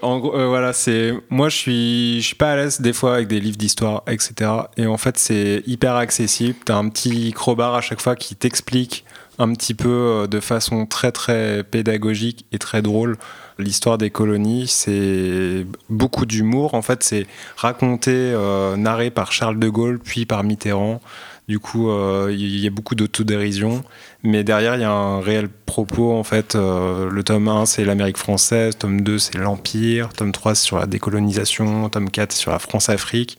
En 0.00 0.18
gros, 0.20 0.30
voilà, 0.30 0.72
c'est 0.72 1.12
moi 1.28 1.48
je 1.48 1.56
suis 1.56 2.22
suis 2.22 2.36
pas 2.36 2.52
à 2.52 2.56
l'aise 2.56 2.80
des 2.80 2.92
fois 2.92 3.16
avec 3.16 3.26
des 3.26 3.40
livres 3.40 3.56
d'histoire, 3.56 4.04
etc. 4.06 4.48
Et 4.76 4.86
en 4.86 4.96
fait 4.96 5.18
c'est 5.18 5.64
hyper 5.66 5.96
accessible. 5.96 6.54
T'as 6.64 6.76
un 6.76 6.88
petit 6.88 7.32
crowbar 7.32 7.74
à 7.74 7.80
chaque 7.80 8.00
fois 8.00 8.14
qui 8.14 8.36
t'explique 8.36 9.04
un 9.38 9.52
petit 9.54 9.74
peu 9.74 9.88
euh, 9.88 10.26
de 10.26 10.40
façon 10.40 10.86
très 10.86 11.12
très 11.12 11.64
pédagogique 11.64 12.44
et 12.52 12.58
très 12.58 12.82
drôle 12.82 13.16
l'histoire 13.58 13.98
des 13.98 14.10
colonies. 14.10 14.66
C'est 14.68 15.66
beaucoup 15.88 16.26
d'humour. 16.26 16.74
En 16.74 16.82
fait, 16.82 17.02
c'est 17.02 17.26
raconté, 17.56 18.12
euh, 18.12 18.76
narré 18.76 19.10
par 19.10 19.32
Charles 19.32 19.58
de 19.58 19.68
Gaulle 19.68 19.98
puis 19.98 20.26
par 20.26 20.44
Mitterrand. 20.44 21.00
Du 21.48 21.58
coup, 21.58 21.90
euh, 21.90 22.28
il 22.30 22.60
y 22.60 22.66
a 22.66 22.70
beaucoup 22.70 22.94
d'autodérision, 22.94 23.82
mais 24.22 24.44
derrière, 24.44 24.76
il 24.76 24.82
y 24.82 24.84
a 24.84 24.92
un 24.92 25.20
réel 25.20 25.48
propos. 25.48 26.12
En 26.12 26.22
fait, 26.22 26.54
le 26.54 27.22
tome 27.24 27.48
1, 27.48 27.66
c'est 27.66 27.84
l'Amérique 27.84 28.16
française, 28.16 28.78
tome 28.78 29.00
2, 29.00 29.18
c'est 29.18 29.38
l'Empire, 29.38 30.10
tome 30.10 30.30
3, 30.30 30.54
c'est 30.54 30.64
sur 30.64 30.78
la 30.78 30.86
décolonisation, 30.86 31.88
tome 31.88 32.10
4, 32.10 32.32
c'est 32.32 32.38
sur 32.38 32.52
la 32.52 32.60
France-Afrique, 32.60 33.38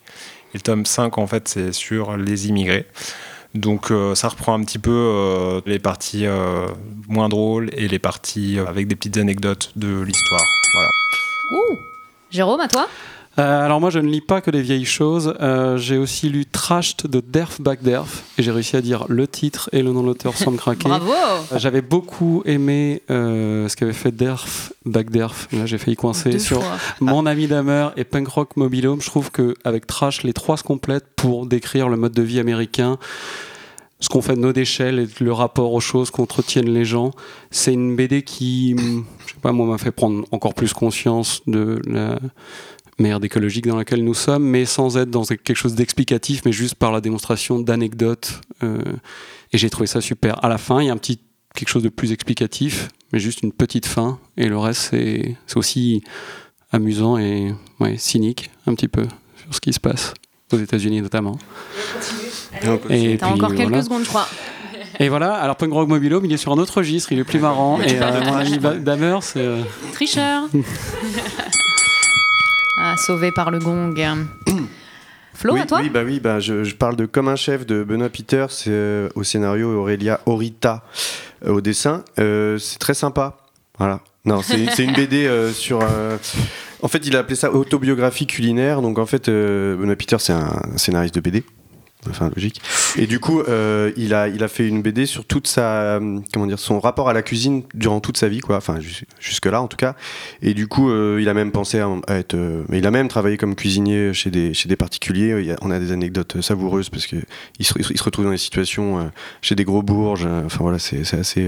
et 0.53 0.57
le 0.57 0.61
tome 0.61 0.85
5, 0.85 1.17
en 1.17 1.27
fait, 1.27 1.47
c'est 1.47 1.71
sur 1.71 2.17
les 2.17 2.49
immigrés. 2.49 2.85
Donc, 3.53 3.91
euh, 3.91 4.15
ça 4.15 4.29
reprend 4.29 4.53
un 4.53 4.63
petit 4.63 4.79
peu 4.79 4.91
euh, 4.91 5.61
les 5.65 5.79
parties 5.79 6.25
euh, 6.25 6.67
moins 7.07 7.29
drôles 7.29 7.69
et 7.73 7.87
les 7.87 7.99
parties 7.99 8.57
avec 8.59 8.87
des 8.87 8.95
petites 8.95 9.17
anecdotes 9.17 9.71
de 9.75 10.01
l'histoire. 10.01 10.43
Voilà. 10.73 10.89
Ouh 11.51 11.77
Jérôme, 12.31 12.61
à 12.61 12.67
toi? 12.67 12.87
Euh, 13.39 13.65
alors 13.65 13.81
moi 13.81 13.89
je 13.89 13.97
ne 13.99 14.07
lis 14.07 14.21
pas 14.21 14.41
que 14.41 14.51
des 14.51 14.61
vieilles 14.61 14.85
choses. 14.85 15.33
Euh, 15.41 15.77
j'ai 15.77 15.97
aussi 15.97 16.29
lu 16.29 16.45
Trashed 16.45 17.07
de 17.09 17.19
Derf 17.19 17.59
Back 17.59 17.81
Derf 17.81 18.23
et 18.37 18.43
j'ai 18.43 18.51
réussi 18.51 18.75
à 18.75 18.81
dire 18.81 19.05
le 19.09 19.27
titre 19.27 19.69
et 19.73 19.81
le 19.81 19.91
nom 19.91 20.01
de 20.01 20.07
l'auteur 20.07 20.37
sans 20.37 20.51
me 20.51 20.57
craquer. 20.57 20.83
Bravo 20.89 21.11
Euh, 21.11 21.57
J'avais 21.57 21.81
beaucoup 21.81 22.43
aimé 22.45 23.01
ce 23.09 23.75
qu'avait 23.75 23.93
fait 23.93 24.11
Derf 24.11 24.71
Back 24.85 25.09
Derf. 25.09 25.47
Là 25.51 25.65
j'ai 25.65 25.77
failli 25.79 25.95
coincer 25.95 26.31
Deux 26.31 26.39
sur 26.39 26.61
fois. 26.61 26.77
Mon 26.99 27.25
ami 27.25 27.47
Damer 27.47 27.91
et 27.97 28.03
Punk 28.03 28.27
Rock 28.27 28.55
Mobile 28.55 28.87
Home. 28.87 29.01
Je 29.01 29.07
trouve 29.07 29.31
qu'avec 29.31 29.87
Trash 29.87 30.23
les 30.23 30.33
trois 30.33 30.57
se 30.57 30.63
complètent 30.63 31.07
pour 31.15 31.47
décrire 31.47 31.89
le 31.89 31.97
mode 31.97 32.13
de 32.13 32.21
vie 32.21 32.39
américain 32.39 32.99
ce 34.03 34.09
qu'on 34.09 34.21
fait 34.21 34.35
de 34.35 34.41
nos 34.41 34.51
déchets, 34.51 34.93
et 34.93 35.07
le 35.23 35.31
rapport 35.31 35.71
aux 35.71 35.79
choses 35.79 36.11
qu'entretiennent 36.11 36.73
les 36.73 36.83
gens. 36.83 37.11
C'est 37.51 37.71
une 37.71 37.95
BD 37.95 38.21
qui, 38.21 38.75
je 38.77 39.33
sais 39.33 39.39
pas, 39.41 39.53
moi, 39.53 39.65
m'a 39.65 39.77
fait 39.77 39.91
prendre 39.91 40.25
encore 40.31 40.53
plus 40.53 40.73
conscience 40.73 41.41
de 41.47 41.81
la 41.87 42.19
merde 43.03 43.23
écologique 43.25 43.67
dans 43.67 43.75
laquelle 43.77 44.03
nous 44.03 44.13
sommes, 44.15 44.43
mais 44.43 44.65
sans 44.65 44.97
être 44.97 45.09
dans 45.11 45.23
quelque 45.25 45.53
chose 45.53 45.75
d'explicatif, 45.75 46.41
mais 46.45 46.51
juste 46.51 46.75
par 46.75 46.91
la 46.91 47.01
démonstration 47.01 47.59
d'anecdotes. 47.59 48.41
euh, 48.63 48.81
et 49.51 49.57
j'ai 49.59 49.69
trouvé 49.69 49.85
ça 49.87 50.01
super. 50.01 50.43
À 50.43 50.49
la 50.49 50.57
fin, 50.57 50.81
il 50.81 50.87
y 50.87 50.89
a 50.89 50.93
un 50.93 50.97
petit 50.97 51.19
quelque 51.53 51.69
chose 51.69 51.83
de 51.83 51.89
plus 51.89 52.11
explicatif, 52.11 52.87
mais 53.11 53.19
juste 53.19 53.43
une 53.43 53.51
petite 53.51 53.85
fin, 53.85 54.17
et 54.37 54.47
le 54.49 54.57
reste, 54.57 54.87
c'est 54.89 55.35
c'est 55.45 55.57
aussi 55.57 56.01
amusant 56.71 57.17
et 57.19 57.53
ouais, 57.79 57.95
cynique, 57.97 58.49
un 58.65 58.73
petit 58.73 58.87
peu, 58.87 59.03
sur 59.43 59.53
ce 59.53 59.61
qui 59.61 59.71
se 59.73 59.79
passe, 59.79 60.15
aux 60.51 60.57
États-Unis 60.57 61.01
notamment. 61.01 61.37
Et 62.89 63.17
T'as 63.17 63.27
puis, 63.27 63.35
encore 63.35 63.53
quelques 63.53 63.69
voilà. 63.69 63.83
secondes, 63.83 64.03
je 64.03 64.09
crois. 64.09 64.27
Et 64.99 65.09
voilà, 65.09 65.33
alors 65.35 65.55
Punk 65.57 65.73
Rock 65.73 65.87
Mobile 65.89 66.13
Home, 66.15 66.25
il 66.25 66.33
est 66.33 66.37
sur 66.37 66.51
un 66.51 66.57
autre 66.57 66.77
registre, 66.77 67.11
il 67.11 67.19
est 67.19 67.23
plus 67.23 67.39
marrant. 67.39 67.79
Et 67.87 67.99
euh, 68.01 68.21
mon 68.25 68.35
ami 68.35 68.57
Damer, 68.79 69.17
c'est. 69.21 69.39
euh, 69.39 69.61
Tricheur. 69.93 70.43
ah, 72.77 72.95
sauvé 72.97 73.31
par 73.31 73.51
le 73.51 73.59
gong. 73.59 73.93
Flo, 75.33 75.53
oui, 75.53 75.59
à 75.61 75.65
toi 75.65 75.79
Oui, 75.81 75.89
bah 75.89 76.03
oui, 76.05 76.19
bah 76.19 76.39
je, 76.39 76.63
je 76.63 76.75
parle 76.75 76.95
de 76.95 77.05
Comme 77.05 77.27
un 77.27 77.35
chef 77.35 77.65
de 77.65 77.83
Benoît 77.83 78.09
Peters 78.09 78.49
euh, 78.67 79.09
au 79.15 79.23
scénario 79.23 79.71
Aurélia 79.79 80.19
Orita 80.25 80.83
euh, 81.45 81.53
au 81.53 81.61
dessin. 81.61 82.03
Euh, 82.19 82.57
c'est 82.57 82.79
très 82.79 82.93
sympa. 82.93 83.37
Voilà. 83.77 83.99
Non, 84.25 84.41
c'est 84.41 84.63
une 84.83 84.93
BD 84.93 85.25
euh, 85.25 85.51
sur. 85.51 85.79
En 86.81 86.87
fait, 86.87 87.05
il 87.07 87.15
a 87.15 87.19
appelé 87.19 87.35
ça 87.35 87.51
autobiographie 87.51 88.27
culinaire. 88.27 88.81
Donc, 88.81 88.99
en 88.99 89.05
fait, 89.05 89.29
Benoît 89.29 89.95
Peter, 89.95 90.17
c'est 90.19 90.33
un 90.33 90.61
scénariste 90.75 91.15
de 91.15 91.21
BD. 91.21 91.43
Enfin, 92.09 92.29
logique. 92.35 92.61
Et 92.97 93.07
du 93.07 93.19
coup, 93.19 93.41
euh, 93.41 93.91
il, 93.97 94.13
a, 94.13 94.27
il 94.27 94.43
a 94.43 94.47
fait 94.47 94.67
une 94.67 94.81
BD 94.81 95.05
sur 95.05 95.25
toute 95.25 95.47
sa, 95.47 95.95
euh, 95.95 96.19
comment 96.33 96.45
dire, 96.47 96.59
son 96.59 96.79
rapport 96.79 97.09
à 97.09 97.13
la 97.13 97.21
cuisine 97.21 97.63
durant 97.73 97.99
toute 97.99 98.17
sa 98.17 98.27
vie, 98.27 98.39
quoi. 98.39 98.57
Enfin, 98.57 98.79
jus- 98.79 99.05
jusque-là, 99.19 99.61
en 99.61 99.67
tout 99.67 99.77
cas. 99.77 99.95
Et 100.41 100.53
du 100.53 100.67
coup, 100.67 100.89
euh, 100.89 101.19
il 101.21 101.29
a 101.29 101.33
même 101.33 101.51
pensé 101.51 101.79
à, 101.79 101.89
être. 102.17 102.33
euh, 102.35 102.63
il 102.71 102.85
a 102.85 102.91
même 102.91 103.07
travaillé 103.07 103.37
comme 103.37 103.55
cuisinier 103.55 104.13
chez 104.13 104.31
des, 104.31 104.53
chez 104.53 104.67
des 104.69 104.75
particuliers. 104.75 105.55
On 105.61 105.71
a 105.71 105.79
des 105.79 105.91
anecdotes 105.91 106.41
savoureuses 106.41 106.89
parce 106.89 107.07
que 107.07 107.15
il 107.59 107.65
se, 107.65 107.73
il 107.77 107.97
se 107.97 108.03
retrouve 108.03 108.25
dans 108.25 108.31
des 108.31 108.37
situations 108.37 109.09
chez 109.41 109.55
des 109.55 109.63
gros 109.63 109.81
bourges. 109.81 110.27
Enfin, 110.45 110.59
voilà, 110.61 110.79
c'est 110.79 111.01
assez 111.13 111.47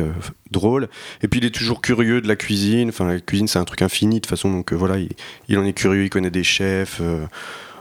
drôle. 0.52 0.88
Et 1.22 1.28
puis, 1.28 1.40
il 1.40 1.46
est 1.46 1.54
toujours 1.54 1.82
curieux 1.82 2.22
de 2.22 2.28
la 2.28 2.36
cuisine. 2.36 2.90
Enfin, 2.90 3.06
la 3.06 3.20
cuisine, 3.20 3.48
c'est 3.48 3.60
un 3.60 3.66
truc 3.66 3.82
infini 3.82 4.16
de 4.16 4.20
toute 4.22 4.30
façon. 4.30 4.52
Donc, 4.52 4.74
voilà, 4.74 4.98
il, 4.98 5.10
il 5.50 5.58
en 5.58 5.66
est 5.66 5.74
curieux. 5.74 6.04
Il 6.04 6.10
connaît 6.10 6.32
des 6.32 6.44
chefs. 6.44 7.02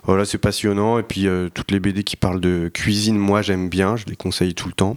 Voilà, 0.06 0.24
c'est 0.24 0.38
passionnant. 0.38 0.98
Et 0.98 1.02
puis, 1.02 1.26
euh, 1.26 1.48
toutes 1.52 1.70
les 1.70 1.80
BD 1.80 2.04
qui 2.04 2.16
parlent 2.16 2.40
de 2.40 2.70
cuisine, 2.72 3.16
moi, 3.16 3.42
j'aime 3.42 3.68
bien. 3.68 3.96
Je 3.96 4.04
les 4.06 4.16
conseille 4.16 4.54
tout 4.54 4.68
le 4.68 4.74
temps. 4.74 4.96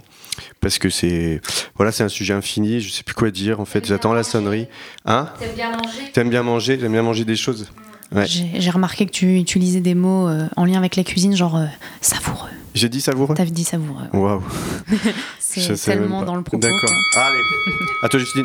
Parce 0.60 0.78
que 0.78 0.90
c'est 0.90 1.40
voilà, 1.76 1.92
c'est 1.92 2.04
un 2.04 2.08
sujet 2.08 2.34
infini. 2.34 2.80
Je 2.80 2.90
sais 2.90 3.02
plus 3.02 3.14
quoi 3.14 3.30
dire. 3.30 3.60
En 3.60 3.64
fait, 3.64 3.86
j'attends 3.86 4.12
la 4.12 4.22
sonnerie. 4.22 4.68
Hein? 5.04 5.28
T'aimes 5.38 5.54
bien 5.54 5.70
manger? 5.70 6.12
T'aimes 6.12 6.30
bien 6.30 6.42
manger? 6.42 6.78
J'aime 6.80 6.92
bien 6.92 7.02
manger 7.02 7.24
des 7.24 7.36
choses. 7.36 7.70
Ouais. 8.12 8.26
J'ai 8.26 8.70
remarqué 8.70 9.04
que 9.04 9.10
tu 9.10 9.36
utilisais 9.38 9.80
des 9.80 9.94
mots 9.94 10.28
euh, 10.28 10.46
en 10.56 10.64
lien 10.64 10.78
avec 10.78 10.96
la 10.96 11.04
cuisine, 11.04 11.36
genre 11.36 11.56
euh, 11.56 11.66
savoureux. 12.00 12.48
J'ai 12.74 12.88
dit 12.88 13.00
savoureux? 13.00 13.34
T'avais 13.34 13.50
dit 13.50 13.64
savoureux. 13.64 14.06
Waouh. 14.12 14.42
C'est 15.38 15.74
tellement 15.74 16.22
dans 16.22 16.36
le 16.36 16.42
propos. 16.42 16.60
D'accord. 16.60 16.90
quoi. 17.12 17.22
Allez. 17.22 17.40
À 18.02 18.08
toi, 18.08 18.20
Justine. 18.20 18.44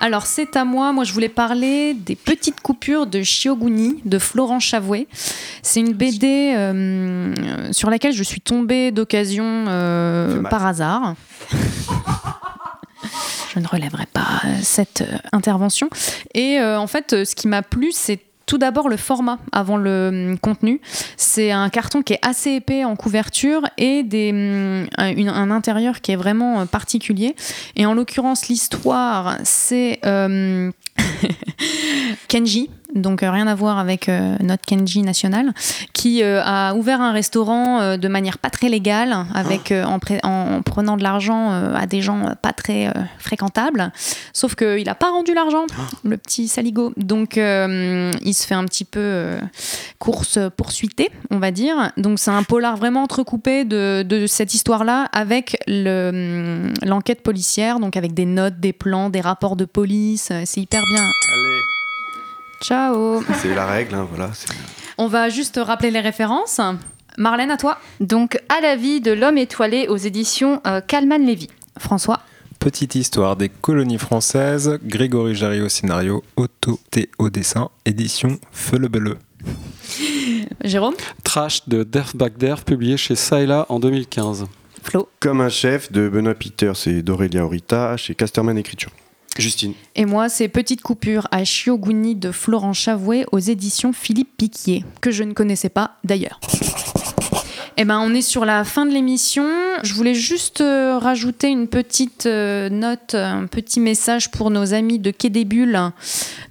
Alors, 0.00 0.24
c'est 0.24 0.56
à 0.56 0.64
moi. 0.64 0.92
Moi, 0.92 1.04
je 1.04 1.12
voulais 1.12 1.28
parler 1.28 1.92
des 1.94 2.16
petites 2.16 2.60
coupures 2.60 3.06
de 3.06 3.22
Shioguni 3.22 4.00
de 4.04 4.18
Florent 4.18 4.60
Chavouet. 4.60 5.06
C'est 5.62 5.80
une 5.80 5.92
BD 5.92 6.54
euh, 6.56 7.34
sur 7.72 7.90
laquelle 7.90 8.14
je 8.14 8.22
suis 8.22 8.40
tombée 8.40 8.92
d'occasion 8.92 9.64
par 10.48 10.64
hasard. 10.64 11.14
je 13.54 13.60
ne 13.60 13.66
relèverai 13.66 14.06
pas 14.12 14.42
cette 14.62 15.04
intervention. 15.32 15.88
Et 16.34 16.58
euh, 16.58 16.78
en 16.78 16.86
fait, 16.86 17.24
ce 17.24 17.34
qui 17.34 17.48
m'a 17.48 17.62
plu, 17.62 17.92
c'est 17.92 18.20
tout 18.46 18.58
d'abord 18.58 18.88
le 18.88 18.96
format 18.96 19.38
avant 19.52 19.76
le 19.76 20.30
hum, 20.30 20.38
contenu. 20.38 20.80
C'est 21.16 21.50
un 21.50 21.68
carton 21.70 22.02
qui 22.02 22.14
est 22.14 22.26
assez 22.26 22.50
épais 22.52 22.84
en 22.84 22.96
couverture 22.96 23.62
et 23.78 24.02
des, 24.02 24.30
hum, 24.32 24.86
un, 24.98 25.50
intérieur 25.50 26.00
qui 26.00 26.12
est 26.12 26.16
vraiment 26.16 26.60
euh, 26.60 26.64
particulier. 26.64 27.34
Et 27.76 27.86
en 27.86 27.94
l'occurrence, 27.94 28.48
l'histoire, 28.48 29.38
c'est 29.44 30.00
euh, 30.04 30.70
Kenji, 32.28 32.70
donc 32.94 33.22
euh, 33.22 33.30
rien 33.30 33.46
à 33.46 33.54
voir 33.54 33.78
avec 33.78 34.08
euh, 34.08 34.36
notre 34.40 34.64
Kenji 34.64 35.02
national, 35.02 35.52
qui 35.92 36.22
euh, 36.22 36.40
a 36.44 36.74
ouvert 36.74 37.00
un 37.00 37.12
restaurant 37.12 37.96
de 37.96 38.08
manière 38.08 38.38
pas 38.38 38.50
très 38.50 38.68
légale, 38.68 39.16
avec, 39.34 39.72
en, 39.72 39.98
prenant 40.62 40.96
de 40.96 41.02
l'argent 41.02 41.50
à 41.50 41.86
des 41.86 42.00
gens 42.00 42.34
pas 42.40 42.52
très 42.52 42.92
fréquentables. 43.18 43.92
Sauf 44.32 44.54
qu'il 44.54 44.84
n'a 44.84 44.94
pas 44.94 45.10
rendu 45.10 45.34
l'argent, 45.34 45.66
le 46.04 46.16
petit 46.16 46.48
saligo. 46.48 46.92
Donc 46.96 47.36
il 47.36 48.34
se 48.34 48.46
fait 48.46 48.54
un 48.54 48.64
petit 48.64 48.84
peu 48.84 49.36
course 49.98 50.38
poursuitée, 50.56 51.10
on 51.30 51.38
va 51.38 51.50
dire. 51.50 51.92
Donc 51.96 52.18
c'est 52.18 52.30
un 52.30 52.42
polar 52.42 52.76
vraiment 52.76 53.02
entrecoupé 53.02 53.64
de, 53.64 54.02
de 54.02 54.26
cette 54.26 54.54
histoire-là 54.54 55.08
avec 55.12 55.56
le, 55.66 56.10
hum, 56.10 56.72
l'enquête 56.88 57.22
policière, 57.22 57.80
donc 57.80 57.96
avec 57.96 58.14
des 58.14 58.26
notes, 58.26 58.60
des 58.60 58.72
plans, 58.72 59.10
des 59.10 59.20
rapports 59.20 59.56
de 59.56 59.64
police. 59.64 60.32
C'est 60.44 60.60
hyper 60.60 60.82
bien. 60.90 61.02
Allez. 61.02 61.73
Ciao. 62.64 63.22
C'est 63.42 63.54
la 63.54 63.66
règle, 63.66 63.94
hein, 63.94 64.08
voilà. 64.08 64.30
On 64.96 65.06
va 65.06 65.28
juste 65.28 65.60
rappeler 65.62 65.90
les 65.90 66.00
références. 66.00 66.62
Marlène, 67.18 67.50
à 67.50 67.58
toi. 67.58 67.76
Donc, 68.00 68.40
À 68.48 68.62
la 68.62 68.74
vie 68.74 69.02
de 69.02 69.12
l'homme 69.12 69.36
étoilé 69.36 69.86
aux 69.88 69.98
éditions 69.98 70.62
euh, 70.66 70.80
Kalman 70.80 71.26
Lévy. 71.26 71.48
François. 71.78 72.20
Petite 72.60 72.94
histoire 72.94 73.36
des 73.36 73.50
colonies 73.50 73.98
françaises, 73.98 74.78
Grégory 74.82 75.34
Jarry 75.34 75.60
au 75.60 75.68
scénario, 75.68 76.24
Otto 76.36 76.80
T 76.90 77.10
au 77.18 77.28
dessin, 77.28 77.68
édition 77.84 78.38
Feu 78.50 78.78
le 78.78 78.88
Beleu. 78.88 79.18
Jérôme 80.64 80.94
Trash 81.22 81.68
de 81.68 81.82
Derf 81.82 82.16
Bagder, 82.16 82.54
publié 82.64 82.96
chez 82.96 83.14
Saïla 83.14 83.66
en 83.68 83.78
2015. 83.78 84.46
Flo. 84.82 85.10
Comme 85.20 85.42
un 85.42 85.50
chef 85.50 85.92
de 85.92 86.08
Benoît 86.08 86.34
Peters 86.34 86.88
et 86.88 87.02
d'Aurélia 87.02 87.44
Horita 87.44 87.98
chez 87.98 88.14
Casterman 88.14 88.56
Écriture. 88.56 88.90
Justine. 89.38 89.74
Et 89.94 90.04
moi, 90.04 90.28
c'est 90.28 90.48
Petite 90.48 90.82
coupure 90.82 91.28
à 91.30 91.44
Shioguni 91.44 92.14
de 92.14 92.30
Florent 92.30 92.72
Chavouet 92.72 93.26
aux 93.32 93.38
éditions 93.38 93.92
Philippe 93.92 94.36
Piquier, 94.36 94.84
que 95.00 95.10
je 95.10 95.24
ne 95.24 95.32
connaissais 95.32 95.68
pas 95.68 95.96
d'ailleurs. 96.04 96.40
Eh 97.76 97.84
ben, 97.84 97.98
on 97.98 98.14
est 98.14 98.22
sur 98.22 98.44
la 98.44 98.62
fin 98.62 98.86
de 98.86 98.92
l'émission. 98.92 99.44
Je 99.82 99.94
voulais 99.94 100.14
juste 100.14 100.60
euh, 100.60 100.96
rajouter 100.98 101.48
une 101.48 101.66
petite 101.66 102.26
euh, 102.26 102.68
note, 102.68 103.16
un 103.16 103.46
petit 103.46 103.80
message 103.80 104.30
pour 104.30 104.50
nos 104.50 104.74
amis 104.74 105.00
de 105.00 105.10
Quai 105.10 105.28
des 105.28 105.44
Bulles. 105.44 105.90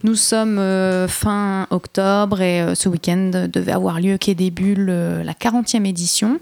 Nous 0.04 0.16
sommes 0.16 0.60
euh, 0.60 1.08
fin 1.08 1.66
octobre 1.70 2.42
et 2.42 2.76
ce 2.76 2.90
week-end 2.90 3.48
devait 3.52 3.72
avoir 3.72 4.02
lieu 4.02 4.18
Quai 4.18 4.36
des 4.36 4.52
Bulles, 4.52 4.86
la 5.24 5.34
40e 5.34 5.86
édition. 5.86 6.40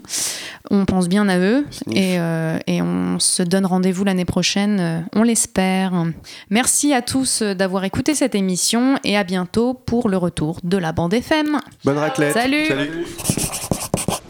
On 0.70 0.84
pense 0.84 1.08
bien 1.08 1.28
à 1.28 1.38
eux 1.38 1.64
et, 1.92 2.14
et 2.66 2.82
on 2.82 3.18
se 3.20 3.42
donne 3.42 3.66
rendez-vous 3.66 4.04
l'année 4.04 4.24
prochaine, 4.24 5.06
on 5.14 5.22
l'espère. 5.22 5.92
Merci 6.50 6.92
à 6.92 7.02
tous 7.02 7.42
d'avoir 7.42 7.84
écouté 7.84 8.14
cette 8.14 8.34
émission 8.34 8.98
et 9.04 9.16
à 9.16 9.22
bientôt 9.22 9.74
pour 9.74 10.08
le 10.08 10.16
retour 10.16 10.58
de 10.64 10.76
la 10.76 10.92
bande 10.92 11.14
FM. 11.14 11.60
Bonne 11.84 11.98
raclette. 11.98 12.32
Salut. 12.32 12.66